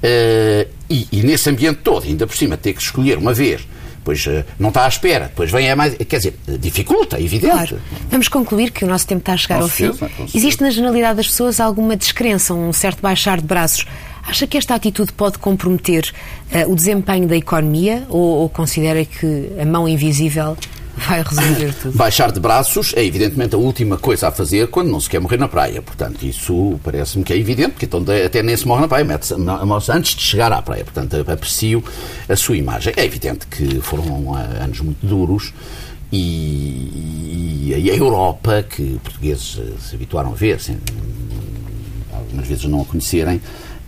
Uh, 0.02 0.68
e, 0.90 1.08
e, 1.12 1.22
nesse 1.22 1.48
ambiente 1.48 1.80
todo, 1.82 2.06
ainda 2.06 2.26
por 2.26 2.36
cima, 2.36 2.56
ter 2.56 2.72
que 2.72 2.82
escolher 2.82 3.16
uma 3.18 3.32
vez 3.32 3.66
pois 4.04 4.26
eh, 4.26 4.44
não 4.58 4.68
está 4.68 4.84
à 4.84 4.88
espera, 4.88 5.26
depois 5.26 5.50
vem 5.50 5.68
é 5.68 5.74
mais. 5.74 5.94
Quer 5.96 6.16
dizer, 6.16 6.34
dificulta, 6.58 7.16
é 7.18 7.22
evidente. 7.22 7.52
Claro. 7.52 7.80
Vamos 8.10 8.28
concluir 8.28 8.70
que 8.70 8.84
o 8.84 8.88
nosso 8.88 9.06
tempo 9.06 9.20
está 9.20 9.32
a 9.32 9.36
chegar 9.36 9.56
com 9.56 9.62
ao 9.62 9.68
certeza, 9.68 10.08
fim. 10.08 10.26
Existe 10.34 10.62
na 10.62 10.70
generalidade 10.70 11.16
das 11.16 11.26
pessoas 11.26 11.60
alguma 11.60 11.96
descrença, 11.96 12.54
um 12.54 12.72
certo 12.72 13.00
baixar 13.00 13.40
de 13.40 13.46
braços. 13.46 13.86
Acha 14.24 14.46
que 14.46 14.56
esta 14.56 14.74
atitude 14.74 15.12
pode 15.12 15.38
comprometer 15.38 16.12
uh, 16.54 16.70
o 16.70 16.76
desempenho 16.76 17.26
da 17.26 17.36
economia 17.36 18.04
ou, 18.08 18.20
ou 18.20 18.48
considera 18.48 19.04
que 19.04 19.50
a 19.60 19.64
mão 19.64 19.88
invisível 19.88 20.56
vai 20.96 21.22
resolver 21.22 21.74
tudo. 21.74 21.96
Baixar 21.96 22.32
de 22.32 22.40
braços 22.40 22.92
é 22.96 23.04
evidentemente 23.04 23.54
a 23.54 23.58
última 23.58 23.96
coisa 23.96 24.28
a 24.28 24.32
fazer 24.32 24.68
quando 24.68 24.90
não 24.90 25.00
se 25.00 25.08
quer 25.08 25.20
morrer 25.20 25.38
na 25.38 25.48
praia. 25.48 25.82
Portanto, 25.82 26.22
isso 26.24 26.78
parece-me 26.82 27.24
que 27.24 27.32
é 27.32 27.36
evidente, 27.36 27.72
porque 27.72 27.86
então 27.86 28.04
até 28.24 28.42
nem 28.42 28.56
se 28.56 28.66
morre 28.66 28.82
na 28.82 28.88
praia, 28.88 29.04
mete 29.04 29.32
antes 29.90 30.14
de 30.14 30.22
chegar 30.22 30.52
à 30.52 30.60
praia. 30.60 30.84
Portanto, 30.84 31.16
aprecio 31.30 31.82
a 32.28 32.36
sua 32.36 32.56
imagem. 32.56 32.92
É 32.96 33.04
evidente 33.04 33.46
que 33.46 33.80
foram 33.80 34.34
ah, 34.34 34.64
anos 34.64 34.80
muito 34.80 35.04
duros. 35.06 35.52
E, 36.14 37.72
e 37.74 37.90
a 37.90 37.94
Europa, 37.94 38.62
que 38.62 39.00
portugueses 39.02 39.58
ah, 39.58 39.80
se 39.80 39.94
habituaram 39.94 40.32
a 40.32 40.34
ver, 40.34 40.60
algumas 42.12 42.46
vezes 42.46 42.64
não 42.64 42.82
a 42.82 42.84
conhecerem, 42.84 43.40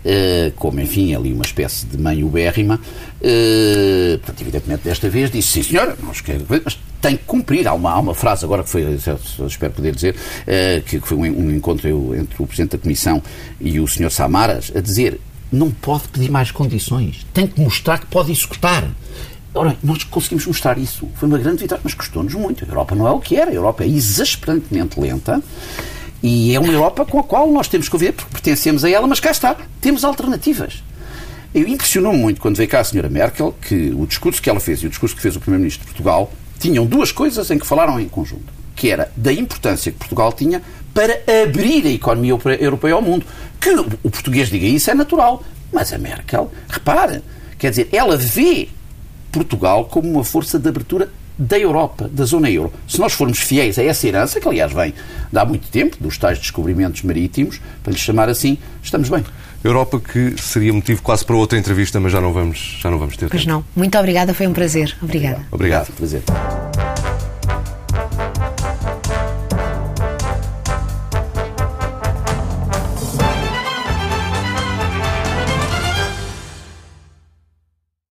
Uh, 0.05 0.53
como, 0.57 0.79
enfim, 0.81 1.15
ali 1.15 1.33
uma 1.33 1.45
espécie 1.45 1.87
de 1.87 1.97
mãe 1.97 2.23
ubérrima. 2.23 2.79
Uh, 3.21 4.19
portanto, 4.19 4.41
evidentemente, 4.43 4.83
desta 4.85 5.09
vez 5.09 5.31
disse, 5.31 5.49
sim 5.49 5.63
senhora, 5.63 5.97
mas 6.03 6.79
tem 7.01 7.17
que 7.17 7.25
cumprir. 7.25 7.67
Há 7.67 7.73
uma, 7.73 7.91
há 7.91 7.99
uma 7.99 8.15
frase 8.15 8.45
agora 8.45 8.63
que 8.63 8.69
foi, 8.69 8.99
espero 9.47 9.73
poder 9.73 9.95
dizer, 9.95 10.15
uh, 10.15 10.83
que, 10.83 11.01
foi 11.01 11.17
um, 11.17 11.47
um 11.47 11.51
encontro 11.51 12.15
entre 12.15 12.43
o 12.43 12.47
Presidente 12.47 12.73
da 12.73 12.79
Comissão 12.79 13.23
e 13.61 13.81
o 13.81 13.87
Sr. 13.87 14.11
Samaras, 14.11 14.71
a 14.75 14.81
dizer, 14.81 15.21
não 15.51 15.71
pode 15.71 16.09
pedir 16.09 16.31
mais 16.31 16.51
condições, 16.51 17.27
tem 17.33 17.47
que 17.47 17.61
mostrar 17.61 17.99
que 17.99 18.07
pode 18.07 18.31
executar. 18.31 18.87
Ora, 19.55 19.77
nós 19.85 20.03
conseguimos 20.03 20.45
mostrar 20.47 20.77
isso. 20.79 21.09
Foi 21.15 21.29
uma 21.29 21.39
grande 21.39 21.63
vitória, 21.63 21.81
mas 21.85 21.95
custou-nos 21.95 22.35
muito. 22.35 22.65
A 22.65 22.69
Europa 22.69 22.97
não 22.97 23.07
é 23.07 23.13
o 23.13 23.21
que 23.21 23.37
era. 23.37 23.53
A 23.53 23.55
Europa 23.55 23.85
é 23.85 23.87
exasperantemente 23.87 24.99
lenta. 24.99 25.41
E 26.27 26.55
é 26.55 26.59
uma 26.59 26.73
Europa 26.73 27.05
com 27.05 27.19
a 27.19 27.23
qual 27.23 27.53
nós 27.53 27.69
temos 27.69 27.87
que 27.87 27.99
ver, 27.99 28.15
porque 28.15 28.33
pertencemos 28.33 28.83
a 28.83 28.89
ela, 28.89 29.07
mas 29.07 29.21
cá 29.21 29.31
está, 29.31 29.55
temos 29.79 30.05
alternativas. 30.05 30.83
Impressionou-me 31.55 32.19
muito 32.19 32.41
quando 32.41 32.57
veio 32.57 32.67
cá 32.67 32.81
a 32.81 32.85
senhora 32.85 33.11
Merkel 33.11 33.55
que 33.61 33.93
o 33.95 34.07
discurso 34.07 34.41
que 34.41 34.49
ela 34.49 34.59
fez 34.59 34.83
e 34.83 34.87
o 34.87 34.89
discurso 34.89 35.15
que 35.15 35.21
fez 35.21 35.37
o 35.37 35.41
Primeiro-Ministro 35.41 35.87
de 35.87 35.93
Portugal 35.93 36.33
tinham 36.59 36.87
duas 36.87 37.13
coisas 37.13 37.51
em 37.51 37.59
que 37.59 37.67
falaram 37.67 38.01
em 38.01 38.09
conjunto, 38.09 38.51
que 38.75 38.91
era 38.91 39.13
da 39.15 39.35
importância 39.35 39.93
que 39.93 39.99
Portugal 39.99 40.33
tinha 40.33 40.63
para 40.95 41.21
abrir 41.43 41.87
a 41.87 41.91
economia 41.91 42.39
europeia 42.59 42.95
ao 42.95 43.03
mundo. 43.03 43.27
Que 43.61 43.69
o 44.03 44.11
português 44.11 44.49
diga 44.49 44.67
isso 44.67 44.91
é 44.91 44.95
natural, 44.95 45.45
mas 45.71 45.93
a 45.93 45.99
Merkel, 45.99 46.51
repare, 46.71 47.21
quer 47.59 47.69
dizer, 47.69 47.91
ela 47.93 48.17
vê 48.17 48.71
Portugal 49.31 49.85
como 49.85 50.11
uma 50.11 50.25
força 50.25 50.59
de 50.59 50.67
abertura 50.71 51.13
da 51.39 51.59
Europa, 51.59 52.09
da 52.13 52.25
zona 52.25 52.51
euro. 52.51 52.73
Se 52.87 52.99
nós 52.99 53.13
formos 53.13 53.39
fiéis 53.39 53.79
a 53.79 53.83
essa 53.83 54.07
herança, 54.07 54.41
que 54.41 54.49
aliás 54.49 54.73
vem 54.73 54.95
de 55.33 55.39
há 55.39 55.45
muito 55.45 55.69
tempo, 55.69 55.97
dos 56.01 56.17
tais 56.19 56.39
descobrimentos 56.39 57.03
marítimos, 57.03 57.61
para 57.83 57.93
lhe 57.93 57.99
chamar 57.99 58.29
assim, 58.29 58.59
estamos 58.83 59.09
bem. 59.09 59.25
Europa 59.63 59.99
que 59.99 60.35
seria 60.41 60.73
motivo 60.73 61.01
quase 61.03 61.25
para 61.25 61.35
outra 61.37 61.59
entrevista, 61.59 61.99
mas 61.99 62.13
já 62.13 62.21
não 62.21 62.33
vamos, 62.33 62.79
já 62.81 62.91
não 62.91 62.99
vamos 62.99 63.17
ter. 63.17 63.29
Pois 63.29 63.45
tempo. 63.45 63.55
não. 63.55 63.65
Muito 63.75 63.99
obrigada, 63.99 64.35
foi 64.35 64.47
um 64.47 64.53
prazer. 64.53 64.95
Obrigada. 65.03 65.47
Obrigado. 65.51 65.89
Obrigado. 65.91 65.97
Prazer. 65.97 66.64